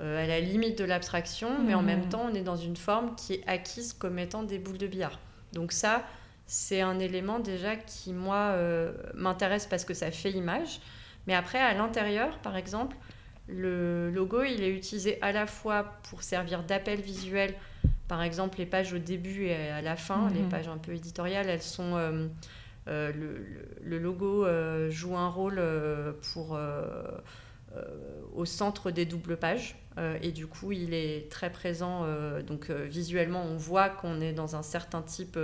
euh, 0.00 0.22
à 0.24 0.26
la 0.26 0.38
limite 0.40 0.78
de 0.78 0.84
l'abstraction, 0.84 1.50
mais 1.64 1.74
en 1.74 1.80
Mhm. 1.80 1.86
même 1.86 2.08
temps, 2.08 2.28
on 2.30 2.34
est 2.34 2.42
dans 2.42 2.56
une 2.56 2.76
forme 2.76 3.16
qui 3.16 3.34
est 3.34 3.42
acquise 3.48 3.92
comme 3.92 4.18
étant 4.20 4.44
des 4.44 4.58
boules 4.58 4.78
de 4.78 4.86
billard. 4.86 5.18
Donc, 5.52 5.72
ça, 5.72 6.04
c'est 6.46 6.80
un 6.80 6.98
élément 7.00 7.40
déjà 7.40 7.74
qui, 7.76 8.12
moi, 8.12 8.56
m'intéresse 9.14 9.66
parce 9.66 9.84
que 9.84 9.94
ça 9.94 10.10
fait 10.12 10.30
image. 10.30 10.80
Mais 11.26 11.34
après, 11.34 11.58
à 11.58 11.74
l'intérieur, 11.74 12.38
par 12.38 12.56
exemple, 12.56 12.96
le 13.48 14.10
logo, 14.10 14.42
il 14.44 14.62
est 14.62 14.70
utilisé 14.70 15.18
à 15.20 15.32
la 15.32 15.46
fois 15.46 15.84
pour 16.08 16.22
servir 16.22 16.62
d'appel 16.62 17.00
visuel. 17.00 17.54
Par 18.08 18.22
exemple, 18.22 18.58
les 18.58 18.66
pages 18.66 18.92
au 18.94 18.98
début 18.98 19.46
et 19.46 19.68
à 19.70 19.82
la 19.82 19.96
fin, 19.96 20.28
Mhm. 20.28 20.34
les 20.34 20.42
pages 20.42 20.68
un 20.68 20.78
peu 20.78 20.92
éditoriales, 20.92 21.48
elles 21.48 21.62
sont... 21.62 21.96
euh, 21.96 22.26
euh, 22.88 23.12
le, 23.82 23.98
logo 23.98 24.46
euh, 24.46 24.90
joue 24.90 25.14
un 25.14 25.28
rôle 25.28 25.60
pour, 26.32 26.58
au 28.34 28.44
centre 28.46 28.90
des 28.90 29.04
doubles 29.04 29.36
pages. 29.36 29.76
Et 30.22 30.30
du 30.32 30.46
coup, 30.46 30.72
il 30.72 30.94
est 30.94 31.30
très 31.30 31.50
présent. 31.50 32.06
donc, 32.46 32.70
visuellement, 32.70 33.42
on 33.42 33.56
voit 33.56 33.88
qu'on 33.88 34.20
est 34.20 34.32
dans 34.32 34.56
un 34.56 34.62
certain 34.62 35.02
type 35.02 35.38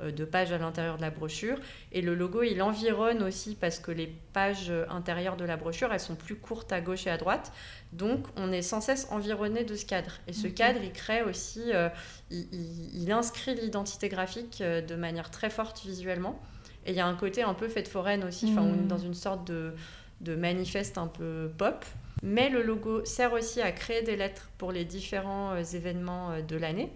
de 0.00 0.24
page 0.24 0.52
à 0.52 0.58
l'intérieur 0.58 0.96
de 0.96 1.02
la 1.02 1.10
brochure. 1.10 1.58
Et 1.92 2.02
le 2.02 2.14
logo, 2.14 2.42
il 2.42 2.60
environne 2.62 3.22
aussi 3.22 3.54
parce 3.54 3.78
que 3.78 3.90
les 3.92 4.06
pages 4.32 4.72
intérieures 4.90 5.36
de 5.36 5.44
la 5.44 5.56
brochure, 5.56 5.92
elles 5.92 6.00
sont 6.00 6.16
plus 6.16 6.36
courtes 6.36 6.72
à 6.72 6.80
gauche 6.80 7.06
et 7.06 7.10
à 7.10 7.16
droite. 7.16 7.52
Donc, 7.92 8.26
on 8.36 8.50
est 8.52 8.62
sans 8.62 8.80
cesse 8.80 9.06
environné 9.10 9.64
de 9.64 9.74
ce 9.76 9.86
cadre. 9.86 10.12
Et 10.26 10.32
ce 10.32 10.48
cadre, 10.48 10.80
il 10.82 10.92
crée 10.92 11.22
aussi, 11.22 11.62
euh, 11.72 11.88
il, 12.30 12.46
il- 12.52 13.02
il 13.04 13.12
inscrit 13.12 13.54
l'identité 13.54 14.08
graphique 14.08 14.60
euh, 14.60 14.80
de 14.80 14.96
manière 14.96 15.30
très 15.30 15.50
forte 15.50 15.82
visuellement. 15.84 16.40
Et 16.86 16.90
il 16.90 16.96
y 16.96 17.00
a 17.00 17.06
un 17.06 17.14
côté 17.14 17.42
un 17.42 17.54
peu 17.54 17.68
fête 17.68 17.88
foraine 17.88 18.24
aussi, 18.24 18.46
enfin, 18.50 18.62
on 18.62 18.74
est 18.74 18.78
Mhm. 18.78 18.88
dans 18.88 18.98
une 18.98 19.14
sorte 19.14 19.46
de, 19.46 19.72
de 20.20 20.34
manifeste 20.34 20.98
un 20.98 21.06
peu 21.06 21.50
pop. 21.56 21.84
Mais 22.22 22.48
le 22.48 22.62
logo 22.62 23.04
sert 23.04 23.32
aussi 23.32 23.60
à 23.60 23.70
créer 23.70 24.02
des 24.02 24.16
lettres 24.16 24.48
pour 24.58 24.72
les 24.72 24.84
différents 24.84 25.52
euh, 25.52 25.62
événements 25.62 26.32
euh, 26.32 26.42
de 26.42 26.56
l'année. 26.56 26.90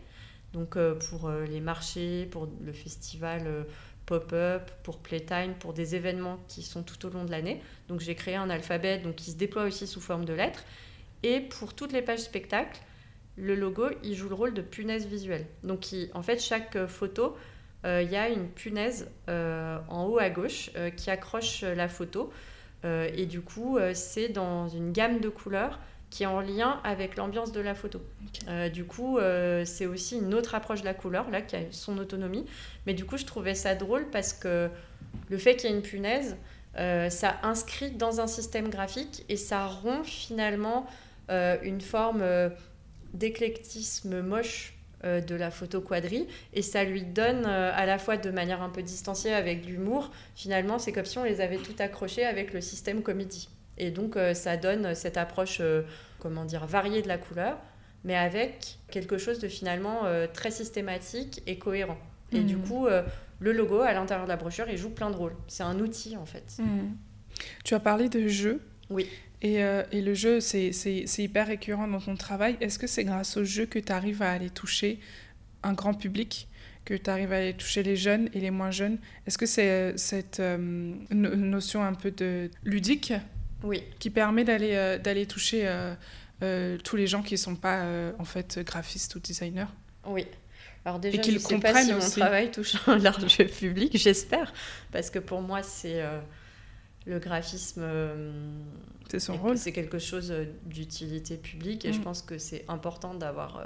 Donc 0.52 0.76
euh, 0.76 0.94
pour 1.10 1.28
euh, 1.28 1.44
les 1.44 1.60
marchés, 1.60 2.26
pour 2.30 2.48
le 2.64 2.72
festival 2.72 3.42
euh, 3.46 3.64
pop-up, 4.06 4.70
pour 4.82 4.98
Playtime, 4.98 5.54
pour 5.58 5.74
des 5.74 5.94
événements 5.94 6.38
qui 6.48 6.62
sont 6.62 6.82
tout 6.82 7.06
au 7.06 7.10
long 7.10 7.24
de 7.24 7.30
l'année. 7.30 7.60
Donc 7.88 8.00
j'ai 8.00 8.14
créé 8.14 8.36
un 8.36 8.48
alphabet 8.48 8.98
donc, 8.98 9.16
qui 9.16 9.30
se 9.30 9.36
déploie 9.36 9.64
aussi 9.64 9.86
sous 9.86 10.00
forme 10.00 10.24
de 10.24 10.32
lettres. 10.32 10.64
Et 11.22 11.40
pour 11.40 11.74
toutes 11.74 11.92
les 11.92 12.02
pages 12.02 12.20
spectacle, 12.20 12.80
le 13.36 13.54
logo, 13.54 13.88
il 14.02 14.14
joue 14.14 14.28
le 14.28 14.34
rôle 14.34 14.54
de 14.54 14.62
punaise 14.62 15.06
visuelle. 15.06 15.46
Donc 15.62 15.86
en 16.14 16.22
fait, 16.22 16.40
chaque 16.40 16.86
photo, 16.86 17.36
il 17.84 18.10
y 18.10 18.16
a 18.16 18.28
une 18.28 18.48
punaise 18.48 19.08
en 19.28 20.06
haut 20.06 20.18
à 20.18 20.30
gauche 20.30 20.70
qui 20.96 21.10
accroche 21.10 21.62
la 21.62 21.88
photo. 21.88 22.32
Et 22.84 23.26
du 23.26 23.40
coup, 23.40 23.78
c'est 23.94 24.28
dans 24.28 24.68
une 24.68 24.92
gamme 24.92 25.20
de 25.20 25.28
couleurs 25.28 25.78
qui 26.10 26.22
est 26.22 26.26
en 26.26 26.40
lien 26.40 26.80
avec 26.84 27.16
l'ambiance 27.16 27.52
de 27.52 27.60
la 27.60 27.74
photo. 27.74 28.00
Euh, 28.48 28.68
du 28.68 28.84
coup, 28.84 29.18
euh, 29.18 29.64
c'est 29.64 29.86
aussi 29.86 30.18
une 30.18 30.34
autre 30.34 30.54
approche 30.54 30.80
de 30.80 30.86
la 30.86 30.94
couleur, 30.94 31.30
là, 31.30 31.42
qui 31.42 31.56
a 31.56 31.60
son 31.70 31.98
autonomie. 31.98 32.46
Mais 32.86 32.94
du 32.94 33.04
coup, 33.04 33.18
je 33.18 33.26
trouvais 33.26 33.54
ça 33.54 33.74
drôle 33.74 34.08
parce 34.10 34.32
que 34.32 34.70
le 35.28 35.38
fait 35.38 35.56
qu'il 35.56 35.70
y 35.70 35.72
ait 35.72 35.76
une 35.76 35.82
punaise, 35.82 36.36
euh, 36.78 37.10
ça 37.10 37.36
inscrit 37.42 37.90
dans 37.90 38.20
un 38.20 38.26
système 38.26 38.68
graphique 38.68 39.24
et 39.28 39.36
ça 39.36 39.66
rompt 39.66 40.04
finalement 40.04 40.86
une 41.62 41.82
forme 41.82 42.24
d'éclectisme 43.12 44.22
moche 44.22 44.78
de 45.04 45.34
la 45.34 45.50
photo 45.50 45.82
quadri 45.82 46.26
et 46.54 46.62
ça 46.62 46.84
lui 46.84 47.02
donne 47.02 47.44
à 47.44 47.84
la 47.84 47.98
fois 47.98 48.16
de 48.16 48.30
manière 48.30 48.62
un 48.62 48.70
peu 48.70 48.82
distanciée 48.82 49.34
avec 49.34 49.66
l'humour, 49.66 50.10
finalement 50.34 50.78
c'est 50.78 50.90
comme 50.90 51.04
si 51.04 51.18
on 51.18 51.24
les 51.24 51.42
avait 51.42 51.58
tout 51.58 51.74
accrochés 51.80 52.24
avec 52.24 52.54
le 52.54 52.62
système 52.62 53.02
comédie. 53.02 53.50
Et 53.78 53.90
donc 53.90 54.16
euh, 54.16 54.34
ça 54.34 54.56
donne 54.56 54.94
cette 54.94 55.16
approche, 55.16 55.58
euh, 55.60 55.82
comment 56.18 56.44
dire, 56.44 56.66
variée 56.66 57.00
de 57.02 57.08
la 57.08 57.16
couleur, 57.18 57.58
mais 58.04 58.16
avec 58.16 58.78
quelque 58.90 59.18
chose 59.18 59.38
de 59.38 59.48
finalement 59.48 60.04
euh, 60.04 60.26
très 60.32 60.50
systématique 60.50 61.42
et 61.46 61.58
cohérent. 61.58 61.98
Et 62.32 62.40
du 62.40 62.58
coup, 62.58 62.86
euh, 62.86 63.02
le 63.40 63.52
logo 63.52 63.80
à 63.80 63.92
l'intérieur 63.94 64.26
de 64.26 64.30
la 64.30 64.36
brochure, 64.36 64.66
il 64.68 64.76
joue 64.76 64.90
plein 64.90 65.10
de 65.10 65.16
rôles. 65.16 65.34
C'est 65.46 65.62
un 65.62 65.78
outil 65.80 66.16
en 66.16 66.26
fait. 66.26 66.56
Mhm. 66.58 66.96
Tu 67.64 67.74
as 67.74 67.80
parlé 67.80 68.08
de 68.08 68.28
jeu. 68.28 68.60
Oui. 68.90 69.06
Et, 69.40 69.62
euh, 69.62 69.84
et 69.92 70.02
le 70.02 70.12
jeu, 70.14 70.40
c'est 70.40 70.72
hyper 71.18 71.46
récurrent 71.46 71.86
dans 71.86 72.00
ton 72.00 72.16
travail. 72.16 72.56
Est-ce 72.60 72.78
que 72.78 72.86
c'est 72.88 73.04
grâce 73.04 73.36
au 73.36 73.44
jeu 73.44 73.66
que 73.66 73.78
tu 73.78 73.92
arrives 73.92 74.20
à 74.22 74.32
aller 74.32 74.50
toucher 74.50 74.98
un 75.62 75.72
grand 75.74 75.94
public, 75.94 76.48
que 76.84 76.94
tu 76.94 77.08
arrives 77.08 77.32
à 77.32 77.36
aller 77.36 77.54
toucher 77.54 77.82
les 77.82 77.94
jeunes 77.96 78.28
et 78.34 78.40
les 78.40 78.50
moins 78.50 78.72
jeunes? 78.72 78.98
Est-ce 79.26 79.38
que 79.38 79.46
c'est 79.46 79.70
euh, 79.70 79.96
cette 79.96 80.40
euh, 80.40 80.58
no- 81.10 81.36
notion 81.36 81.82
un 81.84 81.94
peu 81.94 82.10
de 82.10 82.50
ludique? 82.64 83.12
Oui. 83.62 83.82
qui 83.98 84.10
permet 84.10 84.44
d'aller 84.44 84.74
euh, 84.74 84.98
d'aller 84.98 85.26
toucher 85.26 85.68
euh, 86.40 86.78
tous 86.84 86.96
les 86.96 87.06
gens 87.06 87.22
qui 87.22 87.34
ne 87.34 87.38
sont 87.38 87.56
pas 87.56 87.84
en 88.18 88.24
fait 88.24 88.60
graphistes 88.60 89.14
ou 89.14 89.20
designers. 89.20 89.66
Oui. 90.06 90.26
Alors 90.84 90.98
déjà, 90.98 91.20
je 91.20 91.30
ne 91.32 91.38
sais 91.38 91.58
pas 91.58 91.82
si 91.82 91.92
mon 91.92 91.98
travail 91.98 92.50
touche 92.50 92.76
un 92.86 92.98
large 92.98 93.44
public, 93.58 93.96
j'espère, 93.98 94.52
parce 94.92 95.10
que 95.10 95.18
pour 95.18 95.42
moi, 95.42 95.62
c'est 95.62 96.02
le 97.04 97.18
graphisme. 97.18 97.84
c'est 99.10 99.18
son 99.18 99.36
rôle. 99.36 99.58
C'est 99.58 99.72
quelque 99.72 99.98
chose 99.98 100.32
d'utilité 100.64 101.36
publique, 101.36 101.84
et 101.84 101.92
je 101.92 101.98
mm. 101.98 102.04
pense 102.04 102.22
que 102.22 102.38
c'est 102.38 102.64
important 102.68 103.14
d'avoir 103.14 103.60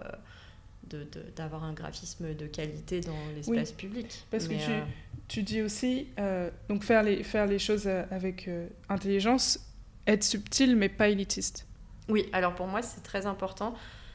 d'avoir 1.36 1.64
un 1.64 1.72
graphisme 1.72 2.34
de 2.34 2.46
qualité 2.46 3.00
dans 3.00 3.16
l'espace 3.34 3.72
public. 3.72 4.24
Parce 4.30 4.48
que 4.48 4.54
tu, 4.54 4.70
euh, 4.70 4.82
tu, 5.28 5.42
dis 5.42 5.62
aussi, 5.62 6.08
euh, 6.18 6.50
donc 6.68 6.84
faire 6.84 7.02
les, 7.02 7.22
faire 7.22 7.46
les 7.46 7.58
choses 7.58 7.86
euh, 7.86 8.04
avec 8.10 8.48
intelligence, 8.88 9.60
être 10.06 10.24
subtil 10.24 10.76
mais 10.76 10.88
pas 10.88 11.08
élitiste. 11.08 11.66
Oui, 12.08 12.28
alors 12.32 12.54
pour 12.54 12.66
moi 12.66 12.82
c'est 12.82 13.02
très 13.02 13.26
important 13.26 13.74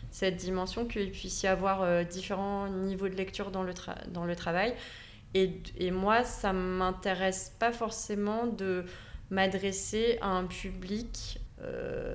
cette 0.10 0.38
dimension 0.38 0.86
qu'il 0.86 1.12
puisse 1.12 1.44
y 1.44 1.48
avoir 1.48 2.06
différents 2.06 2.70
niveaux 2.70 3.10
de 3.10 3.16
lecture 3.16 3.52
dans 3.52 3.64
le, 3.64 3.74
dans 4.08 4.26
le 4.26 4.36
travail. 4.36 4.74
Et, 5.34 5.62
et 5.78 5.92
moi, 5.92 6.24
ça 6.24 6.54
m'intéresse 6.54 7.54
pas 7.60 7.74
forcément 7.74 8.48
de 8.48 8.86
m'adresser 9.30 10.18
à 10.22 10.30
un 10.30 10.46
public 10.46 11.40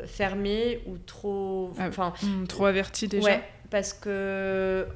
fermé 0.06 0.80
ou 0.86 0.96
trop... 0.96 1.72
Ah, 1.78 1.88
enfin, 1.88 2.14
hmm, 2.22 2.46
trop 2.46 2.64
averti 2.64 3.08
déjà 3.08 3.42
parce 3.72 3.94
que 3.94 4.86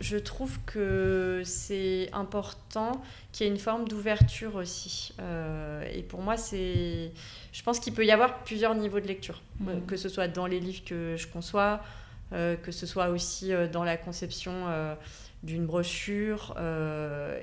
je 0.00 0.16
trouve 0.16 0.58
que 0.66 1.42
c'est 1.44 2.10
important 2.12 3.02
qu'il 3.32 3.46
y 3.46 3.48
ait 3.48 3.52
une 3.52 3.58
forme 3.58 3.88
d'ouverture 3.88 4.56
aussi. 4.56 5.14
Euh, 5.20 5.88
et 5.92 6.02
pour 6.02 6.20
moi, 6.20 6.36
c'est, 6.36 7.12
je 7.52 7.62
pense 7.62 7.80
qu'il 7.80 7.94
peut 7.94 8.04
y 8.04 8.10
avoir 8.10 8.44
plusieurs 8.44 8.74
niveaux 8.74 9.00
de 9.00 9.06
lecture, 9.06 9.42
mmh. 9.60 9.68
euh, 9.68 9.80
que 9.86 9.96
ce 9.96 10.08
soit 10.08 10.28
dans 10.28 10.46
les 10.46 10.60
livres 10.60 10.84
que 10.84 11.16
je 11.16 11.26
conçois, 11.26 11.80
euh, 12.32 12.56
que 12.56 12.72
ce 12.72 12.86
soit 12.86 13.08
aussi 13.08 13.52
dans 13.72 13.84
la 13.84 13.96
conception 13.96 14.66
d'une 15.42 15.66
brochure. 15.66 16.56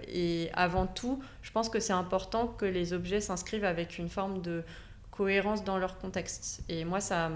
et 0.08 0.50
avant 0.54 0.88
tout, 0.88 1.24
je 1.42 1.52
pense 1.52 1.70
que 1.70 1.80
c'est 1.80 1.94
important 1.94 2.48
que 2.48 2.66
les 2.66 2.94
objets 2.94 3.22
s'inscrivent 3.22 3.66
avec 3.66 3.98
une 3.98 4.10
forme 4.10 4.42
de 4.42 4.64
cohérence 5.16 5.64
dans 5.64 5.78
leur 5.78 5.98
contexte. 6.00 6.64
Et 6.70 6.86
moi, 6.86 7.00
ça, 7.00 7.30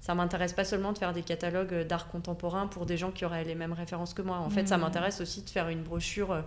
ça 0.00 0.14
m'intéresse 0.14 0.52
pas 0.52 0.64
seulement 0.64 0.92
de 0.92 0.98
faire 0.98 1.12
des 1.12 1.22
catalogues 1.22 1.86
d'art 1.86 2.08
contemporain 2.08 2.66
pour 2.66 2.84
des 2.86 2.96
gens 2.96 3.10
qui 3.10 3.24
auraient 3.24 3.44
les 3.44 3.54
mêmes 3.54 3.72
références 3.72 4.12
que 4.12 4.22
moi. 4.22 4.38
En 4.38 4.50
fait, 4.50 4.68
ça 4.68 4.76
mmh. 4.76 4.80
m'intéresse 4.82 5.20
aussi 5.20 5.42
de 5.42 5.50
faire 5.50 5.68
une 5.68 5.82
brochure 5.82 6.32
euh, 6.32 6.42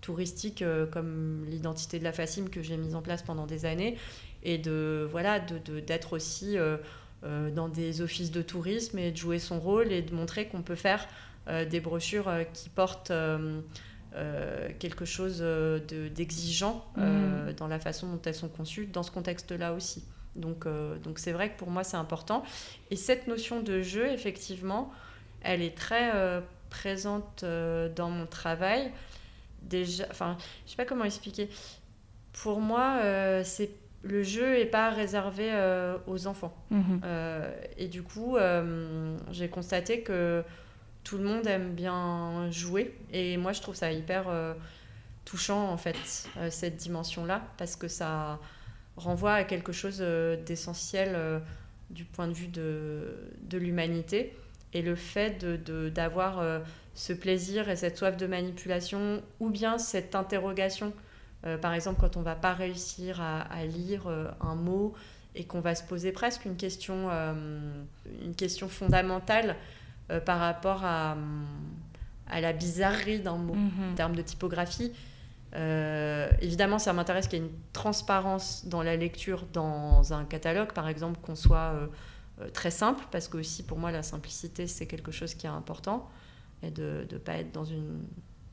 touristique 0.00 0.62
euh, 0.62 0.86
comme 0.86 1.44
l'identité 1.48 1.98
de 1.98 2.04
la 2.04 2.12
FACIM 2.12 2.48
que 2.50 2.62
j'ai 2.62 2.76
mise 2.76 2.94
en 2.94 3.02
place 3.02 3.22
pendant 3.22 3.46
des 3.46 3.64
années 3.64 3.96
et 4.42 4.58
de 4.58 5.06
voilà 5.10 5.40
de, 5.40 5.80
d'être 5.80 6.14
aussi 6.14 6.56
euh, 6.56 6.78
dans 7.22 7.68
des 7.68 8.00
offices 8.00 8.30
de 8.30 8.40
tourisme 8.40 8.98
et 8.98 9.10
de 9.10 9.16
jouer 9.16 9.38
son 9.38 9.60
rôle 9.60 9.92
et 9.92 10.00
de 10.00 10.14
montrer 10.14 10.46
qu'on 10.46 10.62
peut 10.62 10.74
faire 10.74 11.06
des 11.68 11.80
brochures 11.80 12.30
qui 12.54 12.68
portent 12.68 13.12
quelque 14.78 15.04
chose 15.04 15.38
de, 15.38 16.08
d'exigeant 16.08 16.84
mmh. 16.96 17.52
dans 17.56 17.68
la 17.68 17.78
façon 17.78 18.08
dont 18.08 18.20
elles 18.24 18.34
sont 18.34 18.48
conçues 18.48 18.86
dans 18.86 19.02
ce 19.02 19.10
contexte-là 19.10 19.72
aussi. 19.72 20.02
Donc, 20.36 20.66
euh, 20.66 20.96
donc 20.98 21.18
c'est 21.18 21.32
vrai 21.32 21.50
que 21.50 21.58
pour 21.58 21.70
moi, 21.70 21.84
c'est 21.84 21.96
important. 21.96 22.42
Et 22.90 22.96
cette 22.96 23.26
notion 23.26 23.60
de 23.60 23.82
jeu, 23.82 24.06
effectivement, 24.06 24.92
elle 25.42 25.62
est 25.62 25.76
très 25.76 26.14
euh, 26.14 26.40
présente 26.68 27.42
euh, 27.42 27.88
dans 27.94 28.10
mon 28.10 28.26
travail. 28.26 28.92
Déjà, 29.62 30.06
enfin, 30.10 30.36
je 30.64 30.70
sais 30.70 30.76
pas 30.76 30.84
comment 30.84 31.04
expliquer. 31.04 31.48
Pour 32.32 32.60
moi, 32.60 33.00
c'est 33.44 33.70
le 34.02 34.22
jeu 34.22 34.54
n'est 34.54 34.64
pas 34.64 34.88
réservé 34.88 35.50
aux 36.06 36.26
enfants. 36.26 36.54
Mhm. 36.70 37.02
et 37.76 37.88
du 37.88 38.02
coup, 38.02 38.38
j'ai 39.30 39.48
constaté 39.48 40.00
que 40.00 40.42
tout 41.10 41.18
le 41.18 41.24
monde 41.24 41.44
aime 41.48 41.74
bien 41.74 42.48
jouer. 42.52 42.96
Et 43.12 43.36
moi, 43.36 43.50
je 43.52 43.60
trouve 43.60 43.74
ça 43.74 43.90
hyper 43.90 44.26
touchant, 45.24 45.68
en 45.68 45.76
fait, 45.76 45.96
cette 46.50 46.76
dimension-là, 46.76 47.42
parce 47.58 47.74
que 47.74 47.88
ça 47.88 48.38
renvoie 48.96 49.32
à 49.32 49.44
quelque 49.44 49.72
chose 49.72 49.98
euh, 50.00 50.36
d'essentiel 50.44 51.12
euh, 51.14 51.40
du 51.90 52.04
point 52.04 52.28
de 52.28 52.32
vue 52.32 52.46
de, 52.46 53.16
de 53.42 53.58
l'humanité. 53.58 54.36
Et 54.72 54.82
le 54.82 54.94
fait 54.94 55.44
d'avoir 55.92 56.36
de, 56.36 56.42
euh, 56.42 56.58
ce 56.94 57.12
plaisir 57.12 57.68
et 57.68 57.74
cette 57.74 57.96
soif 57.96 58.16
de 58.16 58.26
manipulation, 58.26 59.20
ou 59.40 59.50
bien 59.50 59.78
cette 59.78 60.14
interrogation, 60.14 60.92
par 61.62 61.72
exemple 61.72 61.98
quand 61.98 62.18
on 62.18 62.22
va 62.22 62.34
pas 62.34 62.52
réussir 62.52 63.22
à, 63.22 63.40
à 63.40 63.64
lire 63.64 64.06
un 64.42 64.54
mot 64.54 64.92
et 65.34 65.44
qu'on 65.44 65.60
va 65.60 65.74
se 65.74 65.82
poser 65.82 66.12
presque 66.12 66.44
une 66.44 66.56
question, 66.56 67.08
une 68.22 68.34
question 68.36 68.68
fondamentale 68.68 69.56
par 70.24 70.40
rapport 70.40 70.84
à, 70.84 71.16
à 72.28 72.40
la 72.40 72.52
bizarrerie 72.52 73.20
d'un 73.20 73.36
mot 73.36 73.54
mm-hmm. 73.54 73.92
en 73.92 73.94
termes 73.94 74.16
de 74.16 74.22
typographie, 74.22 74.92
euh, 75.56 76.30
évidemment, 76.40 76.78
ça 76.78 76.92
m'intéresse 76.92 77.26
qu'il 77.26 77.40
y 77.40 77.42
ait 77.42 77.46
une 77.46 77.52
transparence 77.72 78.66
dans 78.66 78.82
la 78.82 78.96
lecture 78.96 79.46
dans 79.52 80.12
un 80.12 80.24
catalogue, 80.24 80.72
par 80.72 80.88
exemple, 80.88 81.18
qu'on 81.20 81.34
soit 81.34 81.74
euh, 81.74 81.86
euh, 82.40 82.48
très 82.50 82.70
simple, 82.70 83.04
parce 83.10 83.28
que 83.28 83.38
aussi 83.38 83.62
pour 83.62 83.78
moi, 83.78 83.90
la 83.90 84.02
simplicité, 84.02 84.66
c'est 84.66 84.86
quelque 84.86 85.10
chose 85.10 85.34
qui 85.34 85.46
est 85.46 85.50
important, 85.50 86.08
et 86.62 86.70
de 86.70 87.06
ne 87.10 87.18
pas 87.18 87.34
être 87.34 87.52
dans 87.52 87.64
une 87.64 88.00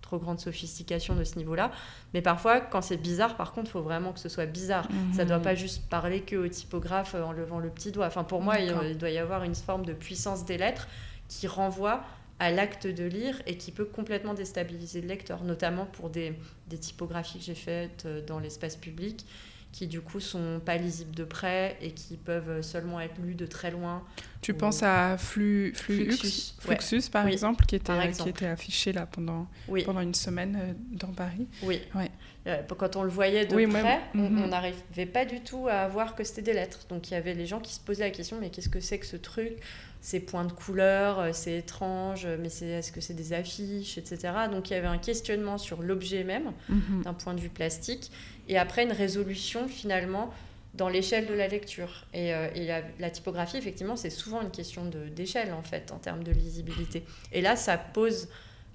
trop 0.01 0.17
grande 0.17 0.39
sophistication 0.39 1.15
de 1.15 1.23
ce 1.25 1.35
niveau-là. 1.35 1.71
Mais 2.13 2.21
parfois, 2.21 2.61
quand 2.61 2.81
c'est 2.81 2.97
bizarre, 2.97 3.35
par 3.35 3.51
contre, 3.51 3.67
il 3.67 3.71
faut 3.73 3.81
vraiment 3.81 4.13
que 4.13 4.19
ce 4.19 4.29
soit 4.29 4.45
bizarre. 4.45 4.87
Ça 5.11 5.23
ne 5.23 5.27
doit 5.27 5.37
mhm. 5.37 5.43
pas 5.43 5.55
juste 5.55 5.89
parler 5.89 6.21
que 6.21 6.37
au 6.37 6.47
typographe 6.47 7.13
en 7.13 7.33
levant 7.33 7.59
le 7.59 7.69
petit 7.69 7.91
doigt. 7.91 8.07
Enfin, 8.07 8.23
pour 8.23 8.41
moi, 8.41 8.57
il, 8.59 8.97
doit 8.97 9.09
y 9.09 9.17
avoir 9.17 9.43
une 9.43 9.53
forme 9.53 9.85
de 9.85 9.91
puissance 9.91 10.45
des 10.45 10.57
lettres 10.57 10.87
qui 11.27 11.47
renvoie 11.47 12.03
à 12.39 12.51
l'acte 12.51 12.85
de 12.85 13.03
lire 13.03 13.41
et 13.47 13.57
qui 13.57 13.71
peut 13.71 13.85
complètement 13.85 14.33
déstabiliser 14.33 15.01
le 15.01 15.07
lecteur, 15.07 15.43
notamment 15.43 15.85
pour 15.85 16.09
des, 16.09 16.33
des 16.67 16.77
typographies 16.77 17.39
que 17.39 17.45
j'ai 17.45 17.55
faites 17.55 18.05
euh, 18.05 18.23
dans 18.25 18.39
l'espace 18.39 18.75
public 18.75 19.25
qui 19.71 19.85
du 19.85 20.01
coup 20.01 20.19
sont 20.19 20.59
pas 20.65 20.77
lisibles 20.77 21.13
de 21.13 21.23
près 21.23 21.77
et 21.81 21.91
qui 21.91 22.17
peuvent 22.17 22.61
seulement 22.61 22.99
être 22.99 23.19
lus 23.21 23.35
de 23.35 23.45
très 23.45 23.69
loin. 23.69 24.03
Tu 24.41 24.53
penses 24.53 24.81
à 24.81 25.17
Flux, 25.17 25.73
Fluxus, 25.75 26.55
Fluxus 26.59 27.09
par, 27.11 27.27
exemple, 27.27 27.65
qui 27.65 27.75
était, 27.75 28.11
qui 28.11 28.29
était 28.29 28.47
affiché 28.47 28.93
là 28.93 29.05
pendant, 29.05 29.47
pendant 29.85 29.99
une 29.99 30.13
semaine 30.13 30.57
euh, 30.59 30.73
dans 30.91 31.11
Paris. 31.11 31.47
Oui. 31.61 31.81
Ouais. 31.93 32.09
Euh, 32.47 32.61
quand 32.77 32.95
on 32.95 33.03
le 33.03 33.09
voyait 33.09 33.45
de 33.45 33.53
près, 33.67 33.99
mhm. 34.13 34.43
on 34.43 34.47
n'arrivait 34.47 35.05
pas 35.05 35.25
du 35.25 35.41
tout 35.41 35.67
à 35.67 35.87
voir 35.87 36.15
que 36.15 36.23
c'était 36.23 36.41
des 36.41 36.53
lettres. 36.53 36.79
Donc 36.89 37.09
il 37.09 37.13
y 37.13 37.17
avait 37.17 37.33
les 37.33 37.45
gens 37.45 37.59
qui 37.59 37.73
se 37.73 37.79
posaient 37.79 38.05
la 38.05 38.11
question 38.11 38.37
mais 38.39 38.49
qu'est-ce 38.49 38.69
que 38.69 38.79
c'est 38.79 38.99
que 38.99 39.05
ce 39.05 39.17
truc? 39.17 39.53
Ces 39.99 40.19
points 40.19 40.45
de 40.45 40.51
couleur, 40.51 41.19
euh, 41.19 41.29
c'est 41.33 41.57
étrange, 41.57 42.27
mais 42.39 42.49
c'est, 42.49 42.67
est-ce 42.67 42.91
que 42.91 43.01
c'est 43.01 43.15
des 43.15 43.33
affiches, 43.33 43.97
etc. 43.97 44.33
Donc 44.51 44.69
il 44.69 44.73
y 44.73 44.75
avait 44.77 44.87
un 44.87 44.99
questionnement 44.99 45.57
sur 45.57 45.81
l'objet 45.81 46.23
même, 46.23 46.53
mhm. 46.69 47.03
d'un 47.03 47.13
point 47.13 47.33
de 47.33 47.41
vue 47.41 47.49
plastique, 47.49 48.11
et 48.47 48.57
après 48.57 48.83
une 48.83 48.91
résolution 48.91 49.67
finalement 49.67 50.31
dans 50.77 50.89
l'échelle 50.89 51.25
de 51.25 51.33
la 51.33 51.47
lecture. 51.47 52.05
Et, 52.13 52.33
euh, 52.33 52.47
et 52.55 52.67
la, 52.99 53.09
typographie, 53.09 53.57
effectivement, 53.57 53.95
c'est 53.95 54.09
souvent 54.09 54.41
une 54.41 54.51
question 54.51 54.85
de, 54.85 55.09
d'échelle, 55.09 55.51
en 55.53 55.63
fait, 55.63 55.91
en 55.91 55.97
termes 55.97 56.23
de 56.23 56.31
lisibilité. 56.31 57.03
Et 57.33 57.41
là, 57.41 57.55
ça 57.55 57.77
pose 57.77 58.29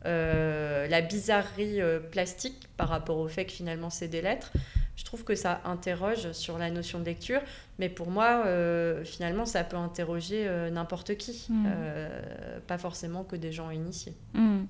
euh, 0.05 0.87
la 0.89 1.01
bizarrerie 1.01 1.81
plastique 2.11 2.69
par 2.77 2.89
rapport 2.89 3.19
au 3.19 3.29
fait 3.29 3.45
que 3.45 3.53
finalement, 3.53 3.91
c'est 3.91 4.09
des 4.09 4.23
lettres 4.23 4.53
je 4.97 5.05
trouve 5.05 5.25
que 5.25 5.35
ça 5.35 5.61
interroge 5.65 6.33
sur 6.33 6.59
la 6.59 6.71
notion 6.71 7.01
de 7.01 7.05
lecture, 7.05 7.41
mais 7.79 7.89
pour 7.89 8.11
moi, 8.11 8.45
euh, 8.47 9.05
finalement, 9.05 9.47
ça 9.47 9.65
peut 9.65 9.77
interroger 9.77 10.47
euh, 10.47 10.71
n'importe 10.71 11.17
qui, 11.17 11.47
mm. 11.49 11.65
euh, 11.67 12.61
pas 12.67 12.79
forcément 12.79 13.25
que 13.25 13.37
des 13.37 13.53
gens 13.53 13.71
initiés. 13.71 14.15
Mm. 14.35 14.65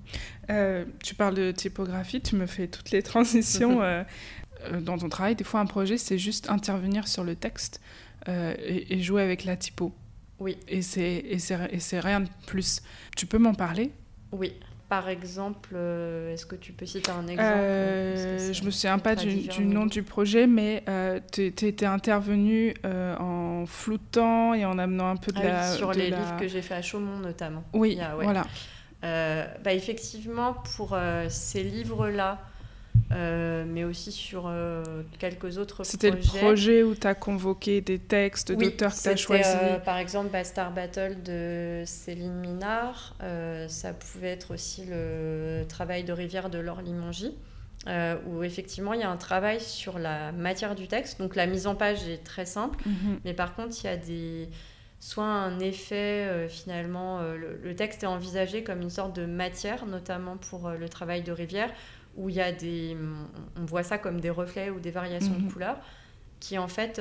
tu 1.03 1.14
parles 1.14 1.35
de 1.35 1.51
typographie, 1.51 2.20
tu 2.20 2.37
me 2.37 2.47
fais 2.47 2.68
toutes 2.68 2.93
les 2.93 3.03
transitions 3.03 3.80
dans 4.80 4.97
ton 4.97 5.09
travail. 5.09 5.35
Des 5.35 5.45
fois, 5.45 5.61
un 5.61 5.66
projet, 5.66 5.99
c'est 5.99 6.18
juste 6.18 6.49
intervenir 6.49 7.09
sur 7.09 7.24
le 7.24 7.35
texte 7.35 7.80
et, 8.28 8.95
et, 8.95 9.03
jouer 9.03 9.22
avec 9.22 9.45
la 9.45 9.57
typo. 9.57 9.93
Oui. 10.39 10.57
Et 10.68 10.83
c'est 10.83 12.01
rien 12.01 12.20
de 12.20 12.28
plus. 12.47 12.80
Tu 13.16 13.26
peux 13.26 13.39
m'en 13.39 13.55
parler? 13.55 13.91
Oui 14.30 14.55
par 14.93 15.09
exemple 15.09 15.70
euh, 15.72 16.34
Est-ce 16.34 16.45
que 16.45 16.55
tu 16.55 16.74
peux 16.74 16.84
citer 16.84 17.11
un 17.11 17.26
exemple 17.26 17.51
euh, 17.51 18.53
Je 18.53 18.62
me 18.62 18.70
souviens 18.70 18.99
pas 18.99 19.14
du, 19.14 19.64
nom 19.64 19.86
du 19.86 20.03
projet, 20.03 20.47
mais 20.47 20.84
euh, 20.86 21.18
tu 21.32 21.47
étais 21.47 21.86
intervenu 21.86 22.74
euh, 22.84 23.16
en 23.16 23.64
floutant 23.64 24.53
et 24.53 24.66
en 24.66 24.76
amenant 24.76 25.09
un 25.09 25.16
peu 25.16 25.32
de 25.32 25.38
ah 25.38 25.47
la... 25.47 25.72
sur 25.72 25.93
les 25.93 26.11
livres 26.11 26.36
que 26.38 26.47
j'ai 26.47 26.61
fait 26.61 26.74
à 26.74 26.82
Chaumont 26.82 27.16
notamment. 27.16 27.64
Oui, 27.72 27.99
voilà. 28.20 28.45
bah, 29.01 29.72
effectivement, 29.72 30.57
pour 30.76 30.95
ces 31.30 31.62
livres-là, 31.62 32.43
euh, 33.12 33.64
mais 33.66 33.84
aussi 33.84 34.11
sur 34.11 34.45
euh, 34.47 35.03
quelques 35.18 35.59
autres 35.59 35.76
projets. 35.76 35.90
C'était 35.90 36.11
le 36.11 36.18
projet 36.18 36.82
où 36.82 36.95
tu 36.95 37.07
as 37.07 37.14
convoqué 37.14 37.80
des 37.80 37.99
textes 37.99 38.53
d'auteurs 38.53 38.95
que 38.95 39.03
tu 39.03 39.09
as 39.09 39.16
choisis 39.16 39.57
euh, 39.61 39.78
Par 39.78 39.99
exemple, 39.99 40.30
Bastard 40.30 40.72
Battle 40.72 41.22
de 41.22 41.82
Céline 41.84 42.40
Minard. 42.40 43.16
ça 43.68 43.93
pouvait 43.93 44.30
être 44.30 44.55
aussi 44.55 44.84
le 44.88 45.64
travail 45.68 46.05
de 46.05 46.12
Rivière 46.12 46.49
de 46.49 46.59
Laure 46.59 46.80
Limongi. 46.80 47.34
où 48.26 48.43
effectivement 48.43 48.95
il 48.95 49.01
y 49.01 49.05
a 49.05 49.11
un 49.11 49.16
travail 49.16 49.61
sur 49.61 49.99
la 49.99 50.32
matière 50.32 50.74
du 50.74 50.88
texte. 50.88 51.18
Donc 51.18 51.36
la 51.36 51.47
mise 51.47 51.66
en 51.66 51.74
page 51.74 52.09
est 52.09 52.24
très 52.24 52.47
simple, 52.47 52.78
mhm. 52.86 53.20
mais 53.24 53.34
par 53.34 53.55
contre 53.55 53.76
il 53.82 53.86
y 53.86 53.90
a 53.90 53.97
des 53.97 54.49
soit 55.01 55.24
un 55.24 55.59
effet, 55.59 56.47
finalement, 56.49 57.20
le, 57.20 57.74
texte 57.74 58.05
est 58.05 58.07
envisagé 58.07 58.62
comme 58.62 58.82
une 58.82 58.90
sorte 58.90 59.16
de 59.16 59.26
matière, 59.26 59.84
notamment 59.84 60.36
pour 60.36 60.70
le 60.70 60.88
travail 60.88 61.22
de 61.22 61.32
rivière, 61.32 61.70
où 62.17 62.29
il 62.29 62.35
y 62.35 62.41
a 62.41 62.53
des... 62.53 62.97
On 63.57 63.65
voit 63.65 63.83
ça 63.83 63.99
comme 63.99 64.21
des 64.21 64.31
reflets 64.31 64.71
ou 64.71 64.81
des 64.81 64.91
variations 64.91 65.35
de 65.35 65.43
mhm. 65.43 65.53
couleurs, 65.53 65.79
qui 66.41 66.59
en 66.59 66.69
fait, 66.69 67.01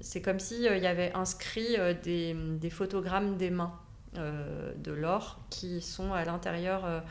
c'est 0.00 0.22
comme 0.22 0.38
s'il 0.38 0.62
il 0.62 0.82
y 0.82 0.86
avait 0.86 1.12
inscrit 1.14 1.76
des, 2.02 2.34
des, 2.34 2.70
photogrammes 2.70 3.36
des 3.36 3.50
mains 3.50 3.74
de 4.14 4.92
l'or 4.92 5.40
qui 5.50 5.82
sont 5.82 6.12
à 6.12 6.24
l'intérieur 6.24 7.02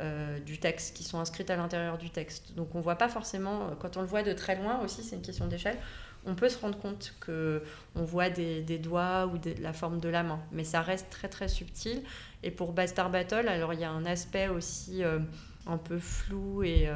euh, 0.00 0.38
du 0.40 0.58
texte, 0.58 0.96
qui 0.96 1.04
sont 1.04 1.18
inscrites 1.18 1.50
à 1.50 1.56
l'intérieur 1.56 1.98
du 1.98 2.08
texte. 2.08 2.54
Donc 2.54 2.74
on 2.74 2.80
voit 2.80 2.94
pas 2.94 3.10
forcément, 3.10 3.64
euh, 3.64 3.70
quand 3.78 3.98
on 3.98 4.00
le 4.00 4.06
voit 4.06 4.22
de 4.22 4.32
très 4.32 4.56
loin 4.56 4.80
aussi, 4.82 5.02
c'est 5.02 5.16
une 5.16 5.20
question 5.20 5.46
d'échelle, 5.46 5.76
on 6.24 6.34
peut 6.34 6.48
se 6.48 6.56
rendre 6.58 6.78
compte 6.78 7.14
que 7.20 7.62
on 7.96 8.04
voit 8.04 8.30
des, 8.30 8.62
doigts 8.78 9.26
ou 9.26 9.38
la 9.60 9.74
forme 9.74 10.00
de 10.00 10.08
la 10.08 10.22
main, 10.22 10.40
mais 10.52 10.64
ça 10.64 10.80
reste 10.80 11.10
très 11.10 11.28
très 11.28 11.48
subtil. 11.48 12.02
Et 12.42 12.50
pour 12.50 12.72
Bastard 12.72 13.10
Battle, 13.10 13.46
alors 13.48 13.74
il 13.74 13.80
y 13.80 13.84
a 13.84 13.90
un 13.90 14.06
aspect 14.06 14.48
aussi 14.48 15.04
euh, 15.04 15.18
un 15.66 15.76
peu 15.76 15.98
flou 15.98 16.62
et, 16.62 16.88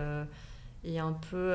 et 0.85 0.99
un 0.99 1.13
peu 1.31 1.53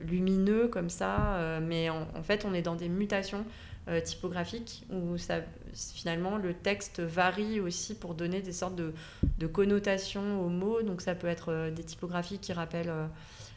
lumineux 0.00 0.68
comme 0.68 0.90
ça, 0.90 1.60
mais 1.60 1.90
en, 1.90 2.06
fait 2.22 2.44
on 2.44 2.54
est 2.54 2.62
dans 2.62 2.76
des 2.76 2.88
mutations 2.88 3.44
euh, 3.88 4.00
typographique 4.00 4.84
où 4.92 5.16
ça, 5.16 5.40
finalement 5.72 6.36
le 6.36 6.52
texte 6.52 7.00
varie 7.00 7.60
aussi 7.60 7.94
pour 7.94 8.14
donner 8.14 8.42
des 8.42 8.52
sortes 8.52 8.76
de, 8.76 8.92
de 9.38 9.46
connotations 9.46 10.44
aux 10.44 10.50
mots. 10.50 10.82
Donc 10.82 11.00
ça 11.00 11.14
peut 11.14 11.26
être 11.26 11.50
euh, 11.50 11.70
des 11.70 11.82
typographies 11.82 12.38
qui 12.38 12.52
rappellent 12.52 12.90
euh, 12.90 13.06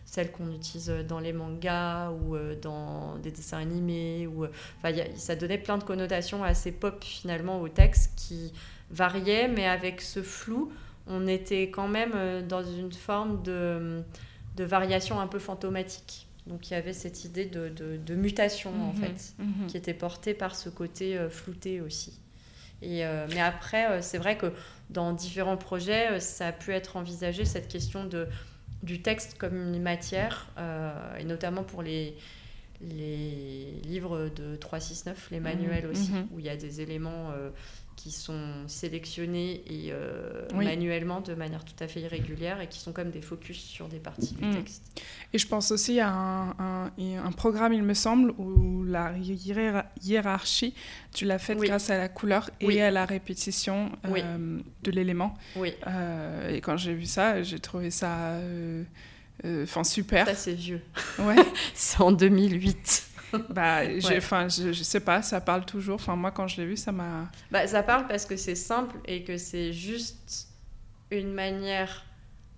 celles 0.06 0.32
qu'on 0.32 0.50
utilise 0.52 0.88
dans 1.08 1.20
les 1.20 1.34
mangas 1.34 2.12
ou 2.12 2.38
dans 2.62 3.18
des 3.18 3.32
dessins 3.32 3.58
animés. 3.58 4.28
Ou, 4.28 4.46
enfin, 4.78 4.96
ça 5.18 5.36
donnait 5.36 5.58
plein 5.58 5.78
de 5.78 5.84
connotations 5.84 6.44
assez 6.44 6.72
pop 6.72 7.04
finalement 7.04 7.60
au 7.62 7.68
texte 7.68 8.12
qui 8.16 8.54
variaient, 8.92 9.48
mais 9.48 9.68
avec 9.68 10.02
ce 10.02 10.22
flou, 10.22 10.72
on 11.08 11.28
était 11.28 11.70
quand 11.70 11.88
même 11.88 12.48
dans 12.48 12.64
une 12.64 12.92
forme 12.92 13.44
de, 13.44 14.04
de 14.56 14.64
variation 14.64 15.20
un 15.20 15.28
peu 15.28 15.40
fantomatique. 15.40 16.28
Donc 16.48 16.70
il 16.70 16.74
y 16.74 16.76
avait 16.76 16.94
cette 16.94 17.24
idée 17.24 17.46
de, 17.46 17.70
de, 17.70 18.16
mutation 18.16 18.72
en 18.72 18.94
mhm, 18.94 19.02
fait, 19.02 19.34
mhm. 19.40 19.68
qui 19.68 19.78
était 19.78 19.94
portée 19.94 20.34
par 20.34 20.56
ce 20.56 20.70
côté 20.70 21.18
euh, 21.18 21.30
flouté 21.30 21.80
aussi. 21.82 22.20
Et, 22.82 23.06
euh, 23.06 23.28
mais 23.30 23.40
après, 23.40 23.90
euh, 23.90 24.02
c'est 24.02 24.18
vrai 24.18 24.38
que 24.38 24.52
dans 24.90 25.14
différents 25.14 25.56
projets, 25.56 26.20
ça 26.20 26.48
a 26.48 26.52
pu 26.52 26.74
être 26.74 26.98
envisagé 26.98 27.46
cette 27.46 27.70
question 27.70 28.04
de, 28.04 28.28
du 28.84 29.02
texte 29.02 29.38
comme 29.38 29.56
une 29.56 29.82
matière, 29.82 30.50
et 31.18 31.24
notamment 31.24 31.64
pour 31.64 31.82
les, 31.82 32.18
les 32.82 33.80
livres 33.86 34.30
de 34.36 34.58
369, 34.58 35.30
les 35.32 35.40
manuels 35.40 35.86
mhm, 35.86 35.92
aussi, 35.92 36.12
où 36.34 36.40
il 36.40 36.46
y 36.46 36.50
a 36.50 36.58
des 36.58 36.82
éléments 36.82 37.32
qui 37.96 38.12
sont 38.12 38.68
sélectionnés 38.68 39.64
et 39.68 39.90
euh, 39.92 40.48
manuellement 40.54 41.22
de 41.22 41.34
manière 41.34 41.64
tout 41.64 41.76
à 41.80 41.88
fait 41.88 42.02
irrégulière 42.02 42.62
et 42.62 42.68
qui 42.68 42.80
sont 42.80 42.92
comme 42.92 43.12
des 43.12 43.22
focus 43.22 43.60
sur 43.60 43.88
des 43.88 44.00
parties 44.00 44.36
du 44.36 44.46
mm. 44.46 44.56
texte. 44.56 45.02
Et 45.34 45.38
je 45.38 45.48
pense 45.48 45.72
aussi 45.72 46.00
à 46.00 46.10
un, 46.10 46.86
un, 46.88 47.32
programme, 47.32 47.74
il 47.74 47.84
me 47.84 47.94
semble, 47.94 48.32
où 48.38 48.84
la 48.84 49.14
hiérarchie, 50.02 50.74
tu 51.14 51.26
l'as 51.26 51.40
faite 51.40 51.60
grâce 51.60 51.90
à 51.90 51.98
la 51.98 52.10
couleur 52.10 52.50
et 52.60 52.82
à 52.82 52.92
la 52.92 53.06
répétition 53.06 53.92
euh, 54.06 54.60
de 54.84 54.92
l'élément. 54.92 55.36
Oui. 55.56 55.74
Euh, 55.88 56.56
et 56.56 56.62
quand 56.62 56.78
j'ai 56.78 56.94
vu 56.94 57.06
ça, 57.06 57.42
j'ai 57.44 57.60
trouvé 57.60 57.92
ça 57.92 58.38
enfin 59.46 59.84
super. 59.84 60.26
Ça, 60.26 60.36
c'est 60.36 60.54
vieux. 60.54 60.82
Ouais. 61.20 61.36
c'est 61.74 62.02
en 62.02 62.12
2008 62.12 63.13
bah, 63.50 63.82
enfin, 64.18 64.48
je, 64.48 64.72
je, 64.72 64.84
sais 64.84 65.00
pas, 65.00 65.22
ça 65.22 65.42
parle 65.42 65.66
toujours. 65.66 65.96
Enfin, 65.96 66.16
moi, 66.16 66.32
quand 66.32 66.48
je 66.48 66.62
l'ai 66.62 66.68
vu, 66.68 66.78
ça 66.78 66.92
m'a. 66.92 67.30
Bah, 67.52 67.68
ça 67.68 67.84
parle 67.84 68.08
parce 68.08 68.26
que 68.26 68.38
c'est 68.38 68.56
simple 68.56 68.98
et 69.06 69.24
que 69.24 69.38
c'est 69.38 69.74
juste 69.74 70.48
une 71.12 71.34
manière 71.34 72.06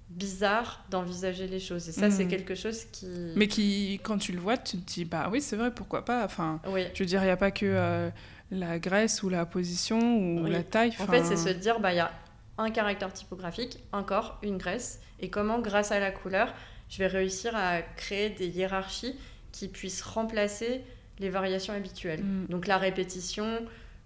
bizarre 0.09 0.85
d'envisager 0.89 1.47
les 1.47 1.59
choses. 1.59 1.89
Et 1.89 1.91
ça, 1.91 2.11
c'est 2.11 2.25
mhm. 2.25 2.29
quelque 2.29 2.55
chose 2.55 2.85
qui. 2.85 3.07
Mais 3.35 3.47
qui, 3.47 3.99
quand 4.03 4.17
tu 4.17 4.31
le 4.31 4.39
vois, 4.39 4.57
tu 4.57 4.77
te 4.77 4.93
dis, 4.93 5.05
bah 5.05 5.29
oui, 5.31 5.41
c'est 5.41 5.55
vrai, 5.55 5.71
pourquoi 5.71 6.05
pas? 6.05 6.23
Enfin, 6.25 6.59
je 6.65 6.99
veux 6.99 7.05
dire, 7.05 7.21
il 7.21 7.25
n'y 7.25 7.31
a 7.31 7.37
pas 7.37 7.51
que 7.51 7.65
euh, 7.65 8.09
la 8.51 8.79
graisse 8.79 9.23
ou 9.23 9.29
la 9.29 9.45
position 9.45 10.17
ou 10.17 10.45
la 10.45 10.63
taille. 10.63 10.93
En 10.99 11.07
fait, 11.07 11.23
c'est 11.23 11.37
se 11.37 11.49
dire, 11.49 11.79
bah, 11.79 11.93
il 11.93 11.97
y 11.97 11.99
a 11.99 12.11
un 12.57 12.71
caractère 12.71 13.11
typographique, 13.11 13.79
un 13.91 14.03
corps, 14.03 14.39
une 14.43 14.57
graisse, 14.57 15.01
et 15.19 15.29
comment, 15.29 15.59
grâce 15.59 15.91
à 15.91 15.99
la 15.99 16.11
couleur, 16.11 16.53
je 16.89 16.99
vais 16.99 17.07
réussir 17.07 17.55
à 17.55 17.81
créer 17.81 18.29
des 18.29 18.47
hiérarchies 18.47 19.15
qui 19.55 19.69
puissent 19.69 20.01
remplacer 20.01 20.81
les 21.19 21.29
variations 21.29 21.73
habituelles. 21.73 22.23
Mm. 22.23 22.47
Donc 22.49 22.67
la 22.67 22.77
répétition, 22.77 23.59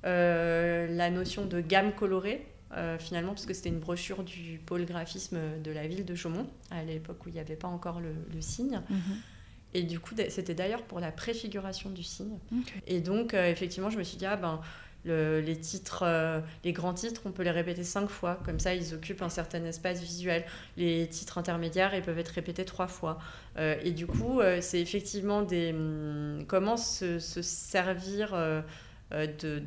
euh, 0.06 0.88
la 0.96 1.10
notion 1.10 1.46
de 1.46 1.60
gamme 1.60 1.92
colorée, 1.94 2.46
euh, 2.78 3.00
finalement, 3.00 3.32
parce 3.32 3.48
que 3.48 3.54
c'était 3.56 3.70
une 3.70 3.80
brochure 3.80 4.24
du 4.24 4.62
pôle 4.64 4.86
graphisme 4.86 5.40
de 5.64 5.72
la 5.72 5.88
ville 5.88 6.06
de 6.06 6.14
Chaumont, 6.14 6.48
à 6.70 6.84
l'époque 6.84 7.26
où 7.26 7.30
il 7.30 7.34
n'y 7.34 7.40
avait 7.40 7.56
pas 7.56 7.68
encore 7.68 8.00
le, 8.00 8.14
signe. 8.42 8.80
Mm-hmm. 8.92 9.16
Et 9.74 9.84
du 9.84 10.00
coup, 10.00 10.14
c'était 10.30 10.54
d'ailleurs 10.54 10.84
pour 10.84 11.00
la 11.00 11.12
préfiguration 11.12 11.90
du 11.90 12.04
signe. 12.04 12.38
Et 12.86 13.02
donc, 13.02 13.34
euh, 13.34 13.50
effectivement, 13.50 13.90
je 13.90 13.98
me 13.98 14.04
suis 14.04 14.18
dit, 14.18 14.28
ah 14.28 14.36
ben, 14.36 14.62
les 15.06 15.58
titres, 15.60 16.04
euh, 16.06 16.40
les 16.64 16.74
grands 16.74 16.94
titres, 16.94 17.22
on 17.26 17.32
peut 17.32 17.44
les 17.44 17.52
répéter 17.52 17.84
cinq 17.84 18.10
fois, 18.10 18.40
comme 18.46 18.60
ça 18.60 18.74
ils 18.76 18.94
occupent 18.94 19.22
un 19.22 19.30
certain 19.30 19.64
espace 19.66 20.02
visuel. 20.02 20.44
Les 20.78 21.08
titres 21.08 21.38
intermédiaires, 21.38 21.96
ils 21.96 22.02
peuvent 22.02 22.20
être 22.20 22.30
répétés 22.30 22.66
trois 22.66 22.88
fois. 22.88 23.20
Euh, 23.58 23.76
et 23.84 23.92
du 23.92 24.08
coup, 24.08 24.40
euh, 24.40 24.60
c'est 24.62 24.82
effectivement 24.82 25.42
des 25.42 25.72
hum, 25.72 26.44
comment 26.48 26.78
se, 26.78 27.20
servir 27.20 28.36
de, 29.12 29.62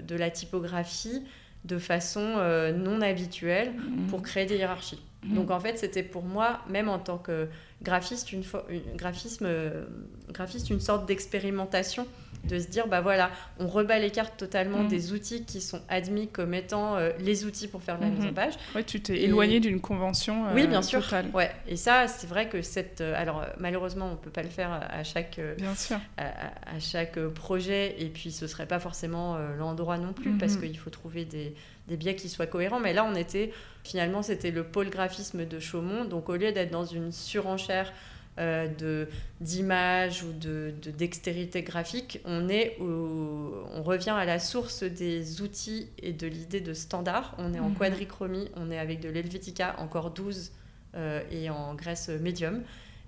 de, 0.00 0.16
la 0.16 0.30
typographie 0.30 1.22
de 1.64 1.78
façon 1.78 2.36
non 2.76 3.00
habituelle 3.00 3.72
mmh. 3.72 4.06
pour 4.08 4.22
créer 4.22 4.46
des 4.46 4.56
hiérarchies. 4.56 5.02
Mmh. 5.22 5.34
Donc 5.34 5.50
en 5.50 5.60
fait, 5.60 5.78
c'était 5.78 6.02
pour 6.02 6.24
moi, 6.24 6.60
même 6.68 6.88
en 6.88 6.98
tant 6.98 7.18
que 7.18 7.48
graphiste, 7.82 8.32
une, 8.32 8.44
une 8.70 8.96
graphisme, 8.96 9.48
graphiste, 10.30 10.70
une 10.70 10.80
sorte 10.80 11.06
d'expérimentation 11.06 12.06
de 12.44 12.58
se 12.58 12.66
dire, 12.66 12.86
bah 12.88 13.00
voilà, 13.00 13.30
on 13.58 13.66
rebat 13.66 13.98
les 13.98 14.10
cartes 14.10 14.36
totalement 14.36 14.82
mm. 14.82 14.88
des 14.88 15.12
outils 15.12 15.44
qui 15.44 15.60
sont 15.60 15.80
admis 15.88 16.28
comme 16.28 16.54
étant 16.54 16.96
euh, 16.96 17.10
les 17.20 17.44
outils 17.44 17.68
pour 17.68 17.82
faire 17.82 17.98
de 17.98 18.04
la 18.04 18.10
mise 18.10 18.24
en 18.24 18.32
page. 18.32 18.54
Oui, 18.74 18.84
tu 18.84 19.00
t'es 19.00 19.22
éloigné 19.22 19.60
d'une 19.60 19.80
convention 19.80 20.46
euh, 20.46 20.54
Oui, 20.54 20.66
bien 20.66 20.82
sûr. 20.82 21.02
Ouais. 21.32 21.50
Et 21.68 21.76
ça, 21.76 22.08
c'est 22.08 22.26
vrai 22.26 22.48
que 22.48 22.62
cette... 22.62 23.00
Euh, 23.00 23.14
alors, 23.16 23.46
malheureusement, 23.58 24.06
on 24.06 24.12
ne 24.12 24.16
peut 24.16 24.30
pas 24.30 24.42
le 24.42 24.48
faire 24.48 24.72
à 24.72 25.04
chaque, 25.04 25.40
bien 25.56 25.74
sûr. 25.74 25.98
À, 26.16 26.80
chaque 26.80 27.18
projet, 27.28 27.94
et 27.98 28.08
puis 28.08 28.32
ce 28.32 28.44
ne 28.44 28.48
serait 28.48 28.66
pas 28.66 28.80
forcément 28.80 29.38
l'endroit 29.58 29.98
non 29.98 30.12
plus, 30.12 30.32
parce 30.32 30.54
mm-hmm. 30.54 30.60
qu'il 30.60 30.78
faut 30.78 30.90
trouver 30.90 31.24
des, 31.24 31.54
des 31.92 31.98
biais 31.98 32.16
qui 32.16 32.28
soient 32.28 32.46
cohérents. 32.46 32.80
Mais 32.80 32.92
là, 32.92 33.04
on 33.04 33.14
était... 33.14 33.52
Finalement, 33.84 34.22
c'était 34.22 34.50
le 34.50 34.64
pôle 34.64 34.90
graphisme 34.90 35.44
de 35.44 35.58
Chaumont. 35.58 36.04
Donc, 36.04 36.28
au 36.28 36.36
lieu 36.36 36.52
d'être 36.52 36.70
dans 36.70 36.84
une 36.84 37.12
surenchère 37.12 37.92
euh, 38.38 38.66
de 38.66 39.08
d'image 39.42 40.22
ou 40.22 40.32
de, 40.32 40.72
de, 40.80 40.90
dextérité 40.90 41.60
graphique, 41.60 42.18
on, 42.24 42.48
est 42.48 42.78
on 42.80 43.82
revient 43.82 44.14
à 44.16 44.24
la 44.24 44.38
source 44.38 44.84
des 44.84 45.42
outils 45.42 45.90
et 45.98 46.14
de 46.14 46.26
l'idée 46.26 46.62
de 46.62 46.72
standard. 46.72 47.34
On 47.36 47.52
est 47.52 47.60
en 47.60 47.68
mhm. 47.68 47.76
quadrichromie, 47.76 48.48
on 48.56 48.70
est 48.70 48.78
avec 48.78 49.00
de 49.00 49.10
l'Helvetica 49.10 49.74
encore 49.80 50.12
12 50.12 50.50
euh, 50.94 51.20
et 51.30 51.50
en 51.50 51.74
graisse 51.74 52.08
médium, 52.08 52.62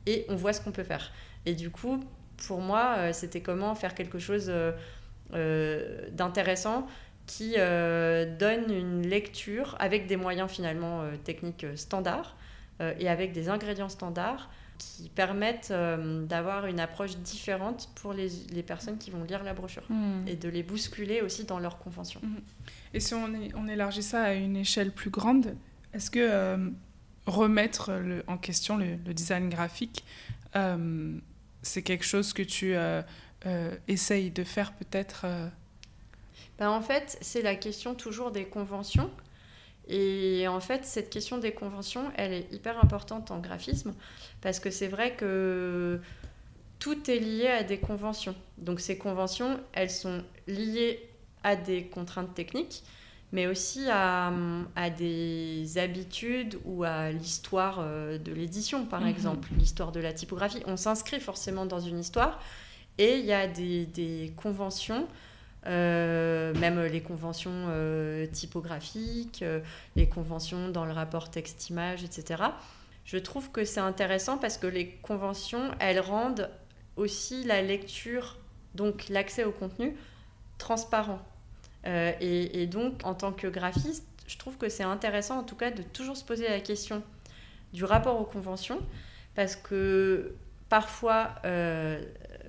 et 0.05 0.27
on 0.29 0.37
voit 0.37 0.53
ce 0.53 0.61
qu'on 0.61 0.73
peut 0.73 0.85
faire. 0.85 1.11
Et 1.47 1.55
du 1.55 1.71
coup, 1.71 2.05
pour 2.47 2.61
moi, 2.61 2.97
euh, 2.99 3.13
c'était 3.15 3.41
comment 3.41 3.75
faire 3.75 3.95
quelque 3.95 4.19
chose 4.19 4.53
d'intéressant 6.13 6.87
qui 7.27 7.55
donne 7.57 8.71
une 8.71 9.07
lecture 9.07 9.77
avec 9.79 10.07
des 10.07 10.17
moyens 10.17 10.51
finalement 10.51 11.05
techniques 11.25 11.67
standards 11.75 12.37
et 12.81 13.09
avec 13.09 13.33
des 13.33 13.49
ingrédients 13.49 13.89
standards 13.89 14.51
qui 14.79 15.09
permettent 15.09 15.71
euh, 15.71 16.25
d'avoir 16.25 16.67
une 16.67 16.81
approche 16.81 17.17
différente 17.19 17.91
pour 17.95 18.13
les, 18.13 18.29
les, 18.53 18.63
personnes 18.63 18.99
qui 18.99 19.11
vont 19.11 19.23
lire 19.25 19.43
la 19.45 19.55
brochure 19.55 19.85
hmm. 19.89 20.27
et 20.27 20.37
de 20.37 20.49
les 20.49 20.63
bousculer 20.63 21.21
aussi 21.21 21.45
dans 21.45 21.59
leurs 21.59 21.79
conventions. 21.79 22.21
Hmm. 22.23 22.41
Et 22.93 23.01
si 23.01 23.15
on, 23.15 23.33
est, 23.35 23.55
on, 23.55 23.69
élargit 23.69 24.03
ça 24.03 24.23
à 24.23 24.33
une 24.35 24.57
échelle 24.57 24.91
plus 24.93 25.11
grande, 25.11 25.57
est-ce 25.93 26.11
que 26.11 26.19
euh, 26.21 26.71
remettre 27.27 27.93
le, 27.93 28.25
en 28.27 28.37
question 28.37 28.77
le, 28.77 28.97
design 28.97 29.49
graphique, 29.49 30.05
euh, 30.57 31.17
c'est 31.63 31.83
quelque 31.83 32.05
chose 32.05 32.33
que 32.33 32.43
tu 32.43 32.75
essayes 33.89 34.31
de 34.31 34.45
faire 34.45 34.73
peut-être 34.73 35.27
ben 36.59 36.71
En 36.71 36.81
fait, 36.81 37.19
c'est 37.21 37.43
la 37.43 37.55
question 37.55 37.95
toujours 37.95 38.31
des 38.31 38.45
conventions. 38.45 39.11
Et 39.89 40.47
en 40.49 40.61
fait, 40.61 40.85
cette 40.85 41.11
question 41.11 41.39
des 41.39 41.53
conventions, 41.53 42.11
elle 42.17 42.33
est 42.33 42.53
hyper 42.53 42.83
importante 42.83 43.31
en 43.31 43.39
graphisme 43.39 43.95
parce 44.41 44.59
que 44.59 44.71
c'est 44.71 44.89
vrai 44.89 45.15
que 45.15 46.01
tout 46.79 47.11
est 47.11 47.19
lié 47.19 47.49
à 47.49 47.63
des 47.65 47.79
conventions. 47.79 48.35
Donc 48.59 48.81
ces 48.81 48.97
conventions, 48.97 49.61
elles 49.73 49.91
sont 49.91 50.23
liées 50.47 51.09
à 51.43 51.57
des 51.57 51.85
contraintes 51.85 52.35
techniques, 52.35 52.83
mais 53.33 53.47
aussi 53.47 53.87
à, 53.91 54.33
à 54.75 54.91
des 54.91 55.77
habitudes 55.77 56.59
ou 56.65 56.85
à 56.85 57.11
l'histoire 57.11 57.79
euh, 57.81 58.17
de 58.17 58.33
l'édition, 58.33 58.87
par 58.87 59.03
mhm. 59.03 59.09
exemple, 59.09 59.49
l'histoire 59.59 59.93
de 59.93 60.01
la 60.01 60.13
typographie. 60.13 60.63
On 60.67 60.77
s'inscrit 60.77 61.21
forcément 61.21 61.67
dans 61.67 61.81
une 61.81 61.99
histoire 61.99 62.41
et 62.97 63.19
il 63.19 63.25
y 63.27 63.33
a 63.33 63.47
des, 63.47 63.85
des 63.87 64.33
conventions 64.37 65.07
même 65.67 66.83
les 66.85 67.01
conventions 67.01 67.69
typographiques, 68.33 69.45
les 69.97 70.09
conventions 70.09 70.69
dans 70.69 70.85
le 70.85 70.93
rapport 70.93 71.31
texte-image, 71.31 72.05
etc. 72.05 72.43
Je 73.05 73.19
trouve 73.19 73.51
que 73.51 73.65
c'est 73.65 73.81
intéressant 73.81 74.39
parce 74.39 74.59
que 74.59 74.67
les 74.67 74.89
conventions, 75.03 75.71
elles 75.81 76.01
rendent 76.01 76.51
aussi 76.97 77.45
la 77.45 77.63
lecture, 77.63 78.39
donc 78.75 79.09
l'accès 79.09 79.45
au 79.45 79.53
contenu, 79.53 79.97
transparent. 80.59 81.21
et, 81.87 82.67
donc, 82.67 83.01
en 83.05 83.15
tant 83.15 83.33
que 83.33 83.47
graphiste, 83.47 84.05
je 84.27 84.39
trouve 84.39 84.57
que 84.57 84.69
c'est 84.69 84.85
intéressant, 84.85 85.39
en 85.39 85.43
tout 85.43 85.57
cas, 85.57 85.71
de 85.71 85.83
toujours 85.83 86.17
se 86.17 86.25
poser 86.25 86.49
la 86.49 86.61
question 86.61 87.03
du 87.73 87.85
rapport 87.85 88.21
aux 88.21 88.25
conventions, 88.25 88.81
parce 89.35 89.57
que 89.57 90.35
parfois, 90.69 91.35
euh, 91.45 92.03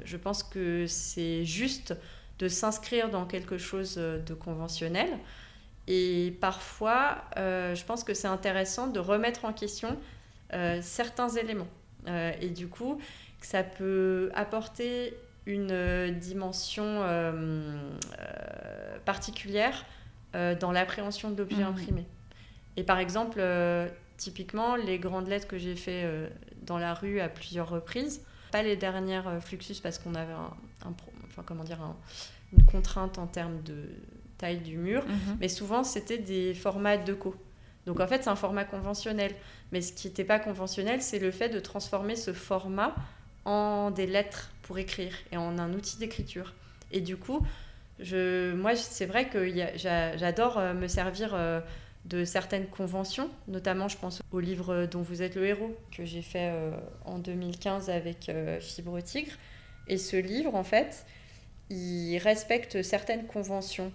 je 0.04 0.18
pense 0.18 0.44
que 0.44 0.86
c'est 0.88 1.46
juste 1.46 1.96
de 2.40 2.48
s'inscrire 2.48 3.10
dans 3.10 3.26
quelque 3.26 3.58
chose 3.58 3.96
de 3.96 4.34
conventionnel. 4.34 5.10
Et 5.88 6.36
parfois, 6.42 7.24
euh, 7.38 7.76
je 7.76 7.86
pense 7.86 8.04
que 8.04 8.14
c'est 8.14 8.28
intéressant 8.28 8.88
de 8.88 9.00
remettre 9.00 9.46
en 9.46 9.54
question 9.54 9.98
euh, 10.54 10.80
certains 10.82 11.30
éléments. 11.30 11.68
et 12.42 12.50
du 12.50 12.68
coup, 12.68 13.00
ça 13.42 13.64
peut 13.64 14.32
apporter 14.36 15.16
une 15.46 16.12
dimension 16.20 17.02
particulière 19.06 19.86
dans 20.34 20.72
l'appréhension 20.72 21.32
de 21.32 21.38
l'objet 21.38 21.64
mmh. 21.64 21.68
imprimé. 21.68 22.06
Et 22.78 22.84
par 22.84 23.00
exemple, 23.00 23.40
Typiquement, 24.18 24.78
les 24.78 24.98
grandes 24.98 25.28
lettres 25.28 25.48
que 25.48 25.58
j'ai 25.58 25.76
fait 25.76 26.04
euh, 26.06 26.30
dans 26.62 26.78
la 26.78 26.94
rue 26.94 27.20
à 27.20 27.28
plusieurs 27.28 27.70
reprises, 27.70 28.26
pas 28.56 28.64
les 28.64 28.78
dernières 28.78 29.28
euh, 29.28 29.42
Fluxus 29.42 29.82
parce 29.84 30.00
qu'on 30.00 30.16
avait 30.16 30.32
un, 30.32 30.54
enfin, 31.28 31.44
comment 31.46 31.66
dire, 31.66 31.80
une 32.54 32.64
contrainte 32.64 33.18
en 33.18 33.28
termes 33.28 33.62
de 33.64 33.90
taille 34.38 34.60
du 34.60 34.78
mur, 34.78 35.06
mhm. 35.06 35.38
mais 35.42 35.50
souvent 35.50 35.84
c'était 35.84 36.18
des 36.18 36.54
formats 36.54 36.96
de 36.96 37.14
co. 37.14 37.36
Donc 37.86 38.00
en 38.00 38.08
fait, 38.08 38.24
c'est 38.24 38.30
un 38.30 38.38
format 38.38 38.64
conventionnel. 38.64 39.34
Mais 39.74 39.82
ce 39.82 39.92
qui 39.92 40.08
n'était 40.08 40.24
pas 40.24 40.40
conventionnel, 40.40 41.02
c'est 41.02 41.20
le 41.20 41.32
fait 41.32 41.50
de 41.50 41.60
transformer 41.60 42.16
ce 42.16 42.32
format 42.32 42.96
en 43.44 43.92
des 43.92 44.08
lettres 44.08 44.52
pour 44.62 44.78
écrire 44.78 45.14
et 45.34 45.38
en 45.38 45.60
un 45.60 45.74
outil 45.74 45.98
d'écriture. 45.98 46.54
Et 46.94 47.02
du 47.02 47.18
coup, 47.18 47.46
je, 48.00 48.54
moi, 48.54 48.76
c'est 48.76 49.06
vrai 49.06 49.28
que 49.28 49.54
j'adore 49.76 50.58
euh, 50.58 50.74
me 50.74 50.88
servir 50.88 51.36
de 52.06 52.24
certaines 52.24 52.68
conventions, 52.68 53.30
notamment 53.48 53.88
je 53.88 53.98
pense 53.98 54.22
au 54.32 54.40
livre 54.40 54.86
dont 54.86 55.02
vous 55.02 55.22
êtes 55.24 55.36
le 55.36 55.46
héros 55.46 55.76
que 55.92 56.06
j'ai 56.06 56.22
fait 56.22 56.52
euh, 56.52 56.72
en 57.04 57.18
2015 57.18 57.90
avec 57.90 58.30
euh, 58.30 58.60
Fibre 58.60 59.02
Tigre. 59.02 59.34
Et 59.88 59.98
ce 59.98 60.16
livre, 60.16 60.54
en 60.56 60.64
fait, 60.64 61.06
il 61.70 62.18
respecte 62.20 62.84
certaines 62.84 63.26
conventions 63.26 63.92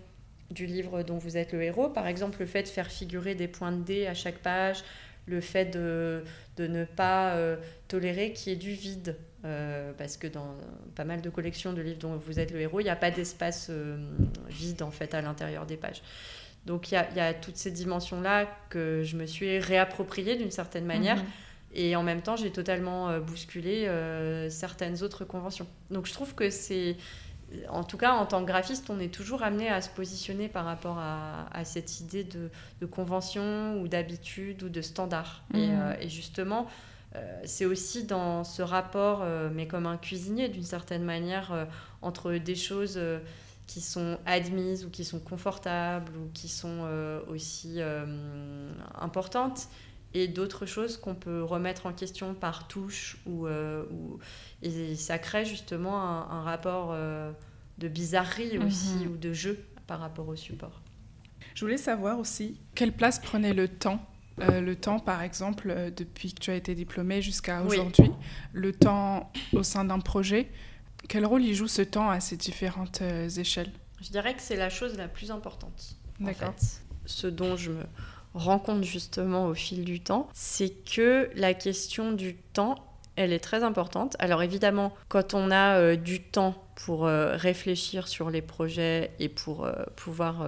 du 0.51 0.67
livre 0.67 1.05
dont 1.05 1.19
vous 1.19 1.37
êtes 1.37 1.53
le 1.53 1.63
héros. 1.63 1.89
Par 1.89 2.09
exemple, 2.09 2.41
le 2.41 2.47
fait 2.47 2.65
de 2.65 2.69
faire 2.69 2.91
figurer 2.91 3.37
des 3.37 3.47
points 3.47 3.73
de 3.73 3.83
dé 3.83 4.07
à 4.09 4.15
chaque 4.15 4.39
page, 4.39 4.83
le 5.27 5.41
fait 5.41 5.67
de, 5.67 6.25
de 6.57 6.67
ne 6.67 6.85
pas 6.85 7.35
euh, 7.35 7.57
tolérer 7.87 8.33
qu'il 8.33 8.53
y 8.53 8.57
ait 8.57 8.59
du 8.59 8.73
vide. 8.73 9.17
parce 9.97 10.17
que 10.17 10.27
dans 10.27 10.55
pas 10.97 11.05
mal 11.05 11.23
de 11.23 11.31
collections 11.31 11.73
de 11.73 11.81
livres 11.81 12.01
dont 12.01 12.17
vous 12.17 12.41
êtes 12.41 12.51
le 12.51 12.61
héros, 12.61 12.81
il 12.81 12.85
n'y 12.85 12.91
a 12.91 12.97
pas 12.97 13.13
d'espace 13.13 13.71
vide 14.49 14.83
en 14.83 14.91
fait 14.91 15.15
à 15.15 15.23
l'intérieur 15.23 15.65
des 15.65 15.77
pages. 15.77 16.03
Donc 16.67 16.93
il 16.93 16.95
y 16.95 17.21
a, 17.21 17.35
toutes 17.35 17.57
ces 17.57 17.71
dimensions-là 17.71 18.47
que 18.69 19.03
je 19.03 19.17
me 19.17 19.27
suis 19.27 19.59
réappropriées 19.59 20.37
d'une 20.37 20.51
certaine 20.51 20.85
manière. 20.85 21.17
Mhm. 21.17 21.25
Et 21.73 21.97
en 21.97 22.03
même 22.03 22.21
temps, 22.21 22.37
j'ai 22.37 22.51
totalement 22.51 23.09
euh, 23.09 23.21
bousculé 23.21 23.87
euh, 23.87 24.51
certaines 24.51 25.03
autres 25.03 25.25
conventions. 25.25 25.67
Donc 25.91 26.07
je 26.07 26.13
trouve 26.13 26.35
que 26.35 26.51
c'est... 26.51 26.97
En 27.69 27.83
tout 27.83 27.97
cas, 27.97 28.13
en 28.13 28.27
tant 28.27 28.43
que 28.43 28.47
graphiste, 28.47 28.91
on 28.91 29.01
est 29.01 29.13
toujours 29.13 29.43
amené 29.43 29.69
à 29.69 29.81
se 29.81 29.89
positionner 29.89 30.49
par 30.49 30.65
rapport 30.65 30.99
à, 31.01 31.65
cette 31.65 31.99
idée 31.99 32.23
de, 32.23 32.87
convention 32.87 33.81
ou 33.81 33.89
d'habitude 33.89 34.63
ou 34.63 34.69
de 34.69 34.81
standard. 34.81 35.43
Et, 35.55 35.67
mhm. 35.67 35.81
euh, 35.81 36.09
justement, 36.09 36.69
c'est 37.43 37.65
aussi 37.65 38.05
dans 38.05 38.45
ce 38.45 38.63
rapport, 38.63 39.25
mais 39.53 39.67
comme 39.67 39.87
un 39.87 39.97
cuisinier 39.97 40.49
d'une 40.49 40.63
certaine 40.63 41.03
manière, 41.03 41.67
entre 42.03 42.35
des 42.35 42.55
choses 42.55 43.01
qui 43.71 43.81
sont 43.81 44.19
admises 44.27 44.85
ou 44.85 44.91
qui 44.91 45.05
sont 45.05 45.21
confortables 45.21 46.11
ou 46.17 46.29
qui 46.35 46.49
sont 46.49 46.81
euh, 46.83 47.21
aussi 47.29 47.75
euh, 47.77 48.73
importantes 48.97 49.69
et 50.13 50.27
d'autres 50.27 50.67
choses 50.67 50.97
qu'on 50.97 51.15
peut 51.15 51.45
remettre 51.45 51.87
en 51.87 51.93
question 51.93 52.35
par 52.35 52.67
touche 52.67 53.19
ou, 53.27 53.47
euh, 53.47 53.85
et 54.63 54.97
ça 54.97 55.19
crée 55.19 55.45
justement 55.45 56.03
un, 56.03 56.43
rapport 56.43 56.97
de 57.79 57.89
bizarrerie 57.89 58.59
mhm. 58.59 58.67
aussi 58.67 59.07
ou 59.07 59.17
de 59.17 59.33
jeu 59.33 59.65
par 59.87 60.01
rapport 60.01 60.27
au 60.27 60.35
support. 60.35 60.83
Je 61.55 61.65
voulais 61.65 61.77
savoir 61.77 62.19
aussi 62.19 62.61
quelle 62.75 62.93
place 62.93 63.21
prenait 63.21 63.55
le 63.55 63.69
temps 63.69 64.05
le 64.39 64.73
temps, 64.73 64.99
par 64.99 65.21
exemple, 65.21 65.93
depuis 65.95 66.33
que 66.33 66.41
tu 66.41 66.51
as 66.51 66.55
été 66.55 66.75
diplômée 66.75 67.21
jusqu'à 67.21 67.63
aujourd'hui, 67.63 68.11
le 68.55 68.73
temps 68.73 69.31
au 69.53 69.63
sein 69.63 69.85
d'un 69.85 69.99
projet, 69.99 70.49
quel 71.09 71.27
rôle 71.27 71.43
y 71.43 71.55
joue 71.55 71.69
ce 71.69 71.83
temps 71.83 72.11
à 72.11 72.21
ces 72.21 72.37
différentes 72.37 73.03
euh, 73.03 73.29
échelles? 73.29 73.73
Je 74.01 74.11
dirais 74.11 74.35
que 74.35 74.43
c'est 74.43 74.57
la 74.57 74.71
chose 74.71 74.97
la 74.97 75.09
plus 75.09 75.31
importante. 75.31 75.97
D'accord. 76.21 76.55
Ce 77.07 77.27
dont 77.27 77.57
je 77.57 77.73
me 77.73 77.83
rends 78.35 78.59
compte 78.59 78.85
justement 78.85 79.47
au 79.47 79.55
fil 79.55 79.85
du 79.85 80.01
temps, 80.01 80.29
c'est 80.33 80.71
que 80.71 81.31
la 81.35 81.55
question 81.55 82.13
du 82.13 82.37
temps, 82.37 82.77
elle 83.17 83.33
est 83.33 83.41
très 83.41 83.65
importante. 83.65 84.17
Alors 84.19 84.43
évidemment, 84.43 84.95
quand 85.09 85.35
on 85.35 85.51
a 85.51 85.77
euh, 85.79 85.97
du 85.97 86.23
temps 86.23 86.55
pour 86.77 87.07
euh, 87.07 87.37
réfléchir 87.37 88.07
sur 88.07 88.31
les 88.31 88.43
projets 88.43 89.11
et 89.19 89.29
pour 89.29 89.69
pouvoir 89.97 90.47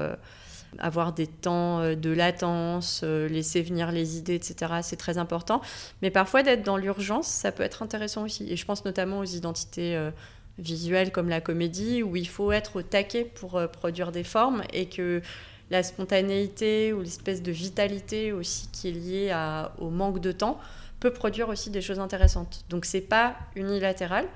avoir 0.79 1.13
des 1.13 1.27
temps 1.27 1.95
de 1.95 2.11
latence, 2.11 3.03
laisser 3.03 3.61
venir 3.61 3.93
les 3.93 4.17
idées, 4.17 4.37
etc. 4.37 4.75
C'est 4.83 4.97
très 4.97 5.19
important. 5.19 5.61
Mais 6.01 6.11
parfois, 6.11 6.43
d'être 6.43 6.63
dans 6.63 6.79
l'urgence, 6.79 7.27
ça 7.27 7.53
peut 7.53 7.63
être 7.63 7.83
intéressant 7.83 8.23
aussi. 8.23 8.51
Et 8.51 8.57
je 8.57 8.65
pense 8.65 8.87
notamment 8.87 9.19
aux 9.19 9.25
identités 9.25 10.11
visuel 10.59 11.13
comme 11.13 11.29
la 11.29 11.41
comédie, 11.41 12.03
où 12.03 12.17
il 12.17 12.29
faut 12.29 12.53
être 12.53 12.77
au 12.77 12.83
taquet 12.83 13.25
pour 13.25 13.57
euh, 13.57 13.67
produire 13.67 14.13
des 14.13 14.25
formes 14.25 14.63
et 14.73 14.87
que 14.87 15.23
la 15.71 15.83
spontanéité 15.83 16.93
ou 16.93 17.01
l'espèce 17.01 17.43
de 17.43 17.51
vitalité 17.51 18.33
aussi 18.33 18.69
qui 18.73 18.89
est 18.89 18.93
liée 18.93 19.35
au 19.79 19.89
manque 19.89 20.21
de 20.21 20.31
temps 20.31 20.61
peut 21.01 21.13
produire 21.13 21.49
aussi 21.49 21.71
des 21.71 21.81
choses 21.81 21.99
intéressantes. 21.99 22.65
Donc 22.69 22.85
c'est 22.85 23.01
pas 23.01 23.37
unilatéral, 23.57 24.29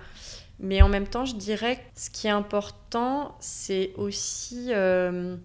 mais 0.58 0.80
en 0.82 0.88
même 0.88 1.06
temps, 1.06 1.24
je 1.24 1.36
dirais 1.36 1.76
que 1.76 1.82
ce 1.94 2.10
qui 2.10 2.26
est 2.26 2.30
important, 2.30 3.36
c'est 3.38 3.92
aussi 3.96 4.68
euh, 4.70 5.36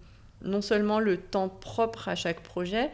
non 0.44 0.62
seulement 0.62 1.00
le 1.00 1.18
temps 1.18 1.50
propre 1.50 2.08
à 2.08 2.16
chaque 2.16 2.42
projet, 2.42 2.90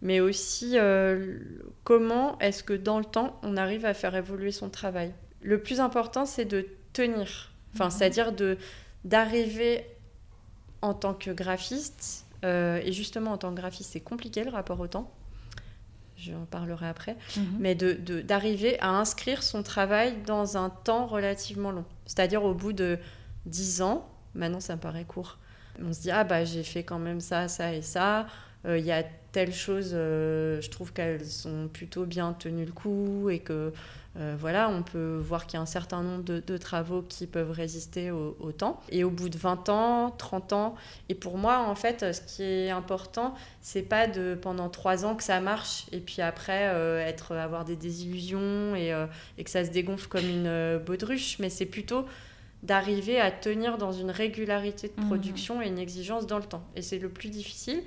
mais 0.00 0.20
aussi 0.20 0.72
euh, 0.78 1.38
comment 1.84 2.38
est-ce 2.38 2.62
que 2.62 2.72
dans 2.72 2.98
le 2.98 3.04
temps, 3.04 3.38
on 3.42 3.56
arrive 3.56 3.84
à 3.84 3.94
faire 3.94 4.14
évoluer 4.16 4.52
son 4.52 4.70
travail. 4.70 5.12
Le 5.42 5.60
plus 5.60 5.80
important, 5.80 6.26
c'est 6.26 6.44
de 6.44 6.66
tenir. 6.92 7.50
Enfin, 7.74 7.86
mhm. 7.86 7.90
c'est-à-dire 7.90 8.32
de 8.32 8.58
d'arriver 9.04 9.86
en 10.82 10.94
tant 10.94 11.14
que 11.14 11.30
graphiste, 11.30 12.26
euh, 12.44 12.80
et 12.84 12.92
justement 12.92 13.32
en 13.32 13.38
tant 13.38 13.50
que 13.50 13.56
graphiste, 13.56 13.92
c'est 13.92 14.00
compliqué 14.00 14.44
le 14.44 14.50
rapport 14.50 14.78
au 14.80 14.86
temps, 14.86 15.10
j'en 16.16 16.44
parlerai 16.46 16.88
après, 16.88 17.16
mhm. 17.36 17.44
mais 17.58 17.74
d'arriver 17.74 18.02
de, 18.02 18.20
d'arriver 18.20 18.80
à 18.80 18.90
inscrire 18.90 19.42
son 19.42 19.62
travail 19.62 20.16
dans 20.26 20.56
un 20.56 20.70
temps 20.70 21.06
relativement 21.06 21.70
long. 21.70 21.84
C'est-à-dire 22.06 22.44
au 22.44 22.54
bout 22.54 22.72
de 22.72 22.98
10 23.46 23.82
ans, 23.82 24.08
maintenant 24.34 24.60
ça 24.60 24.76
me 24.76 24.80
paraît 24.80 25.04
court, 25.04 25.38
on 25.82 25.92
se 25.92 26.00
dit, 26.00 26.10
ah 26.10 26.24
bah 26.24 26.44
j'ai 26.44 26.64
fait 26.64 26.82
quand 26.82 26.98
même 26.98 27.20
ça, 27.20 27.48
ça 27.48 27.72
et 27.72 27.82
ça, 27.82 28.26
il 28.66 28.84
y 28.84 28.92
a 28.92 29.04
telle 29.32 29.52
chose, 29.52 29.90
euh, 29.92 30.60
je 30.60 30.70
trouve 30.70 30.92
qu'elles 30.92 31.26
sont 31.26 31.68
plutôt 31.72 32.06
bien 32.06 32.32
tenues 32.32 32.64
le 32.64 32.72
coup 32.72 33.30
et 33.30 33.38
que 33.38 33.72
euh, 34.18 34.34
voilà, 34.38 34.68
on 34.68 34.82
peut 34.82 35.20
voir 35.22 35.46
qu'il 35.46 35.54
y 35.54 35.58
a 35.58 35.62
un 35.62 35.66
certain 35.66 36.02
nombre 36.02 36.24
de, 36.24 36.56
travaux 36.56 37.02
qui 37.02 37.26
peuvent 37.26 37.52
résister 37.52 38.10
au, 38.10 38.52
temps. 38.52 38.80
Et 38.90 39.04
au 39.04 39.10
bout 39.10 39.28
de 39.28 39.38
20 39.38 39.68
ans, 39.68 40.10
30 40.10 40.52
ans, 40.54 40.74
et 41.08 41.14
pour 41.14 41.38
moi, 41.38 41.60
en 41.60 41.74
fait, 41.74 42.12
ce 42.12 42.20
qui 42.20 42.42
est 42.42 42.70
important, 42.70 43.34
c'est 43.60 43.82
pas 43.82 44.08
de 44.08 44.36
pendant 44.40 44.68
3 44.68 45.04
ans 45.04 45.14
que 45.14 45.22
ça 45.22 45.40
marche 45.40 45.86
et 45.92 46.00
puis 46.00 46.20
après 46.20 46.68
euh, 46.68 47.00
être, 47.00 47.36
avoir 47.36 47.64
des 47.64 47.76
désillusions 47.76 48.74
et, 48.74 48.92
euh, 48.92 49.06
et, 49.36 49.44
que 49.44 49.50
ça 49.50 49.64
se 49.64 49.70
dégonfle 49.70 50.08
comme 50.08 50.28
une 50.28 50.78
baudruche, 50.84 51.38
mais 51.38 51.50
c'est 51.50 51.66
plutôt 51.66 52.04
d'arriver 52.64 53.20
à 53.20 53.30
tenir 53.30 53.78
dans 53.78 53.92
une 53.92 54.10
régularité 54.10 54.88
de 54.88 55.00
mmh. 55.00 55.06
production 55.06 55.62
et 55.62 55.68
une 55.68 55.78
exigence 55.78 56.26
dans 56.26 56.38
le 56.38 56.44
temps. 56.44 56.64
Et 56.74 56.82
c'est 56.82 56.98
le 56.98 57.08
plus 57.08 57.28
difficile. 57.28 57.84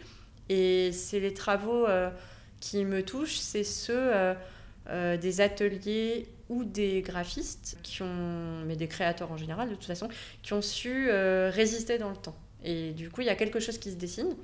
Et 0.53 0.91
c'est 0.91 1.19
les 1.19 1.33
travaux 1.33 1.87
qui 2.59 2.83
me 2.83 3.03
touchent, 3.03 3.37
c'est 3.37 3.63
ceux 3.63 4.35
euh, 4.89 5.15
des 5.15 5.41
ateliers 5.41 6.27
ou 6.49 6.63
des 6.63 7.03
graphistes 7.03 7.77
qui 7.83 8.01
ont, 8.01 8.63
mais 8.65 8.75
des 8.75 8.87
créateurs 8.87 9.31
en 9.31 9.37
général 9.37 9.69
de 9.69 9.75
toute 9.75 9.85
façon, 9.85 10.09
qui 10.41 10.53
ont 10.53 10.61
su 10.63 11.07
euh, 11.07 11.51
résister 11.53 11.99
dans 11.99 12.09
le 12.09 12.15
temps. 12.15 12.35
Et 12.63 12.91
du 12.91 13.11
coup, 13.11 13.21
il 13.21 13.27
y 13.27 13.29
a 13.29 13.35
quelque 13.35 13.59
chose 13.59 13.77
qui 13.77 13.91
se 13.91 13.95
dessine, 13.95 14.35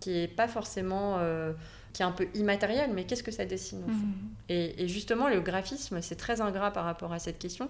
qui 0.00 0.18
est 0.18 0.28
pas 0.28 0.48
forcément, 0.48 1.18
euh, 1.20 1.52
qui 1.92 2.02
est 2.02 2.04
un 2.04 2.10
peu 2.10 2.26
immatériel, 2.34 2.90
mais 2.92 3.04
qu'est-ce 3.04 3.22
que 3.22 3.30
ça 3.30 3.44
dessine 3.44 3.84
au 3.84 3.88
fond? 3.88 3.92
Mhm. 3.92 4.74
et, 4.78 4.88
justement, 4.88 5.28
le 5.28 5.40
graphisme, 5.40 6.02
c'est 6.02 6.16
très 6.16 6.40
ingrat 6.40 6.72
par 6.72 6.84
rapport 6.84 7.12
à 7.12 7.20
cette 7.20 7.38
question, 7.38 7.68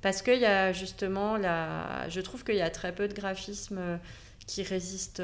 parce 0.00 0.22
qu'il 0.22 0.38
y 0.38 0.46
a 0.46 0.72
justement, 0.72 1.36
la... 1.36 2.08
je 2.08 2.20
trouve 2.20 2.44
qu'il 2.44 2.56
y 2.56 2.62
a 2.62 2.70
très 2.70 2.94
peu 2.94 3.08
de 3.08 3.14
graphisme 3.14 3.98
qui 4.46 4.62
résiste 4.62 5.20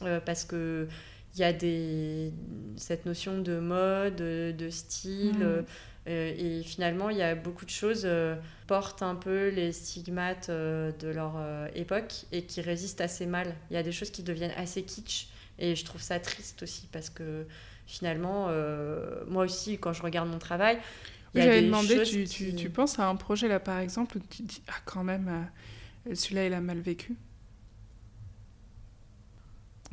autant 0.00 0.20
parce 0.24 0.44
que 0.44 0.88
il 1.34 1.40
y 1.40 1.44
a 1.44 1.52
des, 1.52 2.32
cette 2.76 3.04
notion 3.04 3.38
de 3.38 3.58
mode, 3.58 4.16
de 4.16 4.70
style. 4.70 5.64
Mm. 6.06 6.08
et 6.08 6.62
finalement, 6.64 7.10
il 7.10 7.18
y 7.18 7.22
a 7.22 7.34
beaucoup 7.34 7.66
de 7.66 7.70
choses 7.70 8.08
portent 8.66 9.02
un 9.02 9.14
peu 9.14 9.48
les 9.48 9.72
stigmates 9.72 10.48
de 10.48 11.08
leur 11.08 11.34
époque 11.74 12.24
et 12.32 12.42
qui 12.44 12.62
résistent 12.62 13.02
assez 13.02 13.26
mal. 13.26 13.54
Il 13.70 13.74
y 13.74 13.76
a 13.76 13.82
des 13.82 13.92
choses 13.92 14.10
qui 14.10 14.22
deviennent 14.22 14.54
assez 14.56 14.82
kitsch 14.82 15.26
et 15.58 15.74
je 15.74 15.84
trouve 15.84 16.00
ça 16.00 16.18
triste 16.20 16.62
aussi 16.62 16.88
parce 16.92 17.10
que 17.10 17.46
finalement, 17.86 18.46
euh, 18.48 19.22
moi 19.28 19.44
aussi, 19.44 19.78
quand 19.78 19.92
je 19.92 20.02
regarde 20.02 20.28
mon 20.28 20.38
travail, 20.38 20.78
J'avais 21.34 21.62
demandé, 21.62 22.02
tu, 22.02 22.24
tu, 22.24 22.54
tu, 22.54 22.70
penses 22.70 22.98
à 22.98 23.06
un 23.08 23.16
projet 23.16 23.48
là 23.48 23.60
par 23.60 23.78
exemple 23.78 24.18
où 24.18 24.20
tu 24.30 24.42
dis, 24.42 24.62
ah 24.68 24.80
quand 24.84 25.04
même, 25.04 25.48
euh, 26.08 26.14
celui-là 26.14 26.46
il 26.46 26.54
a 26.54 26.60
mal 26.60 26.80
vécu 26.80 27.14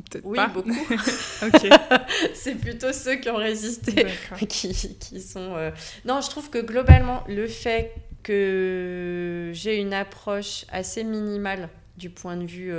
Peut-être 0.09 0.25
oui, 0.25 0.39
beaucoup. 0.53 0.69
ok. 1.45 1.69
C'est 2.33 2.55
plutôt 2.55 2.91
ceux 2.93 3.15
qui 3.15 3.29
ont 3.29 3.37
résisté 3.37 4.07
qui, 4.49 4.97
qui, 4.99 5.21
sont. 5.21 5.55
Euh, 5.55 5.71
non, 6.05 6.21
je 6.21 6.29
trouve 6.29 6.49
que 6.49 6.59
globalement, 6.59 7.23
le 7.27 7.47
fait 7.47 7.93
que 8.23 9.51
j'ai 9.53 9.77
une 9.77 9.93
approche 9.93 10.65
assez 10.71 11.03
minimale 11.03 11.69
du 11.97 12.09
point 12.09 12.37
de 12.37 12.45
vue 12.45 12.73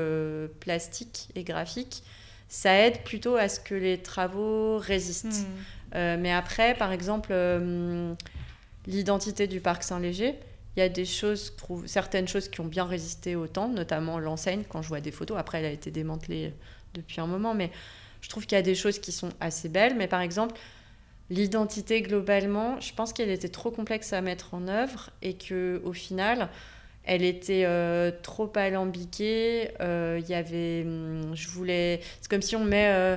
plastique 0.60 1.28
et 1.34 1.44
graphique, 1.44 2.02
ça 2.48 2.72
aide 2.72 3.02
plutôt 3.02 3.36
à 3.36 3.48
ce 3.48 3.60
que 3.60 3.74
les 3.74 3.98
travaux 3.98 4.78
résistent. 4.78 5.26
Hmm. 5.26 5.96
Euh, 5.96 6.16
mais 6.18 6.32
après, 6.32 6.74
par 6.74 6.92
exemple, 6.92 7.30
euh, 7.32 8.14
l'identité 8.86 9.46
du 9.46 9.60
parc 9.60 9.82
Saint-Léger, 9.82 10.34
il 10.76 10.80
y 10.80 10.82
a 10.82 10.88
des 10.88 11.04
choses, 11.04 11.54
certaines 11.86 12.26
choses 12.26 12.48
qui 12.48 12.60
ont 12.60 12.66
bien 12.66 12.84
résisté 12.84 13.36
au 13.36 13.46
temps, 13.46 13.68
notamment 13.68 14.18
l'enseigne, 14.18 14.62
quand 14.68 14.82
je 14.82 14.88
vois 14.88 15.00
des 15.00 15.12
photos. 15.12 15.38
Après, 15.38 15.58
elle 15.58 15.66
a 15.66 15.70
été 15.70 15.90
démantelée 15.90 16.52
depuis 16.94 17.20
un 17.20 17.26
moment, 17.26 17.54
mais 17.54 17.70
je 18.20 18.28
trouve 18.28 18.46
qu'il 18.46 18.56
y 18.56 18.58
a 18.58 18.62
des 18.62 18.74
choses 18.74 18.98
qui 18.98 19.12
sont 19.12 19.30
assez 19.40 19.68
belles. 19.68 19.94
Mais 19.96 20.08
par 20.08 20.20
exemple, 20.20 20.54
l'identité 21.30 22.02
globalement, 22.02 22.80
je 22.80 22.92
pense 22.94 23.12
qu'elle 23.12 23.30
était 23.30 23.48
trop 23.48 23.70
complexe 23.70 24.12
à 24.12 24.20
mettre 24.20 24.54
en 24.54 24.68
œuvre 24.68 25.10
et 25.22 25.34
que 25.34 25.82
au 25.84 25.92
final, 25.92 26.48
elle 27.04 27.22
était 27.22 27.64
euh, 27.66 28.10
trop 28.22 28.50
alambiquée. 28.54 29.70
Euh, 29.80 30.20
il 30.22 30.28
y 30.28 30.34
avait, 30.34 30.82
hum, 30.84 31.34
je 31.34 31.48
voulais, 31.48 32.00
c'est 32.20 32.30
comme 32.30 32.42
si 32.42 32.56
on 32.56 32.64
met 32.64 32.88
euh, 32.88 33.16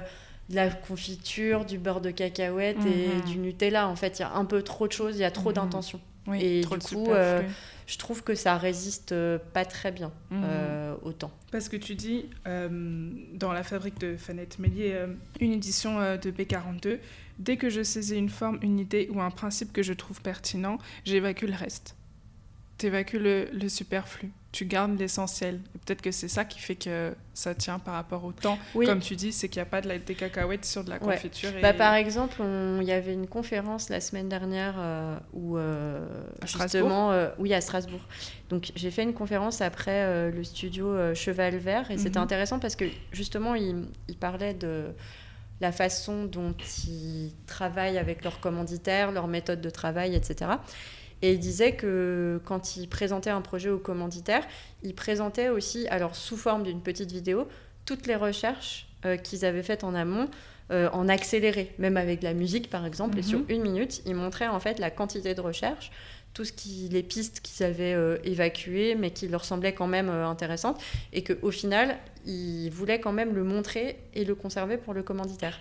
de 0.49 0.55
la 0.55 0.69
confiture, 0.69 1.65
du 1.65 1.77
beurre 1.77 2.01
de 2.01 2.11
cacahuète 2.11 2.77
et 2.85 3.07
mhm. 3.07 3.21
du 3.21 3.37
Nutella. 3.37 3.87
En 3.87 3.95
fait, 3.95 4.19
il 4.19 4.21
y 4.23 4.25
a 4.25 4.33
un 4.33 4.45
peu 4.45 4.61
trop 4.61 4.87
de 4.87 4.93
choses, 4.93 5.15
il 5.15 5.21
y 5.21 5.25
a 5.25 5.31
trop 5.31 5.49
mhm. 5.49 5.55
d'intentions. 5.55 6.01
Et 6.33 6.61
du 6.61 6.67
coup, 6.67 7.09
je 7.87 7.97
trouve 7.97 8.21
que 8.21 8.35
ça 8.35 8.57
résiste 8.57 9.15
pas 9.53 9.63
très 9.63 9.91
bien 9.91 10.11
mhm. 10.29 10.43
au 11.03 11.13
temps. 11.13 11.31
Parce 11.51 11.69
que 11.69 11.77
tu 11.77 11.95
dis, 11.95 12.29
dans 12.45 13.53
la 13.53 13.63
fabrique 13.63 13.99
de 13.99 14.17
Fanette 14.17 14.59
Mélier, 14.59 15.05
une 15.39 15.53
édition 15.53 15.99
de 15.99 16.31
B42, 16.31 16.99
dès 17.39 17.57
que 17.57 17.69
je 17.69 17.83
saisis 17.83 18.17
une 18.17 18.29
forme, 18.29 18.59
une 18.61 18.79
idée 18.79 19.09
ou 19.11 19.21
un 19.21 19.31
principe 19.31 19.71
que 19.71 19.83
je 19.83 19.93
trouve 19.93 20.21
pertinent, 20.21 20.77
j'évacue 21.05 21.45
le 21.45 21.55
reste 21.55 21.95
tu 22.77 22.85
évacues 22.87 23.19
le, 23.19 23.69
superflu, 23.69 24.31
tu 24.57 24.65
gardes 24.65 24.97
l'essentiel. 24.97 25.59
Peut-être 25.85 26.01
que 26.01 26.09
c'est 26.09 26.27
ça 26.27 26.43
qui 26.43 26.57
fait 26.59 26.73
que 26.73 27.13
ça 27.35 27.53
tient 27.53 27.77
par 27.77 27.93
rapport 27.93 28.25
au 28.25 28.31
temps. 28.31 28.57
Comme 28.73 29.01
tu 29.01 29.15
dis, 29.15 29.31
c'est 29.31 29.49
qu'il 29.49 29.59
n'y 29.59 29.67
a 29.67 29.69
pas 29.69 29.81
de 29.81 29.87
la, 29.87 29.99
des 29.99 30.15
cacahuètes 30.15 30.65
sur 30.65 30.83
de 30.83 30.89
la 30.89 30.97
confiture. 30.97 31.51
Bah, 31.61 31.73
par 31.73 31.93
exemple, 31.93 32.41
il 32.41 32.87
y 32.87 32.91
avait 32.91 33.13
une 33.13 33.27
conférence 33.27 33.89
la 33.89 34.01
semaine 34.01 34.29
dernière 34.29 34.73
euh, 34.79 35.15
où, 35.33 35.59
euh, 35.59 36.07
justement, 36.43 37.11
euh, 37.11 37.29
oui, 37.37 37.53
à 37.53 37.61
Strasbourg. 37.61 38.01
Donc 38.49 38.71
j'ai 38.75 38.89
fait 38.89 39.03
une 39.03 39.13
conférence 39.13 39.61
après 39.61 40.31
le 40.31 40.43
studio 40.43 41.13
Cheval 41.13 41.57
Vert 41.57 41.91
et 41.91 41.99
c'était 41.99 42.17
mhm. 42.17 42.23
intéressant 42.23 42.57
parce 42.57 42.75
que 42.75 42.85
justement, 43.11 43.53
il, 43.53 43.85
il 44.07 44.17
parlait 44.17 44.55
de 44.55 44.85
la 45.61 45.71
façon 45.71 46.25
dont 46.25 46.55
ils 46.87 47.31
travaillent 47.45 47.99
avec 47.99 48.23
leurs 48.23 48.39
commanditaires, 48.39 49.11
leur 49.11 49.27
méthode 49.27 49.61
de 49.61 49.69
travail, 49.69 50.15
etc. 50.15 50.51
Et 51.21 51.33
il 51.33 51.39
disait 51.39 51.73
que 51.73 52.39
quand 52.45 52.77
il 52.77 52.87
présentait 52.87 53.29
un 53.29 53.41
projet 53.41 53.69
au 53.69 53.79
commanditaire, 53.79 54.45
il 54.83 54.93
présentait 54.93 55.49
aussi, 55.49 55.87
alors 55.87 56.15
sous 56.15 56.37
forme 56.37 56.63
d'une 56.63 56.81
petite 56.81 57.11
vidéo, 57.11 57.47
toutes 57.85 58.05
les 58.07 58.15
recherches 58.15 58.87
euh, 59.05 59.17
qu'ils 59.17 59.45
avaient 59.45 59.63
faites 59.63 59.83
en 59.83 59.95
amont, 59.95 60.29
euh, 60.71 60.89
en 60.91 61.07
accéléré, 61.07 61.73
même 61.79 61.97
avec 61.97 62.19
de 62.19 62.25
la 62.25 62.33
musique 62.33 62.69
par 62.69 62.85
exemple. 62.85 63.17
Et 63.17 63.23
sur 63.23 63.39
mhm. 63.39 63.45
une 63.49 63.61
minute, 63.61 64.01
il 64.05 64.15
montrait 64.15 64.47
en 64.47 64.59
fait 64.59 64.79
la 64.79 64.91
quantité 64.91 65.33
de 65.33 65.41
recherches, 65.41 65.91
tout 66.33 66.45
ce 66.45 66.51
qui, 66.51 66.87
les 66.91 67.01
pistes 67.01 67.39
qu'ils 67.39 67.65
avaient 67.65 67.93
euh, 67.93 68.17
évacuées, 68.23 68.93
mais 68.93 69.09
qui 69.09 69.27
leur 69.27 69.43
semblaient 69.43 69.73
quand 69.73 69.87
même 69.87 70.09
intéressantes, 70.09 70.79
et 71.13 71.23
qu'au 71.23 71.49
final, 71.49 71.97
il 72.27 72.69
voulait 72.69 72.99
quand 72.99 73.13
même 73.13 73.33
le 73.33 73.43
montrer 73.43 73.97
et 74.13 74.23
le 74.23 74.35
conserver 74.35 74.77
pour 74.77 74.93
le 74.93 75.01
commanditaire. 75.01 75.59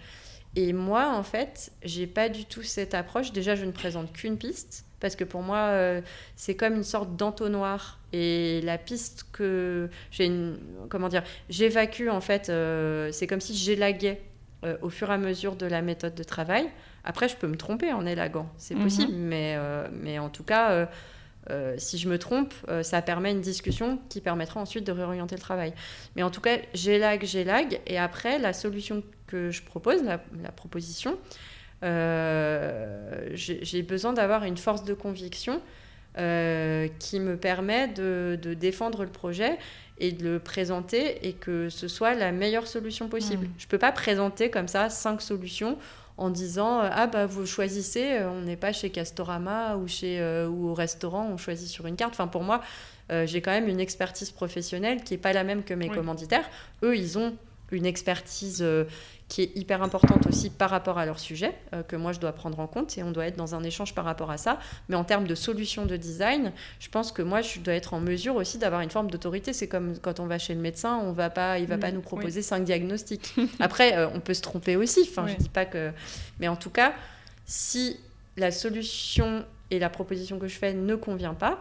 Et 0.57 0.73
moi, 0.73 1.13
en 1.15 1.23
fait, 1.23 1.71
j'ai 1.83 2.07
pas 2.07 2.31
du 2.31 2.47
tout 2.47 2.63
cette 2.63 2.95
approche. 2.95 3.33
Déjà, 3.33 3.55
je 3.55 3.65
ne 3.67 3.73
présente 3.73 4.13
qu'une 4.13 4.39
piste 4.39 4.87
parce 5.01 5.16
que 5.16 5.24
pour 5.24 5.42
moi, 5.42 5.59
euh, 5.59 6.01
c'est 6.36 6.55
comme 6.55 6.74
une 6.74 6.84
sorte 6.84 7.16
d'entonnoir. 7.16 8.01
Et 8.12 8.61
la 8.62 8.78
piste 8.78 9.26
que 9.32 9.90
j'ai, 10.11 10.30
comment 10.88 11.09
dire, 11.09 11.22
j'évacue 11.51 12.09
en 12.09 12.20
fait, 12.20 12.49
euh, 12.49 13.11
c'est 13.12 13.26
comme 13.26 13.40
si 13.40 13.55
j'élaguais 13.55 14.22
euh, 14.64 14.76
au 14.80 14.88
fur 14.88 15.11
et 15.11 15.14
à 15.14 15.18
mesure 15.18 15.57
de 15.57 15.66
la 15.66 15.82
méthode 15.82 16.14
de 16.14 16.22
travail. 16.22 16.68
Après, 17.05 17.28
je 17.28 17.36
peux 17.36 17.47
me 17.47 17.57
tromper 17.57 17.92
en 17.92 18.07
élaguant, 18.07 18.49
c'est 18.57 18.74
mhm. 18.74 18.82
possible, 18.82 19.12
mais, 19.12 19.57
mais 19.92 20.18
en 20.18 20.28
tout 20.28 20.42
cas, 20.42 20.88
si 21.76 21.99
je 21.99 22.09
me 22.09 22.18
trompe, 22.18 22.53
ça 22.82 23.01
permet 23.01 23.30
une 23.30 23.40
discussion 23.40 24.01
qui 24.09 24.20
permettra 24.20 24.59
ensuite 24.59 24.84
de 24.84 24.90
réorienter 24.90 25.36
le 25.36 25.40
travail. 25.40 25.72
Mais 26.16 26.24
en 26.24 26.30
tout 26.30 26.40
cas, 26.40 26.57
j'élague, 26.74 27.24
j'élague, 27.24 27.80
et 27.86 27.97
après, 27.97 28.40
la 28.40 28.53
solution 28.53 29.05
que 29.28 29.53
je 29.53 29.62
propose, 29.62 30.03
la, 30.03 30.20
la 30.42 30.51
proposition, 30.51 31.16
euh, 31.83 33.29
j'ai 33.33 33.83
besoin 33.83 34.12
d'avoir 34.12 34.45
une 34.45 34.57
force 34.57 34.85
de 34.85 34.95
conviction 34.95 35.61
euh, 36.18 36.89
qui 36.99 37.20
me 37.20 37.37
permet 37.37 37.89
de, 37.89 38.39
défendre 38.59 39.05
le 39.05 39.11
projet 39.11 39.59
et 39.99 40.12
de 40.12 40.24
le 40.24 40.39
présenter 40.39 41.27
et 41.27 41.33
que 41.35 41.68
ce 41.68 41.89
soit 41.89 42.14
la 42.14 42.33
meilleure 42.33 42.66
solution 42.66 43.09
possible. 43.09 43.47
Mm. 43.47 43.53
Je 43.59 43.66
ne 43.66 43.68
peux 43.68 43.79
pas 43.79 43.93
présenter 43.93 44.51
comme 44.51 44.68
ça 44.68 44.89
cinq 44.89 45.20
solutions 45.20 45.77
en 46.18 46.31
disant 46.31 46.81
euh, 46.81 46.89
ah 46.91 47.07
bah 47.07 47.27
vous 47.27 47.45
choisissez 47.45 48.20
on 48.24 48.41
n'est 48.41 48.57
pas 48.57 48.72
chez 48.72 48.89
Castorama 48.89 49.77
ou 49.77 49.87
chez 49.87 50.18
ou 50.49 50.68
au 50.70 50.74
restaurant 50.74 51.29
on 51.31 51.37
choisit 51.37 51.68
sur 51.68 51.87
une 51.87 51.97
carte 51.97 52.14
enfin 52.14 52.27
pour 52.27 52.43
moi 52.43 52.62
j'ai 53.27 53.43
quand 53.43 53.51
même 53.51 53.68
une 53.68 53.81
expertise 53.81 54.31
professionnelle 54.31 55.05
qui 55.05 55.12
est 55.12 55.18
pas 55.18 55.35
la 55.35 55.45
même 55.45 55.62
que 55.62 55.74
mes 55.74 55.91
commanditaires 55.91 56.49
eux 56.83 56.97
ils 56.97 57.18
ont 57.18 57.37
une 57.70 57.85
expertise 57.85 58.64
qui 59.29 59.43
est 59.43 59.57
hyper 59.57 59.83
importante 59.83 60.27
aussi 60.29 60.51
par 60.51 60.70
rapport 60.70 60.99
à 60.99 61.07
leur 61.07 61.18
sujet, 61.18 61.55
euh, 61.74 61.83
que 61.83 61.97
moi 61.97 62.12
je 62.12 62.20
dois 62.20 62.33
prendre 62.33 62.61
en 62.61 62.68
compte, 62.68 62.97
et 62.97 63.03
on 63.03 63.11
doit 63.11 63.27
être 63.27 63.37
dans 63.37 63.55
un 63.57 63.64
échange 63.64 63.95
par 63.95 64.05
rapport 64.05 64.31
à 64.31 64.37
ça. 64.37 64.61
Mais 64.89 64.95
en 64.95 65.03
termes 65.03 65.27
de 65.27 65.35
solutions 65.35 65.85
de 65.85 65.97
design, 65.97 66.53
je 66.79 66.89
pense 66.89 67.11
que 67.11 67.22
moi 67.22 67.41
je 67.41 67.59
dois 67.59 67.74
être 67.74 67.95
en 67.95 68.01
mesure 68.01 68.37
aussi 68.37 68.59
d'avoir 68.59 68.83
une 68.83 68.91
forme 68.91 69.11
d'autorité. 69.11 69.53
C'est 69.53 69.66
comme 69.66 69.99
quand 69.99 70.20
on 70.20 70.27
va 70.27 70.39
chez 70.39 70.55
le 70.55 70.61
médecin, 70.61 71.01
on 71.03 71.12
va 71.12 71.29
pas, 71.29 71.59
il 71.59 71.66
va 71.66 71.79
pas 71.79 71.91
nous 71.91 72.03
proposer 72.03 72.41
cinq 72.41 72.64
diagnostics. 72.64 73.35
Après, 73.61 73.97
euh, 73.97 74.09
on 74.14 74.20
peut 74.20 74.35
se 74.35 74.43
tromper 74.43 74.77
aussi. 74.77 75.01
Enfin, 75.03 75.27
je 75.27 75.35
dis 75.35 75.49
pas 75.49 75.64
que, 75.64 75.91
mais 76.39 76.47
en 76.47 76.57
tout 76.57 76.70
cas, 76.70 76.95
si 77.47 77.99
la 78.37 78.53
solution 78.53 79.45
et 79.72 79.81
la 79.81 79.91
proposition 79.91 80.39
que 80.39 80.47
je 80.47 80.57
fais 80.57 80.72
ne 80.72 80.95
convient 80.95 81.35
pas, 81.35 81.59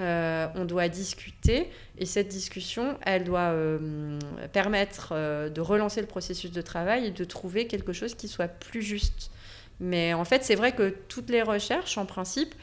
euh, 0.00 0.46
on 0.54 0.64
doit 0.64 0.88
discuter 0.88 1.70
et 1.98 2.06
cette 2.06 2.28
discussion, 2.28 2.96
elle 3.02 3.24
doit 3.24 3.50
euh, 3.50 4.18
permettre 4.52 5.10
euh, 5.12 5.50
de 5.50 5.60
relancer 5.60 6.00
le 6.00 6.06
processus 6.06 6.50
de 6.50 6.62
travail 6.62 7.06
et 7.06 7.10
de 7.10 7.24
trouver 7.24 7.66
quelque 7.66 7.92
chose 7.92 8.14
qui 8.14 8.26
soit 8.26 8.48
plus 8.48 8.82
juste. 8.82 9.30
Mais 9.78 10.14
en 10.14 10.24
fait, 10.24 10.42
c'est 10.42 10.54
vrai 10.54 10.72
que 10.72 10.94
toutes 11.08 11.28
les 11.28 11.42
recherches, 11.42 11.98
en 11.98 12.06
principe, 12.06 12.54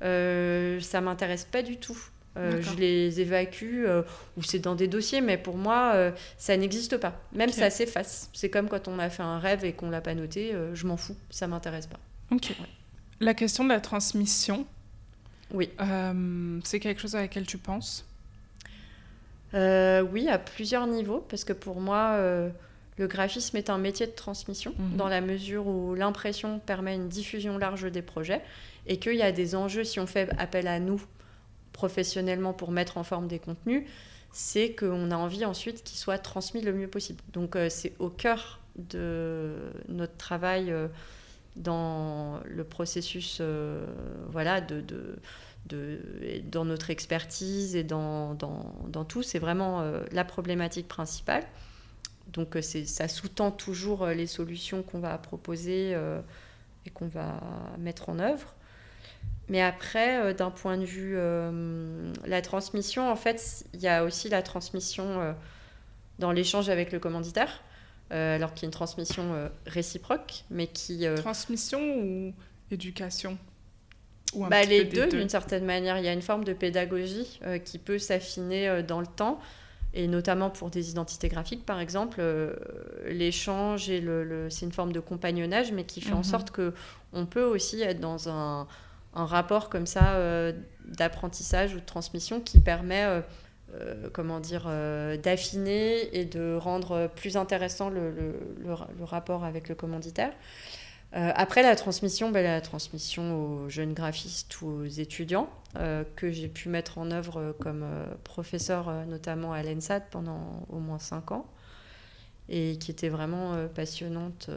ça 0.00 1.00
m'intéresse 1.00 1.44
pas 1.44 1.62
du 1.62 1.76
tout. 1.76 1.98
je 2.36 2.76
les 2.76 3.20
évacue 3.20 3.86
ou 4.36 4.42
c'est 4.42 4.58
dans 4.58 4.74
des 4.74 4.86
dossiers, 4.86 5.22
mais 5.22 5.38
pour 5.38 5.56
moi, 5.56 6.12
ça 6.36 6.56
n'existe 6.56 6.98
pas. 6.98 7.18
Même 7.32 7.50
ça 7.50 7.70
s'efface. 7.70 8.28
C'est 8.34 8.50
comme 8.50 8.68
quand 8.68 8.86
on 8.86 8.98
a 8.98 9.08
fait 9.08 9.22
un 9.22 9.38
rêve 9.38 9.64
et 9.64 9.72
qu'on 9.72 9.88
l'a 9.88 10.02
pas 10.02 10.14
noté, 10.14 10.54
je 10.74 10.86
m'en 10.86 10.98
fous, 10.98 11.16
ça 11.30 11.46
m'intéresse 11.46 11.86
pas. 11.86 11.98
Ok. 12.30 12.54
La 13.20 13.32
question 13.32 13.64
de 13.64 13.70
la 13.70 13.80
transmission, 13.80 14.66
oui. 15.52 15.70
Euh, 15.80 16.60
c'est 16.64 16.80
quelque 16.80 17.00
chose 17.00 17.16
à 17.16 17.20
laquelle 17.20 17.46
tu 17.46 17.58
penses? 17.58 18.04
Euh, 19.54 20.02
Oui, 20.02 20.28
à 20.28 20.38
plusieurs 20.38 20.86
niveaux, 20.86 21.24
parce 21.28 21.44
que 21.44 21.52
pour 21.52 21.80
moi, 21.80 22.12
euh, 22.16 22.50
le 22.98 23.06
graphisme 23.06 23.56
est 23.56 23.70
un 23.70 23.78
métier 23.78 24.06
de 24.06 24.12
transmission, 24.12 24.74
mhm. 24.78 24.96
dans 24.96 25.08
la 25.08 25.20
mesure 25.20 25.66
où 25.66 25.94
l'impression 25.94 26.58
permet 26.58 26.94
une 26.94 27.08
diffusion 27.08 27.58
large 27.58 27.90
des 27.90 28.02
projets, 28.02 28.42
et 28.86 28.98
qu'il 28.98 29.14
y 29.14 29.22
a 29.22 29.32
des 29.32 29.54
enjeux, 29.54 29.84
si 29.84 30.00
on 30.00 30.06
fait 30.06 30.30
appel 30.38 30.66
à 30.66 30.80
nous 30.80 31.00
professionnellement 31.72 32.52
pour 32.52 32.70
mettre 32.70 32.98
en 32.98 33.04
forme 33.04 33.28
des 33.28 33.38
contenus, 33.38 33.84
c'est 34.32 34.74
qu'on 34.74 35.10
a 35.10 35.16
envie 35.16 35.44
ensuite 35.44 35.84
qu'ils 35.84 35.98
soient 35.98 36.18
transmis 36.18 36.60
le 36.60 36.72
mieux 36.72 36.88
possible. 36.88 37.22
Donc 37.32 37.56
c'est 37.70 37.94
au 37.98 38.10
cœur 38.10 38.60
de 38.76 39.54
notre 39.88 40.16
travail 40.16 40.72
dans 41.58 42.40
le 42.44 42.64
processus 42.64 43.38
euh, 43.40 43.84
voilà, 44.28 44.60
de, 44.60 44.80
de, 45.66 46.00
dans 46.50 46.64
notre 46.64 46.90
expertise 46.90 47.76
et 47.76 47.84
dans, 47.84 48.34
dans, 48.34 48.74
dans 48.88 49.04
tout. 49.04 49.22
C'est 49.22 49.38
vraiment 49.38 49.82
la 50.12 50.24
problématique 50.24 50.88
principale. 50.88 51.44
Donc 52.32 52.56
ça 52.62 53.08
sous-tend 53.08 53.50
toujours 53.50 54.06
les 54.06 54.26
solutions 54.26 54.82
qu'on 54.82 55.00
va 55.00 55.16
proposer 55.18 55.96
et 56.86 56.90
qu'on 56.90 57.08
va 57.08 57.40
mettre 57.78 58.08
en 58.08 58.18
œuvre. 58.18 58.54
Mais 59.48 59.62
après, 59.62 60.20
euh, 60.20 60.34
d'un 60.34 60.50
point 60.50 60.76
de 60.76 60.84
vue 60.84 61.14
euh, 61.16 62.12
la 62.26 62.42
transmission, 62.42 63.10
en 63.10 63.16
fait, 63.16 63.64
il 63.74 63.80
y 63.80 63.88
a 63.88 64.04
aussi 64.04 64.28
la 64.28 64.42
transmission 64.42 65.20
euh, 65.20 65.32
dans 66.18 66.32
l'échange 66.32 66.68
avec 66.68 66.92
le 66.92 66.98
commanditaire, 66.98 67.62
alors 68.10 68.54
qu'il 68.54 68.62
y 68.62 68.66
a 68.66 68.68
une 68.68 68.72
transmission 68.72 69.50
réciproque, 69.66 70.44
mais 70.50 70.66
qui... 70.66 71.06
Transmission 71.16 71.80
ou 71.80 72.32
éducation? 72.70 73.38
Ou 74.34 74.46
bah, 74.46 74.62
Les 74.62 74.84
deux, 74.84 75.08
d'une 75.08 75.28
certaine 75.28 75.64
manière. 75.64 75.98
Il 75.98 76.04
y 76.04 76.08
a 76.08 76.12
une 76.12 76.22
forme 76.22 76.44
de 76.44 76.52
pédagogie 76.52 77.40
qui 77.64 77.78
peut 77.78 77.98
s'affiner 77.98 78.82
dans 78.82 79.00
le 79.00 79.06
temps, 79.06 79.40
et 79.94 80.06
notamment 80.06 80.50
pour 80.50 80.70
des 80.70 80.90
identités 80.90 81.28
graphiques, 81.28 81.64
par 81.64 81.80
exemple, 81.80 82.22
l'échange 83.06 83.90
et 83.90 84.00
le, 84.00 84.48
c'est 84.50 84.66
une 84.66 84.72
forme 84.72 84.92
de 84.92 85.00
compagnonnage, 85.00 85.72
mais 85.72 85.84
qui 85.84 86.00
fait 86.00 86.12
en 86.12 86.18
mhm. 86.18 86.24
sorte 86.24 86.50
que 86.50 86.72
on 87.12 87.26
peut 87.26 87.44
aussi 87.44 87.80
être 87.82 88.00
dans 88.00 88.28
un 88.28 88.66
un 89.14 89.26
rapport 89.26 89.68
comme 89.68 89.86
ça 89.86 90.14
euh, 90.14 90.52
d'apprentissage 90.84 91.74
ou 91.74 91.80
de 91.80 91.84
transmission 91.84 92.40
qui 92.40 92.60
permet 92.60 93.04
euh, 93.74 94.06
euh, 94.06 94.10
comment 94.12 94.40
dire, 94.40 94.70
d'affiner 95.22 96.16
et 96.16 96.24
de 96.24 96.56
rendre 96.56 97.08
plus 97.14 97.36
intéressant 97.36 97.90
le, 97.90 98.10
le, 98.10 99.04
rapport 99.04 99.44
avec 99.44 99.68
le 99.68 99.74
commanditaire. 99.74 100.32
après 101.12 101.62
la 101.62 101.76
transmission, 101.76 102.30
ben, 102.30 102.42
la 102.42 102.60
transmission 102.60 103.34
aux 103.34 103.68
jeunes 103.68 103.94
graphistes 103.94 104.60
ou 104.60 104.66
aux 104.66 104.84
étudiants, 104.84 105.48
que 106.16 106.30
j'ai 106.30 106.48
pu 106.48 106.68
mettre 106.68 106.98
en 106.98 107.10
œuvre 107.10 107.54
comme 107.60 107.84
professeur, 108.24 108.92
notamment 109.06 109.52
à 109.52 109.62
l'ENSAD 109.62 110.04
pendant 110.10 110.66
au 110.68 110.78
moins 110.78 110.98
cinq 110.98 111.32
ans, 111.32 111.46
et 112.48 112.78
qui 112.78 112.90
était 112.90 113.10
vraiment 113.10 113.68
passionnante 113.74 114.50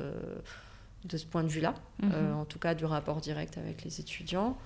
de 1.06 1.18
ce 1.18 1.26
point 1.26 1.44
de 1.44 1.50
vue-là, 1.50 1.74
mhm. 2.02 2.12
euh, 2.14 2.34
en 2.34 2.46
tout 2.46 2.60
cas 2.60 2.76
du 2.76 2.86
rapport 2.86 3.22
direct 3.22 3.58
avec 3.58 3.84
les 3.84 4.00
étudiants. 4.00 4.58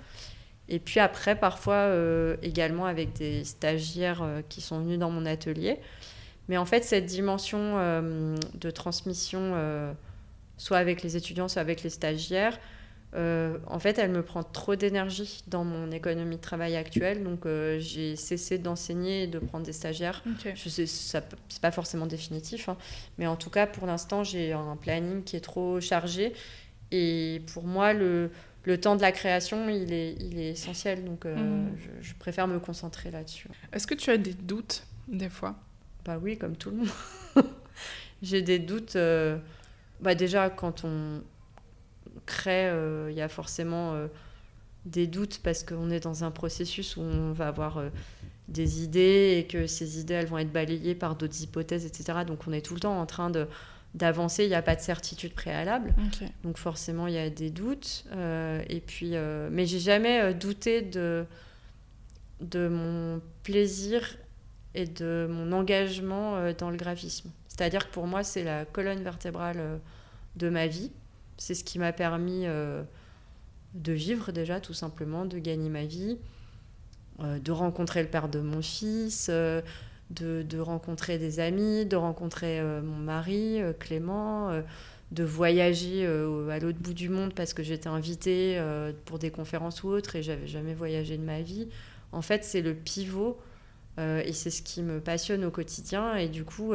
Et 0.70 0.80
puis 0.80 1.00
après, 1.00 1.36
parfois 1.36 1.76
euh, 1.76 2.38
également 2.42 2.86
avec 2.86 3.14
des 3.14 3.44
stagiaires 3.44 4.24
euh, 4.24 4.42
qui 4.48 4.62
sont 4.62 4.80
venus 4.80 5.00
dans 5.00 5.12
mon 5.12 5.26
atelier. 5.26 5.80
Mais 6.48 6.58
en 6.58 6.66
fait, 6.66 6.84
cette 6.84 7.06
dimension 7.06 7.76
de 8.54 8.70
transmission, 8.70 9.56
soit 10.58 10.78
avec 10.78 11.02
les 11.02 11.18
étudiants, 11.18 11.48
soit 11.48 11.62
avec 11.62 11.82
les 11.82 11.90
stagiaires, 11.90 12.60
euh, 13.16 13.58
en 13.68 13.80
fait, 13.80 13.98
elle 13.98 14.12
me 14.12 14.22
prend 14.24 14.44
trop 14.44 14.76
d'énergie 14.76 15.42
dans 15.48 15.64
mon 15.64 15.92
économie 15.92 16.36
de 16.36 16.42
travail 16.42 16.76
actuelle. 16.76 17.24
Donc, 17.24 17.46
euh, 17.46 17.80
j'ai 17.80 18.16
cessé 18.16 18.58
d'enseigner 18.58 19.24
et 19.24 19.28
de 19.28 19.40
prendre 19.40 19.66
des 19.66 19.74
stagiaires. 19.74 20.22
Je 20.54 20.70
sais, 20.70 20.86
ça, 20.86 21.22
c'est 21.48 21.62
pas 21.62 21.72
forcément 21.72 22.08
définitif, 22.08 22.68
hein. 22.68 22.78
mais 23.18 23.28
en 23.28 23.38
tout 23.38 23.50
cas, 23.50 23.68
pour 23.68 23.88
l'instant, 23.88 24.24
j'ai 24.24 24.52
un 24.52 24.76
planning 24.76 25.24
qui 25.24 25.38
est 25.38 25.42
trop 25.42 25.80
chargé. 25.80 26.34
Et 26.92 27.42
pour 27.54 27.64
moi, 27.64 27.94
le, 27.94 28.32
le 28.66 28.80
temps 28.80 28.96
de 28.96 29.02
la 29.02 29.12
création, 29.12 29.70
il 29.70 29.94
est, 29.94 30.14
il 30.20 30.40
est 30.40 30.52
essentiel. 30.52 31.04
Donc, 31.04 31.26
euh, 31.26 31.36
mhm. 31.36 31.78
je, 32.02 32.14
préfère 32.16 32.48
me 32.48 32.60
concentrer 32.60 33.12
là-dessus. 33.12 33.48
Est-ce 33.72 33.88
que 33.88 33.96
tu 33.96 34.10
as 34.10 34.18
des 34.18 34.34
doutes 34.34 34.86
des 35.08 35.30
fois? 35.30 35.56
Bah 36.04 36.20
oui, 36.22 36.38
comme 36.38 36.56
tout 36.56 36.72
le 36.72 36.78
monde. 36.78 36.90
j'ai 38.22 38.42
des 38.42 38.60
doutes. 38.60 38.98
Bah 40.02 40.14
déjà, 40.14 40.50
quand 40.50 40.84
on 40.84 41.22
crée, 42.26 42.68
euh, 42.68 43.10
il 43.12 43.18
y 43.18 43.22
a 43.22 43.30
forcément 43.30 43.94
euh, 43.94 44.08
des 44.86 45.08
doutes 45.08 45.40
parce 45.44 45.64
qu'on 45.64 45.90
est 45.90 46.02
dans 46.02 46.24
un 46.24 46.32
processus 46.32 46.98
où 46.98 47.02
on 47.02 47.32
va 47.32 47.48
avoir 47.48 47.78
euh, 47.78 47.90
des 48.48 48.84
idées 48.84 49.38
et 49.40 49.48
que 49.48 49.68
ces 49.68 50.00
idées, 50.00 50.16
elles 50.16 50.28
vont 50.28 50.38
être 50.38 50.52
balayées 50.52 50.96
par 50.96 51.16
d'autres 51.16 51.42
hypothèses, 51.42 51.86
etc. 51.86 52.20
Donc 52.26 52.48
on 52.48 52.52
est 52.52 52.62
tout 52.62 52.74
le 52.74 52.80
temps 52.80 53.00
en 53.00 53.06
train 53.06 53.30
de 53.30 53.48
d'avancer, 53.96 54.44
il 54.44 54.50
n'y 54.50 54.56
a 54.56 54.62
pas 54.62 54.76
de 54.76 54.82
certitude 54.82 55.34
préalable. 55.34 55.96
Donc 56.44 56.58
forcément, 56.58 57.08
il 57.08 57.16
y 57.16 57.18
a 57.18 57.30
des 57.30 57.50
doutes. 57.50 58.06
et 58.70 58.82
puis, 58.86 59.16
mais 59.52 59.66
j'ai 59.66 59.80
jamais 59.80 60.34
douté 60.34 60.82
de, 60.84 61.26
de 62.42 62.68
mon 62.68 63.22
plaisir 63.44 64.18
et 64.76 64.86
de 64.86 65.28
mon 65.30 65.52
engagement 65.52 66.52
dans 66.54 66.70
le 66.70 66.78
graphisme. 66.78 67.32
C'est-à-dire 67.48 67.88
que 67.88 67.94
pour 67.94 68.06
moi, 68.06 68.24
c'est 68.24 68.44
la 68.44 68.66
colonne 68.66 69.02
vertébrale 69.02 69.80
de 70.36 70.50
ma 70.50 70.68
vie. 70.68 70.92
C'est 71.38 71.54
ce 71.54 71.64
qui 71.64 71.80
m'a 71.80 71.94
permis 71.94 72.46
euh, 72.46 72.84
de 73.74 73.94
vivre 73.94 74.32
déjà, 74.32 74.60
tout 74.60 74.74
simplement, 74.74 75.26
de 75.26 75.38
gagner 75.40 75.70
ma 75.70 75.86
vie, 75.86 76.18
euh, 77.20 77.40
de 77.40 77.52
rencontrer 77.52 78.04
le 78.04 78.10
père 78.10 78.30
de 78.30 78.40
mon 78.40 78.62
fils, 78.62 79.30
euh, 80.22 80.44
de, 80.44 80.60
rencontrer 80.60 81.18
des 81.18 81.40
amis, 81.40 81.86
de 81.86 81.96
rencontrer 81.96 82.62
mon 82.84 82.98
mari, 82.98 83.60
Clément, 83.80 84.52
de 85.12 85.24
voyager 85.24 86.06
à 86.06 86.60
l'autre 86.60 86.80
bout 86.80 86.94
du 86.94 87.10
monde 87.10 87.34
parce 87.34 87.54
que 87.54 87.64
j'étais 87.64 87.88
invitée 87.88 88.62
pour 89.06 89.20
des 89.20 89.32
conférences 89.32 89.84
ou 89.84 89.90
autres 89.90 90.16
et 90.16 90.24
j'avais 90.24 90.48
jamais 90.48 90.74
voyagé 90.74 91.18
de 91.18 91.24
ma 91.24 91.42
vie. 91.42 91.68
En 92.12 92.22
fait, 92.22 92.44
c'est 92.44 92.62
le 92.62 92.74
pivot 92.74 93.38
et 93.98 94.34
c'est 94.34 94.50
ce 94.50 94.62
qui 94.62 94.84
me 94.84 95.00
passionne 95.00 95.46
au 95.46 95.52
quotidien. 95.52 96.16
Et 96.16 96.28
du 96.28 96.44
coup, 96.44 96.74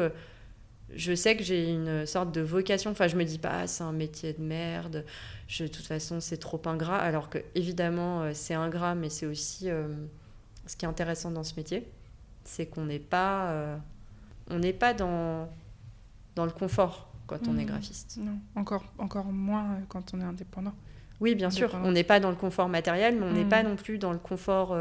je 0.95 1.15
sais 1.15 1.37
que 1.37 1.43
j'ai 1.43 1.71
une 1.71 2.07
sorte 2.07 2.33
de 2.33 2.41
vocation. 2.41 2.91
Enfin, 2.91 3.09
je 3.09 3.17
me 3.17 3.25
dis 3.25 3.39
pas, 3.39 3.61
ah, 3.63 3.67
c'est 3.67 3.85
un 3.85 3.93
métier 3.93 4.33
de 4.33 4.43
merde. 4.43 5.05
De 5.59 5.67
toute 5.67 5.87
façon, 5.87 6.21
c'est 6.21 6.39
trop 6.39 6.61
ingrat. 6.67 6.99
Alors 6.99 7.31
que, 7.31 7.39
évidemment, 7.55 8.23
euh, 8.23 8.31
c'est 8.35 8.55
ingrat, 8.55 8.95
mais 8.95 9.09
c'est 9.09 9.27
aussi 9.27 9.71
euh, 9.71 9.89
ce 10.67 10.77
qui 10.77 10.85
est 10.85 10.89
intéressant 10.89 11.31
dans 11.31 11.45
ce 11.45 11.55
métier. 11.55 11.87
C'est 12.45 12.67
qu'on 12.67 12.87
n'est 12.87 12.99
pas, 12.99 13.51
euh, 13.51 13.77
on 14.49 14.59
n'est 14.59 14.73
pas 14.73 14.95
dans, 14.95 15.49
dans 16.37 16.45
le 16.45 16.51
confort 16.51 17.09
quand 17.27 17.47
on 17.49 17.59
est 17.59 17.65
mmh. 17.65 17.67
graphiste. 17.67 18.19
Non, 18.23 18.39
encore, 18.57 18.85
encore 18.99 19.27
moins 19.27 19.79
quand 19.89 20.15
on 20.15 20.21
est 20.21 20.25
indépendant. 20.25 20.75
Oui, 21.21 21.35
bien 21.35 21.51
sûr. 21.51 21.79
On 21.85 21.93
n'est 21.93 22.05
pas 22.05 22.19
dans 22.19 22.31
le 22.31 22.37
confort 22.37 22.69
matériel, 22.69 23.17
mais 23.19 23.27
on 23.27 23.33
n'est 23.33 23.45
mmh. 23.45 23.49
pas 23.51 23.63
non 23.63 23.77
plus 23.77 23.99
dans 23.99 24.13
le 24.13 24.19
confort 24.19 24.75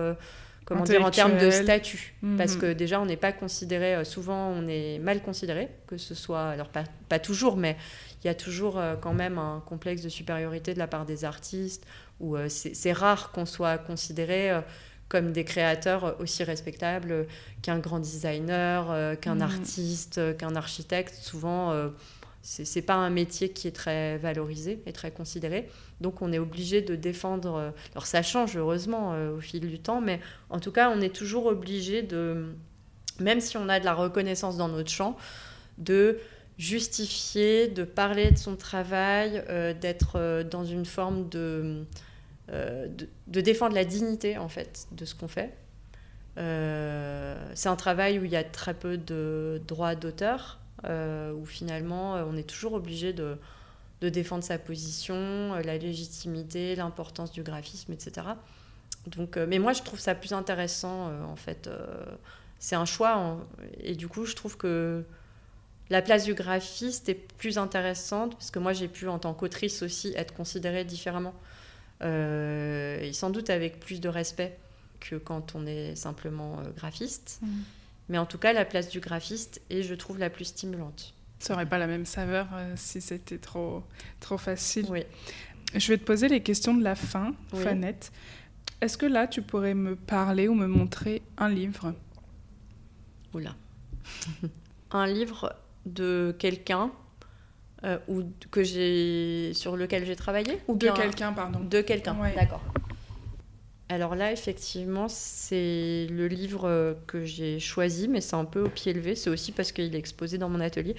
comment 0.70 0.84
dire, 0.84 1.03
en 1.03 1.12
termes 1.12 1.38
de 1.38 1.49
statut. 1.49 2.14
Parce 2.38 2.55
mhm. 2.55 2.62
que 2.62 2.74
déjà, 2.74 3.01
on 3.01 3.05
n'est 3.05 3.18
pas 3.18 3.32
considéré, 3.32 3.95
euh, 3.95 4.03
souvent, 4.03 4.49
on 4.49 4.68
est 4.68 4.99
mal 4.99 5.22
considéré, 5.22 5.70
que 5.88 5.97
ce 5.97 6.14
soit, 6.16 6.49
alors 6.49 6.70
pas, 6.70 6.84
pas 7.10 7.20
toujours, 7.20 7.57
mais 7.57 7.76
il 8.24 8.28
y 8.28 8.30
a 8.30 8.36
toujours 8.36 8.78
euh, 8.78 8.95
quand 8.95 9.14
même 9.14 9.38
un 9.38 9.64
complexe 9.66 10.01
de 10.01 10.10
supériorité 10.10 10.74
de 10.74 10.80
la 10.80 10.88
part 10.88 11.05
des 11.05 11.26
artistes, 11.26 11.86
où 12.20 12.36
euh, 12.36 12.47
c'est 12.49 12.91
rare 12.91 13.32
qu'on 13.32 13.45
soit 13.45 13.78
considéré 13.78 14.51
comme 15.10 15.32
des 15.32 15.43
créateurs 15.43 16.16
aussi 16.20 16.43
respectables 16.43 17.28
qu'un 17.62 17.80
grand 17.80 17.99
designer, 17.99 19.20
qu'un 19.20 19.36
mhm. 19.36 19.41
artiste, 19.41 20.38
qu'un 20.38 20.55
architecte. 20.55 21.16
Souvent, 21.16 21.91
c'est 22.41 22.82
pas 22.82 22.95
un 22.95 23.10
métier 23.10 23.49
qui 23.49 23.68
est 23.68 23.76
très 23.76 24.18
valorisé 24.18 24.82
et 24.86 24.93
très 24.93 25.12
considéré. 25.12 25.70
Donc 25.99 26.22
on 26.22 26.32
est 26.32 26.39
obligé 26.39 26.82
de 26.82 26.95
défendre. 26.95 27.55
Euh, 27.55 27.72
alors 27.91 28.05
ça 28.05 28.24
change 28.24 28.55
heureusement 28.55 29.14
euh, 29.14 29.36
au 29.36 29.41
fil 29.41 29.68
du 29.68 29.80
temps, 29.80 30.01
mais 30.01 30.20
en 30.49 30.60
tout 30.60 30.72
cas 30.72 30.89
on 30.89 31.01
est 31.01 31.14
toujours 31.14 31.47
obligé 31.47 32.01
de, 32.01 32.45
même 33.20 33.41
si 33.41 33.57
on 33.57 33.68
a 33.68 33.80
de 33.80 33.86
la 33.86 33.93
reconnaissance 33.93 34.57
dans 34.57 34.70
notre 34.70 34.89
champ, 34.89 35.18
de 35.78 36.18
justifier, 36.57 37.68
de 37.68 37.84
parler 37.84 38.32
de 38.32 38.38
son 38.38 38.55
travail, 38.55 39.43
euh, 39.49 39.74
d'être 39.74 40.43
dans 40.43 40.64
une 40.64 40.86
forme 40.86 41.28
de, 41.30 41.86
de, 42.52 43.41
défendre 43.41 43.76
la 43.76 43.86
dignité 43.86 44.38
en 44.38 44.50
fait 44.50 44.88
de 44.91 45.06
ce 45.06 45.16
qu'on 45.16 45.28
fait. 45.28 45.54
c'est 46.36 47.70
un 47.70 47.76
travail 47.76 48.20
où 48.20 48.26
il 48.26 48.32
y 48.32 48.36
a 48.36 48.43
très 48.43 48.74
peu 48.74 48.97
de 48.97 49.62
droits 49.68 49.95
d'auteur, 49.95 50.60
où 50.84 51.45
finalement 51.45 52.14
on 52.14 52.36
est 52.36 52.47
toujours 52.50 52.74
obligé 52.74 53.14
de 53.14 53.38
défendre 54.08 54.43
sa 54.43 54.58
position, 54.58 55.16
euh, 55.16 55.62
la 55.62 55.78
légitimité, 55.78 56.76
l'importance 56.76 57.32
du 57.32 57.43
graphisme, 57.43 57.91
etc. 57.91 58.28
Donc, 59.08 59.36
euh, 59.36 59.45
mais 59.47 59.60
moi, 59.60 59.74
je 59.74 59.82
trouve 59.82 60.00
ça 60.00 60.16
plus 60.16 60.34
intéressant, 60.34 61.10
euh, 61.10 61.24
en 61.24 61.36
fait. 61.36 61.70
c'est 62.60 62.76
un 62.76 62.86
choix. 62.86 63.38
et 63.82 63.95
du 63.95 64.08
coup, 64.08 64.26
je 64.26 64.36
trouve 64.36 64.58
que 64.58 65.04
la 65.89 66.02
place 66.02 66.24
du 66.26 66.34
graphiste 66.34 67.10
est 67.10 67.16
plus 67.16 67.58
intéressante, 67.58 68.34
parce 68.34 68.52
que 68.52 68.60
moi, 68.60 68.74
j'ai 68.74 68.88
pu, 68.88 69.08
en 69.08 69.20
tant 69.20 69.34
qu'autrice 69.34 69.82
aussi, 69.82 70.14
être 70.16 70.34
considérée 70.34 70.86
différemment. 70.86 71.34
Et 72.02 73.12
sans 73.14 73.30
doute 73.30 73.50
avec 73.50 73.80
plus 73.80 74.00
de 74.00 74.10
respect 74.10 74.58
que 75.00 75.16
quand 75.16 75.56
on 75.56 75.66
est 75.66 75.95
simplement 75.95 76.62
graphiste. 76.76 77.39
Mmh. 77.41 77.47
Mais 78.10 78.18
en 78.18 78.26
tout 78.26 78.39
cas, 78.39 78.54
la 78.54 78.66
place 78.66 78.89
du 78.89 79.00
graphiste 79.00 79.62
est, 79.70 79.84
je 79.84 79.93
trouve, 79.93 80.18
la 80.18 80.30
plus 80.30 80.45
stimulante. 80.45 81.14
Ça 81.38 81.54
n'aurait 81.54 81.68
pas 81.68 81.78
la 81.78 81.88
même 81.88 82.06
saveur 82.06 82.47
euh, 82.54 82.74
si 82.76 83.00
c'était 83.00 83.38
trop, 83.38 83.84
trop 84.20 84.38
facile. 84.38 84.88
Oui. 84.89 85.04
Je 85.76 85.88
vais 85.88 85.97
te 85.97 86.04
poser 86.04 86.28
les 86.28 86.41
questions 86.41 86.76
de 86.76 86.84
la 86.84 86.95
fin, 86.95 87.34
Fanette. 87.54 88.12
Est-ce 88.82 88.97
que 88.97 89.06
là, 89.06 89.28
tu 89.28 89.41
pourrais 89.41 89.76
me 89.76 89.95
parler 89.95 90.47
ou 90.47 90.56
me 90.56 90.66
montrer 90.66 91.22
un 91.38 91.50
livre? 91.50 91.93
Oula. 93.34 93.56
un 94.91 95.06
livre 95.06 95.56
de 95.86 96.36
quelqu'un 96.39 96.91
euh, 97.84 97.97
ou 98.07 98.23
que 98.51 98.63
j'ai 98.63 99.53
sur 99.53 99.77
lequel 99.77 100.05
j'ai 100.05 100.15
travaillé 100.15 100.59
ou 100.67 100.75
de 100.75 100.89
quelqu'un 100.89 101.32
pardon 101.32 101.59
de 101.59 101.82
quelqu'un 101.82 102.15
d'accord 102.36 102.61
Alors 103.88 104.15
là, 104.15 104.32
effectivement, 104.32 105.07
c'est 105.07 106.07
le 106.11 106.27
livre 106.27 106.95
que 107.07 107.23
j'ai 107.25 107.59
choisi, 107.59 108.07
mais 108.07 108.21
c'est 108.21 108.36
un 108.36 108.45
peu 108.45 108.61
au 108.63 108.69
pied 108.69 108.93
levé. 108.93 109.15
C'est 109.15 109.30
aussi 109.32 109.51
parce 109.51 109.71
qu'il 109.71 109.95
est 109.95 109.97
exposé 109.97 110.38
dans 110.38 110.49
mon 110.49 110.59
atelier. 110.59 110.95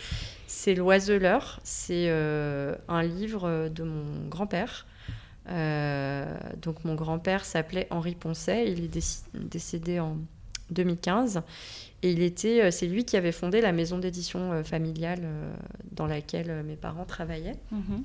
C'est 0.47 0.75
L'Oiseleur. 0.75 1.61
C'est 1.63 2.11
un 2.11 3.03
livre 3.03 3.69
de 3.69 3.85
mon 3.85 4.29
grand-père. 4.29 4.87
donc 5.47 6.85
mon 6.85 6.95
grand-père 6.97 7.45
s'appelait 7.45 7.87
Henri 7.91 8.17
Poncet. 8.17 8.73
Il 8.73 8.85
est 8.85 9.25
décédé 9.35 10.01
en 10.01 10.17
2015. 10.71 11.43
Et 12.03 12.13
il 12.13 12.23
était, 12.23 12.63
euh, 12.63 12.71
c'est 12.71 12.87
lui 12.87 13.05
qui 13.05 13.17
avait 13.17 13.33
fondé 13.33 13.61
la 13.61 13.73
maison 13.73 13.99
d'édition 13.99 14.53
euh, 14.53 14.63
familiale 14.63 15.21
euh, 15.23 15.53
dans 15.93 16.07
laquelle 16.07 16.63
mes 16.65 16.77
parents 16.77 17.05
travaillaient. 17.05 17.57
Mhm. 17.73 18.05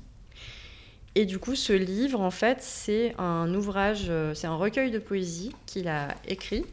Et 1.14 1.24
du 1.24 1.38
coup, 1.38 1.54
ce 1.54 1.72
livre, 1.72 2.20
en 2.20 2.30
fait, 2.30 2.58
c'est 2.60 3.14
un 3.16 3.54
ouvrage, 3.54 4.12
c'est 4.34 4.46
un 4.46 4.54
recueil 4.54 4.90
de 4.90 4.98
poésie 4.98 5.50
qu'il 5.64 5.88
a 5.88 6.08
écrit, 6.28 6.66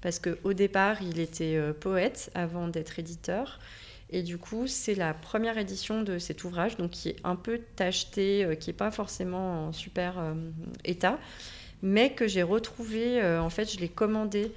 parce 0.00 0.18
qu'au 0.18 0.54
départ, 0.54 1.02
il 1.02 1.20
était 1.20 1.60
poète 1.80 2.30
avant 2.34 2.66
d'être 2.66 2.98
éditeur. 2.98 3.60
Et 4.08 4.22
du 4.22 4.38
coup, 4.38 4.66
c'est 4.66 4.94
la 4.94 5.12
première 5.12 5.58
édition 5.58 6.00
de 6.00 6.18
cet 6.18 6.44
ouvrage, 6.44 6.78
donc 6.78 6.92
qui 6.92 7.10
est 7.10 7.16
un 7.24 7.36
peu 7.36 7.60
tacheté, 7.76 8.56
qui 8.58 8.70
n'est 8.70 8.74
pas 8.74 8.90
forcément 8.90 9.66
en 9.66 9.72
super 9.74 10.14
état, 10.86 11.18
mais 11.82 12.14
que 12.14 12.26
j'ai 12.26 12.42
retrouvé, 12.42 13.22
en 13.22 13.50
fait, 13.50 13.70
je 13.70 13.80
l'ai 13.80 13.90
commandé 13.90 14.50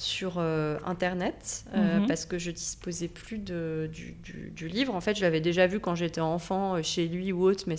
sur 0.00 0.36
euh, 0.38 0.78
Internet 0.86 1.64
euh, 1.74 2.00
mhm. 2.00 2.06
parce 2.06 2.24
que 2.24 2.38
je 2.38 2.50
disposais 2.50 3.06
plus 3.06 3.36
de, 3.36 3.90
du, 3.92 4.66
livre. 4.66 4.94
En 4.94 5.02
fait, 5.02 5.14
je 5.14 5.20
l'avais 5.20 5.42
déjà 5.42 5.66
vu 5.66 5.78
quand 5.78 5.94
j'étais 5.94 6.22
enfant 6.22 6.76
euh, 6.76 6.82
chez 6.82 7.06
lui 7.06 7.32
ou 7.32 7.44
autre, 7.44 7.64
mais 7.66 7.76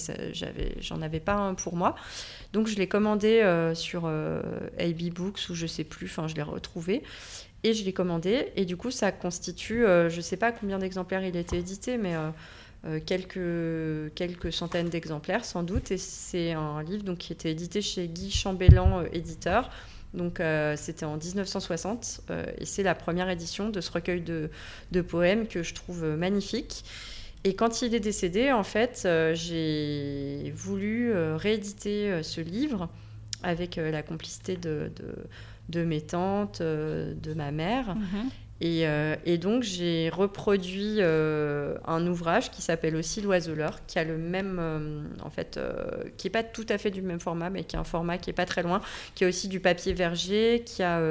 j'en 0.79 1.01
avais 1.01 1.19
pas 1.19 1.33
un 1.33 1.55
pour 1.55 1.75
moi. 1.75 1.95
Donc, 2.53 2.67
je 2.67 2.75
l'ai 2.75 2.87
commandé 2.87 3.41
sur 3.73 4.05
AB 4.05 5.09
Books 5.13 5.49
ou 5.49 5.55
je 5.55 5.65
sais 5.65 5.83
plus, 5.83 6.05
enfin, 6.05 6.27
je 6.27 6.35
l'ai 6.35 6.41
retrouvé. 6.43 7.01
Et 7.63 7.73
je 7.73 7.83
l'ai 7.83 7.93
commandé. 7.93 8.51
Et 8.55 8.65
du 8.65 8.77
coup, 8.77 8.91
ça 8.91 9.11
constitue, 9.11 9.83
je 9.85 10.21
sais 10.21 10.37
pas 10.37 10.51
combien 10.51 10.77
d'exemplaires 10.77 11.23
il 11.23 11.35
a 11.37 11.39
été 11.39 11.57
édité, 11.57 11.97
mais 11.97 12.13
quelques, 13.05 14.13
quelques 14.15 14.51
centaines 14.51 14.89
d'exemplaires 14.89 15.45
sans 15.45 15.63
doute. 15.63 15.91
Et 15.91 15.97
c'est 15.97 16.51
un 16.51 16.83
livre 16.83 17.03
donc, 17.03 17.19
qui 17.19 17.33
était 17.33 17.51
édité 17.51 17.81
chez 17.81 18.07
Guy 18.07 18.31
Chambellan, 18.31 19.05
éditeur 19.13 19.71
donc 20.13 20.39
euh, 20.39 20.75
c'était 20.77 21.05
en 21.05 21.17
1960 21.17 22.21
euh, 22.29 22.45
et 22.57 22.65
c'est 22.65 22.83
la 22.83 22.95
première 22.95 23.29
édition 23.29 23.69
de 23.69 23.79
ce 23.79 23.91
recueil 23.91 24.21
de, 24.21 25.01
poèmes 25.01 25.47
que 25.47 25.63
je 25.63 25.73
trouve 25.73 26.05
magnifique. 26.05 26.83
Et 27.43 27.55
quand 27.55 27.81
il 27.81 27.95
est 27.95 27.99
décédé, 27.99 28.51
en 28.51 28.63
fait, 28.63 29.03
euh, 29.05 29.33
j'ai 29.33 30.51
voulu 30.55 31.11
rééditer 31.35 32.21
ce 32.23 32.39
livre 32.41 32.89
avec 33.41 33.77
la 33.77 34.03
complicité 34.03 34.57
de, 34.57 34.91
de, 35.69 35.83
mes 35.83 36.01
tantes, 36.01 36.61
de 36.61 37.33
ma 37.33 37.51
mère. 37.51 37.95
Euh, 38.63 39.15
et, 39.25 39.37
donc 39.39 39.63
j'ai 39.63 40.09
reproduit 40.09 40.97
euh, 40.99 41.77
un 41.85 42.05
ouvrage 42.05 42.51
qui 42.51 42.61
s'appelle 42.61 42.95
aussi 42.95 43.21
L'Oiseleur, 43.21 43.79
qui 43.87 43.97
a 43.97 44.03
le 44.03 44.17
même, 44.17 44.57
euh, 44.59 45.03
en 45.23 45.31
fait, 45.31 45.59
qui 46.17 46.27
n'est 46.27 46.31
pas 46.31 46.43
tout 46.43 46.65
à 46.69 46.77
fait 46.77 46.91
du 46.91 47.01
même 47.01 47.19
format, 47.19 47.49
mais 47.49 47.63
qui 47.63 47.75
a 47.75 47.79
un 47.79 47.83
format 47.83 48.17
qui 48.17 48.29
est 48.29 48.33
pas 48.33 48.45
très 48.45 48.61
loin, 48.61 48.81
qui 49.15 49.25
a 49.25 49.27
aussi 49.27 49.47
du 49.47 49.59
papier 49.59 49.93
verger, 49.93 50.63
qui 50.65 50.83
a 50.83 51.01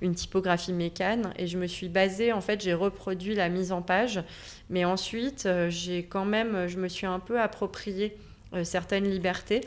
une 0.00 0.14
typographie 0.14 0.72
mécane. 0.72 1.32
Et 1.36 1.46
je 1.46 1.58
me 1.58 1.66
suis 1.66 1.88
basée, 1.88 2.32
en 2.32 2.40
fait, 2.40 2.60
j'ai 2.60 2.74
reproduit 2.74 3.34
la 3.34 3.48
mise 3.48 3.70
en 3.70 3.82
page, 3.82 4.22
mais 4.70 4.84
ensuite 4.84 5.48
j'ai 5.68 6.04
quand 6.04 6.24
même, 6.24 6.66
je 6.66 6.78
me 6.78 6.88
suis 6.88 7.06
un 7.06 7.20
peu 7.20 7.40
approprié 7.40 8.16
certaines 8.64 9.08
libertés. 9.08 9.60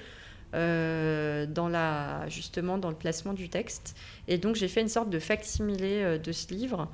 dans 0.54 1.70
la, 1.70 2.28
justement 2.28 2.78
dans 2.78 2.90
le 2.90 2.96
placement 2.96 3.34
du 3.34 3.48
texte. 3.48 3.96
Et 4.28 4.38
donc 4.38 4.56
j'ai 4.58 4.68
fait 4.68 4.82
une 4.82 4.90
sorte 4.90 5.10
de 5.10 5.20
facsimilé 5.20 6.20
de 6.20 6.32
ce 6.34 6.54
livre 6.54 6.90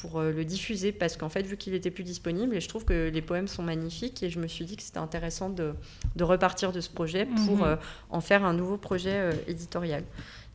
pour 0.00 0.18
euh, 0.18 0.32
le 0.32 0.44
diffuser 0.44 0.90
parce 0.90 1.16
qu'en 1.16 1.28
fait, 1.28 1.42
vu 1.42 1.56
qu'il 1.56 1.74
était 1.74 1.90
plus 1.90 2.04
disponible, 2.04 2.56
et 2.56 2.60
je 2.60 2.68
trouve 2.68 2.84
que 2.84 3.08
les 3.08 3.22
poèmes 3.22 3.48
sont 3.48 3.62
magnifiques, 3.62 4.22
et 4.22 4.30
je 4.30 4.38
me 4.38 4.48
suis 4.48 4.64
dit 4.64 4.76
que 4.76 4.82
c'était 4.82 4.98
intéressant 4.98 5.50
de, 5.50 5.74
de, 6.16 6.24
repartir 6.24 6.72
de 6.72 6.80
ce 6.80 6.90
projet 6.90 7.26
pour 7.26 7.58
mhm. 7.58 7.64
euh, 7.64 7.76
en 8.10 8.20
faire 8.20 8.44
un 8.44 8.54
nouveau 8.54 8.76
projet 8.76 9.14
euh, 9.14 9.32
éditorial. 9.46 10.04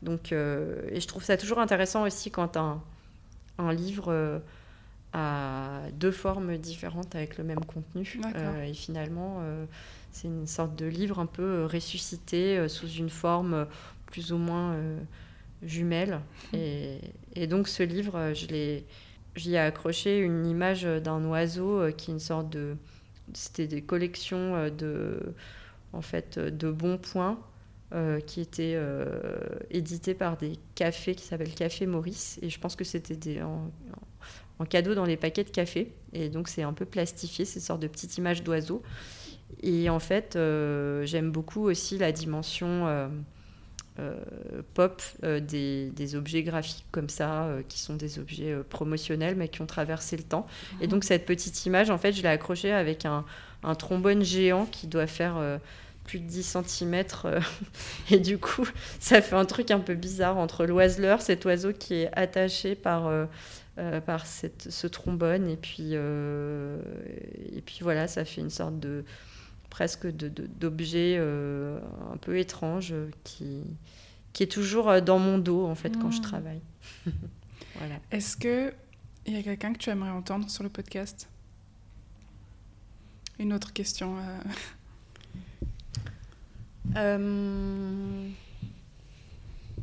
Donc, 0.04 0.32
et 0.32 1.00
je 1.00 1.08
trouve 1.08 1.24
ça 1.24 1.38
toujours 1.38 1.58
intéressant 1.58 2.04
aussi 2.04 2.30
quand 2.30 2.56
un, 2.56 2.84
un 3.58 3.74
livre 3.74 4.44
a 5.12 5.80
deux 5.94 6.12
formes 6.12 6.56
différentes 6.58 7.16
avec 7.16 7.40
le 7.40 7.44
même 7.44 7.66
contenu. 7.66 8.22
et 8.64 8.74
finalement, 8.76 9.42
c'est 10.12 10.28
une 10.28 10.46
sorte 10.46 10.76
de 10.76 10.86
livre 10.86 11.18
un 11.18 11.26
peu 11.26 11.66
ressuscité 11.66 12.70
sous 12.70 12.88
une 12.88 13.10
forme 13.10 13.66
plus 14.06 14.32
ou 14.32 14.38
moins 14.38 14.78
jumelle. 15.64 16.20
Et, 16.54 17.00
et, 17.34 17.48
donc 17.48 17.68
ce 17.68 17.82
livre, 17.82 18.34
je 18.36 18.46
l'ai 18.46 18.86
j'y 19.38 19.54
ai 19.54 19.60
accroché 19.60 20.20
une 20.20 20.46
image 20.46 20.84
d'un 20.84 21.24
oiseau 21.26 21.80
euh, 21.80 21.92
qui 21.92 22.12
est 22.12 22.14
une 22.14 22.20
sorte 22.20 22.50
de. 22.50 22.76
C'était 23.34 23.68
des 23.68 23.82
collections 23.82 24.56
euh, 24.56 24.70
de, 24.70 25.34
en 25.94 26.02
fait, 26.02 26.40
de 26.40 26.72
bons 26.72 26.98
points 26.98 27.40
euh, 27.94 28.20
qui 28.20 28.42
étaient 28.42 28.74
euh, 28.76 29.20
édités 29.70 30.14
par 30.14 30.38
des 30.38 30.54
cafés 30.76 31.16
qui 31.16 31.26
s'appellent 31.26 31.54
Café 31.54 31.86
Maurice. 31.86 32.40
Et 32.42 32.50
je 32.50 32.60
pense 32.60 32.76
que 32.76 32.84
c'était 32.84 33.42
en, 33.42 33.72
cadeau 34.66 34.96
dans 34.96 35.06
les 35.06 35.18
paquets 35.18 35.44
de 35.44 35.50
café. 35.50 35.94
Et 36.14 36.30
donc 36.30 36.48
c'est 36.48 36.64
un 36.64 36.74
peu 36.74 36.86
plastifié, 36.86 37.46
ces 37.46 37.60
sortes 37.60 37.82
de 37.82 37.88
petites 37.88 38.18
images 38.18 38.44
d'oiseaux. 38.44 38.82
Et 39.62 39.90
en 39.90 40.00
fait, 40.00 40.34
j'aime 40.34 41.32
beaucoup 41.32 41.64
aussi 41.64 41.98
la 41.98 42.12
dimension 42.12 43.10
pop 44.74 45.02
euh, 45.24 45.40
des, 45.40 46.16
objets 46.16 46.44
graphiques 46.44 46.86
comme 46.92 47.10
ça, 47.10 47.44
euh, 47.44 47.62
qui 47.68 47.80
sont 47.80 47.96
des 47.96 48.20
objets 48.20 48.56
promotionnels, 48.70 49.36
mais 49.36 49.48
qui 49.48 49.62
ont 49.62 49.66
traversé 49.66 50.18
le 50.18 50.24
temps. 50.24 50.48
Et 50.80 50.86
mhm. 50.86 50.92
donc 50.92 51.04
cette 51.04 51.26
petite 51.26 51.66
image, 51.66 51.90
en 51.90 51.98
fait, 51.98 52.14
je 52.14 52.22
l'ai 52.22 52.30
accrochée 52.30 52.72
avec 52.72 53.06
un, 53.06 53.26
trombone 53.78 54.24
géant 54.24 54.66
qui 54.66 54.88
doit 54.88 55.08
faire 55.08 55.60
plus 56.06 56.20
de 56.20 56.26
10 56.26 56.58
cm. 56.66 57.04
et 58.12 58.20
du 58.20 58.38
coup, 58.38 58.68
ça 59.00 59.22
fait 59.22 59.36
un 59.36 59.46
truc 59.46 59.72
un 59.72 59.80
peu 59.80 59.96
bizarre 59.96 60.38
entre 60.38 60.66
l'oiseleur, 60.66 61.22
cet 61.22 61.44
oiseau 61.46 61.74
qui 61.74 61.96
est 61.96 62.10
attaché 62.14 62.76
par, 62.76 63.12
par 64.06 64.26
cette, 64.26 64.68
ce 64.70 64.88
trombone, 64.88 65.50
et 65.50 65.58
puis, 65.58 65.94
et 65.96 67.62
puis 67.66 67.80
voilà, 67.82 68.08
ça 68.08 68.24
fait 68.24 68.42
une 68.42 68.52
sorte 68.52 68.80
de 68.80 69.04
presque 69.78 70.08
d'objets 70.08 71.18
euh, 71.20 71.80
un 72.12 72.18
peu 72.18 72.40
étranges 72.40 72.96
qui, 73.24 73.62
qui 74.34 74.42
est 74.42 74.52
toujours 74.52 74.90
euh, 74.90 75.02
dans 75.02 75.20
mon 75.20 75.38
dos 75.38 75.68
en 75.68 75.76
fait 75.76 75.92
quand 76.00 76.10
je 76.10 76.18
mmh. 76.18 76.24
travaille. 76.24 76.62
voilà. 77.76 77.94
Est-ce 78.10 78.36
que 78.38 78.74
il 79.28 79.34
y 79.34 79.38
a 79.38 79.44
quelqu'un 79.44 79.74
que 79.74 79.78
tu 79.78 79.92
aimerais 79.92 80.10
entendre 80.10 80.50
sur 80.50 80.64
le 80.64 80.70
podcast? 80.70 81.30
Une 83.38 83.54
autre 83.54 83.72
question. 83.72 84.16
Euh. 86.96 88.30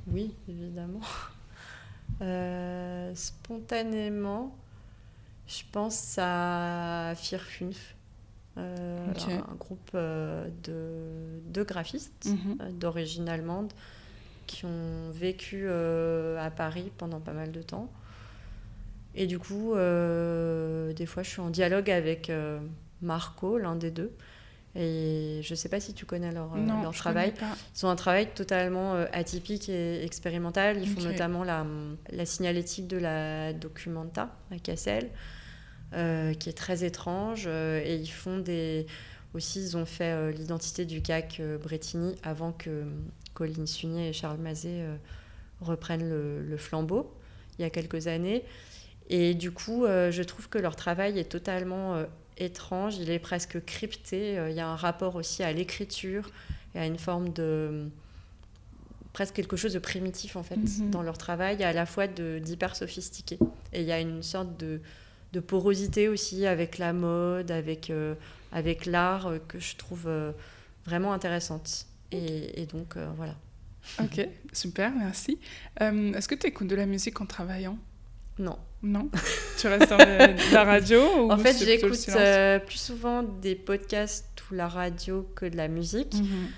Oui, 0.09 0.34
évidemment. 0.49 1.01
spontanément, 3.14 4.57
je 5.47 5.62
pense 5.70 6.16
à 6.18 7.14
Firfunf. 7.16 7.93
Euh, 8.57 9.12
un 9.28 9.55
groupe 9.57 9.90
euh, 9.96 10.48
de, 10.62 11.62
graphistes 11.64 12.26
mhm. 12.26 12.59
euh, 12.61 12.70
d'origine 12.70 13.28
allemande 13.28 13.72
qui 14.46 14.64
ont 14.64 15.11
vécu 15.11 15.68
à 15.68 16.50
Paris 16.50 16.92
pendant 16.98 17.18
pas 17.18 17.32
mal 17.32 17.50
de 17.50 17.62
temps. 17.62 17.90
Et 19.14 19.26
du 19.26 19.38
coup, 19.38 19.72
des 19.74 21.07
fois, 21.07 21.22
je 21.22 21.30
suis 21.30 21.40
en 21.40 21.48
dialogue 21.48 21.90
avec 21.90 22.30
Marco, 23.00 23.57
l'un 23.57 23.74
des 23.74 23.90
deux. 23.90 24.12
Et 24.76 25.40
je 25.42 25.52
ne 25.52 25.57
sais 25.57 25.70
pas 25.70 25.80
si 25.80 25.94
tu 25.94 26.05
connais 26.05 26.30
leur, 26.30 26.55
leur 26.57 26.92
travail. 26.92 27.32
Ils 27.74 27.86
ont 27.86 27.88
un 27.88 27.96
travail 27.96 28.28
totalement 28.34 28.92
atypique 29.14 29.70
et 29.70 30.05
expérimental. 30.05 30.76
Ils 30.76 30.90
font 30.90 31.00
notamment 31.00 31.42
la, 31.42 31.64
la 32.11 32.26
signalétique 32.26 32.86
de 32.86 32.98
la 32.98 33.55
Documenta 33.55 34.36
à 34.50 34.59
Cassel. 34.59 35.09
Euh, 35.95 36.34
qui 36.34 36.49
est 36.49 36.55
très 36.55 36.82
étrange. 36.84 37.45
Euh, 37.47 37.80
et 37.84 37.95
ils 37.95 38.11
font 38.11 38.38
des. 38.38 38.86
Aussi, 39.32 39.61
ils 39.61 39.76
ont 39.76 39.86
fait 39.86 40.12
euh, 40.12 40.32
l'identité 40.32 40.84
du 40.84 41.03
CAC 41.03 41.40
Bretigny 41.62 42.16
avant 42.24 42.51
que 42.51 42.82
Colline 43.32 43.66
Sunier 43.66 44.09
et 44.09 44.12
Charles 44.12 44.38
Mazet 44.38 44.86
reprennent 45.61 46.09
le, 46.09 46.57
flambeau, 46.57 47.12
il 47.59 47.62
y 47.62 47.64
a 47.64 47.70
quelques 47.70 48.07
années. 48.07 48.45
Et 49.09 49.34
du 49.34 49.51
coup, 49.51 49.86
je 49.86 50.22
trouve 50.22 50.49
que 50.49 50.59
leur 50.59 50.76
travail 50.76 51.18
est 51.18 51.30
totalement 51.30 52.01
étrange, 52.38 52.97
il 52.97 53.11
est 53.11 53.18
presque 53.18 53.64
crypté. 53.64 54.34
Il 54.51 54.55
y 54.55 54.61
a 54.61 54.68
un 54.68 54.76
rapport 54.76 55.16
aussi 55.16 55.42
à 55.42 55.53
l'écriture 55.53 56.30
et 56.76 56.78
à 56.78 56.86
une 56.86 56.99
forme 56.99 57.32
de 57.32 57.88
presque 59.12 59.34
quelque 59.34 59.57
chose 59.57 59.72
de 59.72 59.78
primitif 59.80 60.36
en 60.36 60.42
fait 60.45 60.57
mhm. 60.57 60.90
dans 60.90 61.03
leur 61.03 61.18
travail, 61.18 61.62
à 61.64 61.72
la 61.72 61.86
fois 61.86 62.07
d'hyper 62.07 62.76
sophistiqué. 62.76 63.38
Et 63.72 63.80
il 63.80 63.86
y 63.86 63.92
a 63.92 64.01
une 64.01 64.22
sorte 64.22 64.57
de, 64.59 64.80
de 65.35 65.41
porosité 65.41 66.09
aussi 66.09 66.47
avec 66.47 66.78
la 66.78 66.93
mode, 66.93 67.51
avec, 67.51 67.91
euh, 67.91 68.14
avec 68.53 68.87
l'art 68.87 69.26
euh, 69.26 69.39
que 69.49 69.59
je 69.59 69.76
trouve 69.76 70.05
euh, 70.07 70.32
vraiment 70.87 71.12
intéressante. 71.12 71.87
Et, 72.12 72.66
donc, 72.72 72.97
voilà. 73.16 73.35
Ok, 74.01 74.24
super, 74.53 74.93
merci. 74.95 75.37
Est-ce 75.80 76.28
que 76.28 76.37
tu 76.37 76.47
écoutes 76.47 76.68
de 76.68 76.76
la 76.76 76.87
musique 76.87 77.20
en 77.20 77.26
travaillant? 77.26 77.76
Non. 78.39 78.57
Non? 78.82 79.11
Tu 79.59 79.66
restes 79.66 79.91
dans 79.91 79.97
la 79.97 80.64
radio 80.64 81.01
ou 81.24 81.32
En 81.32 81.39
fait, 81.39 81.57
j'écoute 81.64 81.99
euh, 82.11 82.59
plus 82.59 82.78
souvent 82.78 83.22
des 83.22 83.55
podcasts 83.55 84.43
ou 84.51 84.55
la 84.55 84.68
radio 84.68 85.28
que 85.35 85.47
de 85.47 85.57
la 85.57 85.68
musique. 85.68 86.14
Mhm. 86.14 86.49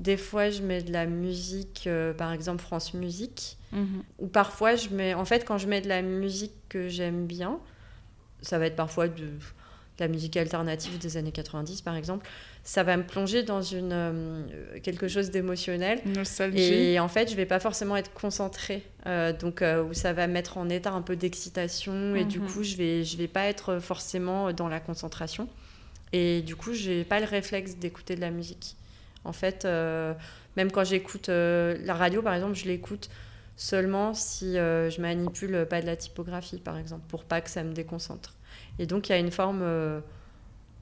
Des 0.00 0.16
fois, 0.16 0.50
je 0.50 0.62
mets 0.62 0.82
de 0.82 0.92
la 0.92 1.06
musique, 1.06 1.84
euh, 1.86 2.12
par 2.12 2.32
exemple 2.32 2.62
France 2.62 2.92
Musique. 2.92 3.56
Mhm. 3.72 4.02
Ou 4.18 4.26
parfois, 4.26 4.74
je 4.74 4.88
mets. 4.88 5.14
En 5.14 5.24
fait, 5.24 5.44
quand 5.44 5.58
je 5.58 5.68
mets 5.68 5.80
de 5.80 5.88
la 5.88 6.02
musique 6.02 6.52
que 6.68 6.88
j'aime 6.88 7.26
bien, 7.26 7.60
ça 8.42 8.58
va 8.58 8.66
être 8.66 8.76
parfois 8.76 9.08
de, 9.08 9.24
la 9.98 10.08
musique 10.08 10.36
alternative 10.36 10.98
des 10.98 11.16
années 11.16 11.32
90, 11.32 11.80
par 11.80 11.96
exemple. 11.96 12.28
Ça 12.64 12.82
va 12.82 12.98
me 12.98 13.02
plonger 13.02 13.42
dans 13.42 13.62
une, 13.62 13.92
euh, 13.92 14.42
quelque 14.82 15.08
chose 15.08 15.30
d'émotionnel. 15.30 16.00
Et 16.54 17.00
en 17.00 17.08
fait, 17.08 17.30
je 17.30 17.36
vais 17.36 17.46
pas 17.46 17.60
forcément 17.60 17.96
être 17.96 18.12
concentrée. 18.12 18.82
Euh, 19.06 19.32
donc, 19.32 19.62
où 19.62 19.94
ça 19.94 20.12
va 20.12 20.26
me 20.26 20.34
mettre 20.34 20.58
en 20.58 20.68
état 20.68 20.92
un 20.92 21.00
peu 21.00 21.16
d'excitation. 21.16 22.14
Et 22.14 22.24
du 22.24 22.40
mhm. 22.40 22.46
coup, 22.46 22.62
je 22.62 22.76
vais, 22.76 23.04
je 23.04 23.16
vais 23.16 23.28
pas 23.28 23.46
être 23.46 23.78
forcément 23.78 24.52
dans 24.52 24.68
la 24.68 24.80
concentration. 24.80 25.48
Et 26.12 26.42
du 26.42 26.56
coup, 26.56 26.72
j'ai 26.72 27.04
pas 27.04 27.20
le 27.20 27.26
réflexe 27.26 27.76
d'écouter 27.76 28.16
de 28.16 28.20
la 28.20 28.30
musique. 28.30 28.76
En 29.24 29.32
fait, 29.32 29.64
euh, 29.64 30.14
même 30.56 30.70
quand 30.70 30.84
j'écoute 30.84 31.28
euh, 31.28 31.76
la 31.84 31.94
radio, 31.94 32.22
par 32.22 32.34
exemple, 32.34 32.54
je 32.54 32.66
l'écoute 32.66 33.10
seulement 33.56 34.14
si 34.14 34.58
euh, 34.58 34.90
je 34.90 35.00
manipule 35.00 35.66
pas 35.68 35.80
de 35.80 35.86
la 35.86 35.96
typographie, 35.96 36.58
par 36.58 36.76
exemple, 36.76 37.04
pour 37.08 37.24
pas 37.24 37.40
que 37.40 37.50
ça 37.50 37.62
me 37.64 37.72
déconcentre. 37.72 38.34
Et 38.78 38.86
donc, 38.86 39.08
il 39.08 39.12
y 39.12 39.14
a 39.14 39.18
une 39.18 39.30
forme 39.30 39.64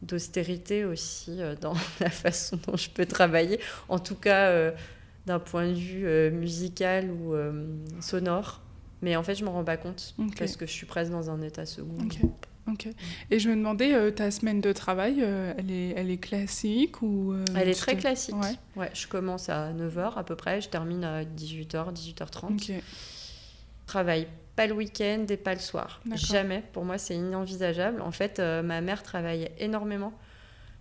d'austérité 0.03 0.85
aussi 0.85 1.39
dans 1.61 1.75
la 2.01 2.11
façon 2.11 2.59
dont 2.66 2.77
je 2.77 2.91
peux 2.91 3.07
travailler, 3.07 3.61
en 3.89 3.99
tout 3.99 4.16
cas 4.16 4.72
d'un 5.27 5.39
point 5.39 5.68
de 5.68 5.75
vue 5.75 6.31
musical 6.31 7.11
ou 7.11 7.35
sonore. 8.01 8.61
Mais 9.03 9.16
en 9.16 9.22
fait, 9.22 9.35
je 9.35 9.45
m'en 9.45 9.53
rends 9.53 9.64
pas 9.64 9.77
compte 9.77 10.14
parce 10.39 10.57
que 10.57 10.66
je 10.66 10.72
suis 10.72 10.87
presque 10.87 11.12
dans 11.12 11.31
un 11.31 11.41
état 11.43 11.66
second. 11.66 11.97
Ok. 12.71 12.89
Et 13.31 13.39
je 13.39 13.51
me 13.51 13.57
demandais, 13.57 13.95
euh, 13.95 14.11
ta 14.11 14.31
semaine 14.31 14.61
de 14.61 14.73
travail, 14.73 15.19
euh, 15.21 15.53
elle, 15.59 15.71
est, 15.71 15.91
elle 15.97 16.11
est 16.11 16.19
classique 16.19 17.03
ou 17.03 17.33
euh, 17.33 17.45
Elle 17.57 17.69
est 17.69 17.75
très 17.75 17.97
classique. 17.97 18.37
Ouais. 18.37 18.57
ouais. 18.77 18.91
Je 18.95 19.07
commence 19.07 19.49
à 19.49 19.73
9h 19.73 20.15
à 20.17 20.25
peu 20.25 20.35
près, 20.35 20.61
je 20.61 20.69
termine 20.69 21.05
à 21.05 21.25
18h, 21.25 21.93
18h30. 21.93 22.53
Ok. 22.53 22.83
Travaille 23.87 24.27
pas 24.57 24.67
le 24.67 24.73
week-end 24.73 25.27
et 25.29 25.37
pas 25.37 25.53
le 25.55 25.61
soir. 25.61 26.01
Jamais. 26.15 26.62
Pour 26.73 26.85
moi, 26.85 26.97
c'est 26.97 27.15
inenvisageable. 27.15 28.01
En 28.01 28.12
fait, 28.12 28.39
ma 28.39 28.81
mère 28.81 29.03
travaillait 29.03 29.53
énormément. 29.59 30.12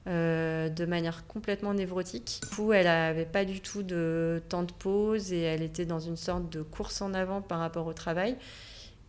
de 0.06 0.86
manière 0.86 1.28
complètement 1.28 1.74
névrotique. 1.74 2.40
Du 2.44 2.56
coup, 2.56 2.72
elle 2.72 2.86
n'avait 2.86 3.26
pas 3.26 3.44
du 3.44 3.60
tout 3.60 3.84
de 3.84 4.42
temps 4.48 4.64
de 4.64 4.72
pause 4.72 5.34
et 5.34 5.42
elle 5.42 5.64
était 5.64 5.86
dans 5.86 6.00
une 6.00 6.18
sorte 6.18 6.50
de 6.50 6.62
course 6.62 7.02
en 7.02 7.14
avant 7.14 7.42
par 7.42 7.60
rapport 7.60 7.88
au 7.88 7.94
travail. 7.94 8.38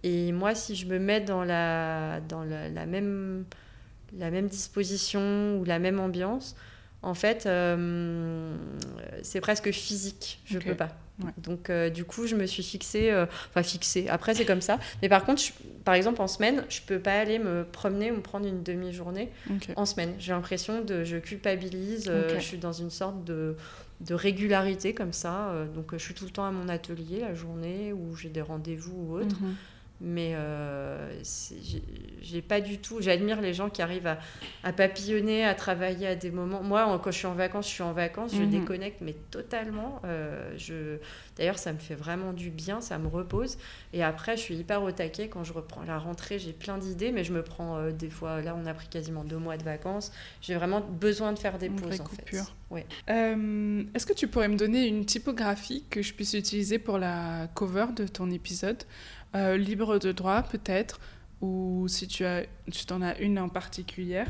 Et 0.05 0.33
moi, 0.33 0.55
si 0.55 0.77
je 0.77 0.87
me 0.87 0.99
mets 0.99 1.23
dans 1.23 1.45
la, 1.45 2.21
dans 2.29 2.45
la, 2.45 2.85
même, 2.85 3.47
la 4.17 4.31
même 4.31 4.49
disposition 4.49 5.57
ou 5.59 5.65
la 5.65 5.79
même 5.79 5.99
ambiance, 5.99 6.55
en 7.01 7.15
fait, 7.15 7.47
euh, 7.47 8.55
c'est 9.23 9.41
presque 9.41 9.71
physique. 9.71 10.41
Je 10.45 10.59
ne 10.59 10.63
peux 10.63 10.75
pas. 10.75 10.91
Donc, 11.39 11.71
euh, 11.71 11.89
du 11.89 12.05
coup, 12.05 12.27
je 12.27 12.37
me 12.37 12.45
suis 12.45 12.63
fixée, 12.63 13.11
euh, 13.11 13.25
enfin 13.49 13.63
fixée. 13.63 14.07
Après, 14.11 14.35
c'est 14.35 14.45
comme 14.45 14.61
ça. 14.61 14.79
Mais 15.01 15.09
par 15.09 15.25
contre, 15.25 15.43
par 15.85 15.95
exemple, 15.95 16.21
en 16.21 16.27
semaine, 16.27 16.65
je 16.69 16.81
peux 16.83 16.99
pas 16.99 17.15
aller 17.15 17.39
me 17.39 17.65
promener 17.65 18.11
ou 18.11 18.17
me 18.17 18.21
prendre 18.21 18.47
une 18.47 18.63
demi-journée 18.63 19.31
en 19.77 19.87
semaine. 19.87 20.13
J'ai 20.19 20.33
l'impression 20.33 20.83
de, 20.83 21.03
je 21.05 21.17
culpabilise. 21.17 22.13
je 22.29 22.41
suis 22.41 22.59
dans 22.59 22.73
une 22.73 22.91
sorte 22.91 23.25
de, 23.25 23.57
de 24.01 24.15
régularité 24.15 24.93
comme 24.93 25.15
ça. 25.15 25.55
donc, 25.75 25.93
je 25.93 25.99
suis 25.99 26.15
tout 26.15 26.27
le 26.27 26.31
temps 26.31 26.45
à 26.45 26.51
mon 26.51 26.69
atelier 26.69 27.21
la 27.21 27.35
journée 27.35 27.95
ou 27.95 28.15
j'ai 28.17 28.29
des 28.29 28.43
rendez-vous 28.43 29.07
ou 29.09 29.15
autre. 29.15 29.41
Mhm 29.41 29.55
mais 30.01 30.33
euh, 30.35 31.23
j'ai 32.21 32.43
pas 32.43 32.61
du 32.61 32.79
tout. 32.79 33.01
J'admire 33.01 33.41
les 33.41 33.55
gens 33.55 33.71
qui 33.71 33.81
arrivent 33.81 34.07
à, 34.07 34.19
à, 34.65 34.73
papillonner, 34.73 35.45
à 35.45 35.55
travailler 35.55 36.07
à 36.09 36.15
des 36.17 36.31
moments. 36.31 36.63
Moi, 36.63 37.01
quand 37.03 37.11
je 37.11 37.19
suis 37.19 37.27
en 37.27 37.35
vacances, 37.35 37.69
je 37.69 37.75
suis 37.75 37.83
en 37.83 37.93
vacances, 37.93 38.33
je 38.35 38.43
mhm. 38.43 38.51
déconnecte, 38.51 39.01
mais 39.01 39.15
totalement. 39.31 40.01
Euh, 40.05 40.53
je... 40.57 40.99
D'ailleurs, 41.37 41.59
ça 41.59 41.73
me 41.73 41.79
fait 41.79 41.95
vraiment 41.95 42.33
du 42.33 42.51
bien, 42.51 42.81
ça 42.81 42.99
me 42.99 43.07
repose. 43.07 43.57
Et 43.93 44.03
après, 44.03 44.37
je 44.37 44.43
suis 44.43 44.57
hyper 44.57 44.83
au 44.83 44.91
taquet 44.91 45.29
quand 45.29 45.45
je 45.45 45.53
reprends 45.53 45.83
la 45.85 45.99
rentrée. 45.99 46.39
J'ai 46.39 46.53
plein 46.53 46.79
d'idées, 46.79 47.13
mais 47.13 47.25
je 47.25 47.33
me 47.33 47.43
prends 47.43 47.79
euh, 47.79 47.93
des 47.93 48.11
fois. 48.11 48.43
Là, 48.43 48.57
on 48.61 48.67
a 48.67 48.75
pris 48.75 48.89
quasiment 48.89 49.25
deux 49.25 49.39
mois 49.39 49.57
de 49.57 49.65
vacances. 49.65 50.13
J'ai 50.43 50.55
vraiment 50.55 50.81
besoin 50.81 51.33
de 51.33 51.39
faire 51.39 51.57
des 51.59 51.71
pauses. 51.71 52.01
En 52.01 52.07
fait. 52.07 52.43
Ouais. 52.71 52.87
Est-ce 53.95 54.07
que 54.07 54.13
tu 54.13 54.27
pourrais 54.27 54.49
me 54.49 54.57
donner 54.57 54.89
une 54.89 55.05
typographie 55.05 55.85
que 55.89 56.03
je 56.03 56.13
puisse 56.13 56.35
utiliser 56.35 56.79
pour 56.79 56.99
la 56.99 57.49
cover 57.55 57.87
de 57.95 58.07
ton 58.09 58.31
épisode? 58.31 58.83
Euh, 59.35 59.57
libre 59.57 59.99
de 59.99 60.13
droit 60.13 60.43
peut-être, 60.43 61.01
ou 61.41 61.87
si 61.89 62.07
tu, 62.07 62.25
as, 62.25 62.45
tu 62.71 62.87
t'en 62.87 63.03
as 63.03 63.19
une 63.19 63.39
en 63.39 63.49
particulière 63.49 64.29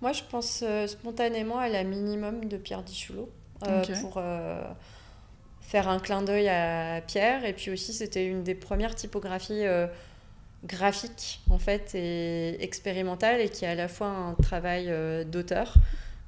Moi, 0.00 0.12
je 0.12 0.22
pense 0.28 0.62
euh, 0.66 0.86
spontanément 0.86 1.58
à 1.58 1.68
la 1.68 1.84
minimum 1.84 2.46
de 2.46 2.56
Pierre 2.56 2.82
Dichulot 2.82 3.30
euh, 3.66 3.84
pour 4.00 4.20
faire 5.60 5.88
un 5.88 6.00
clin 6.00 6.22
d'œil 6.22 6.48
à 6.48 7.00
Pierre. 7.06 7.44
Et 7.44 7.52
puis 7.52 7.70
aussi, 7.70 7.92
c'était 7.92 8.26
une 8.26 8.42
des 8.42 8.54
premières 8.54 8.94
typographies 8.94 9.64
graphiques 10.64 11.40
en 11.50 11.58
fait 11.58 11.94
et 11.94 12.62
expérimentales 12.62 13.40
et 13.40 13.48
qui 13.48 13.64
est 13.64 13.68
à 13.68 13.74
la 13.74 13.88
fois 13.88 14.08
un 14.08 14.34
travail 14.34 14.92
d'auteur 15.26 15.74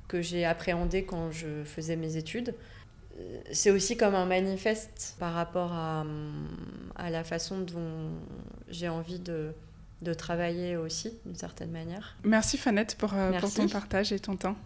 que 0.08 0.22
j'ai 0.22 0.44
appréhendé 0.44 1.04
quand 1.04 1.30
je 1.30 1.62
faisais 1.64 1.96
mes 1.96 2.16
études 2.16 2.54
c'est 3.52 3.70
aussi 3.70 3.96
comme 3.96 4.14
un 4.14 4.26
manifeste 4.26 5.16
par 5.18 5.34
rapport 5.34 5.72
à, 5.72 6.04
à 6.96 7.10
la 7.10 7.24
façon 7.24 7.60
dont 7.60 8.10
j'ai 8.68 8.88
envie 8.88 9.18
de, 9.18 9.52
de 10.02 10.14
travailler 10.14 10.76
aussi, 10.76 11.12
d'une 11.24 11.36
certaine 11.36 11.70
manière. 11.70 12.16
Merci 12.24 12.56
Fanette 12.58 12.96
pour, 12.96 13.14
euh, 13.14 13.38
pour 13.38 13.52
ton 13.52 13.68
partage 13.68 14.12
et 14.12 14.18
ton 14.18 14.36
temps. 14.36 14.56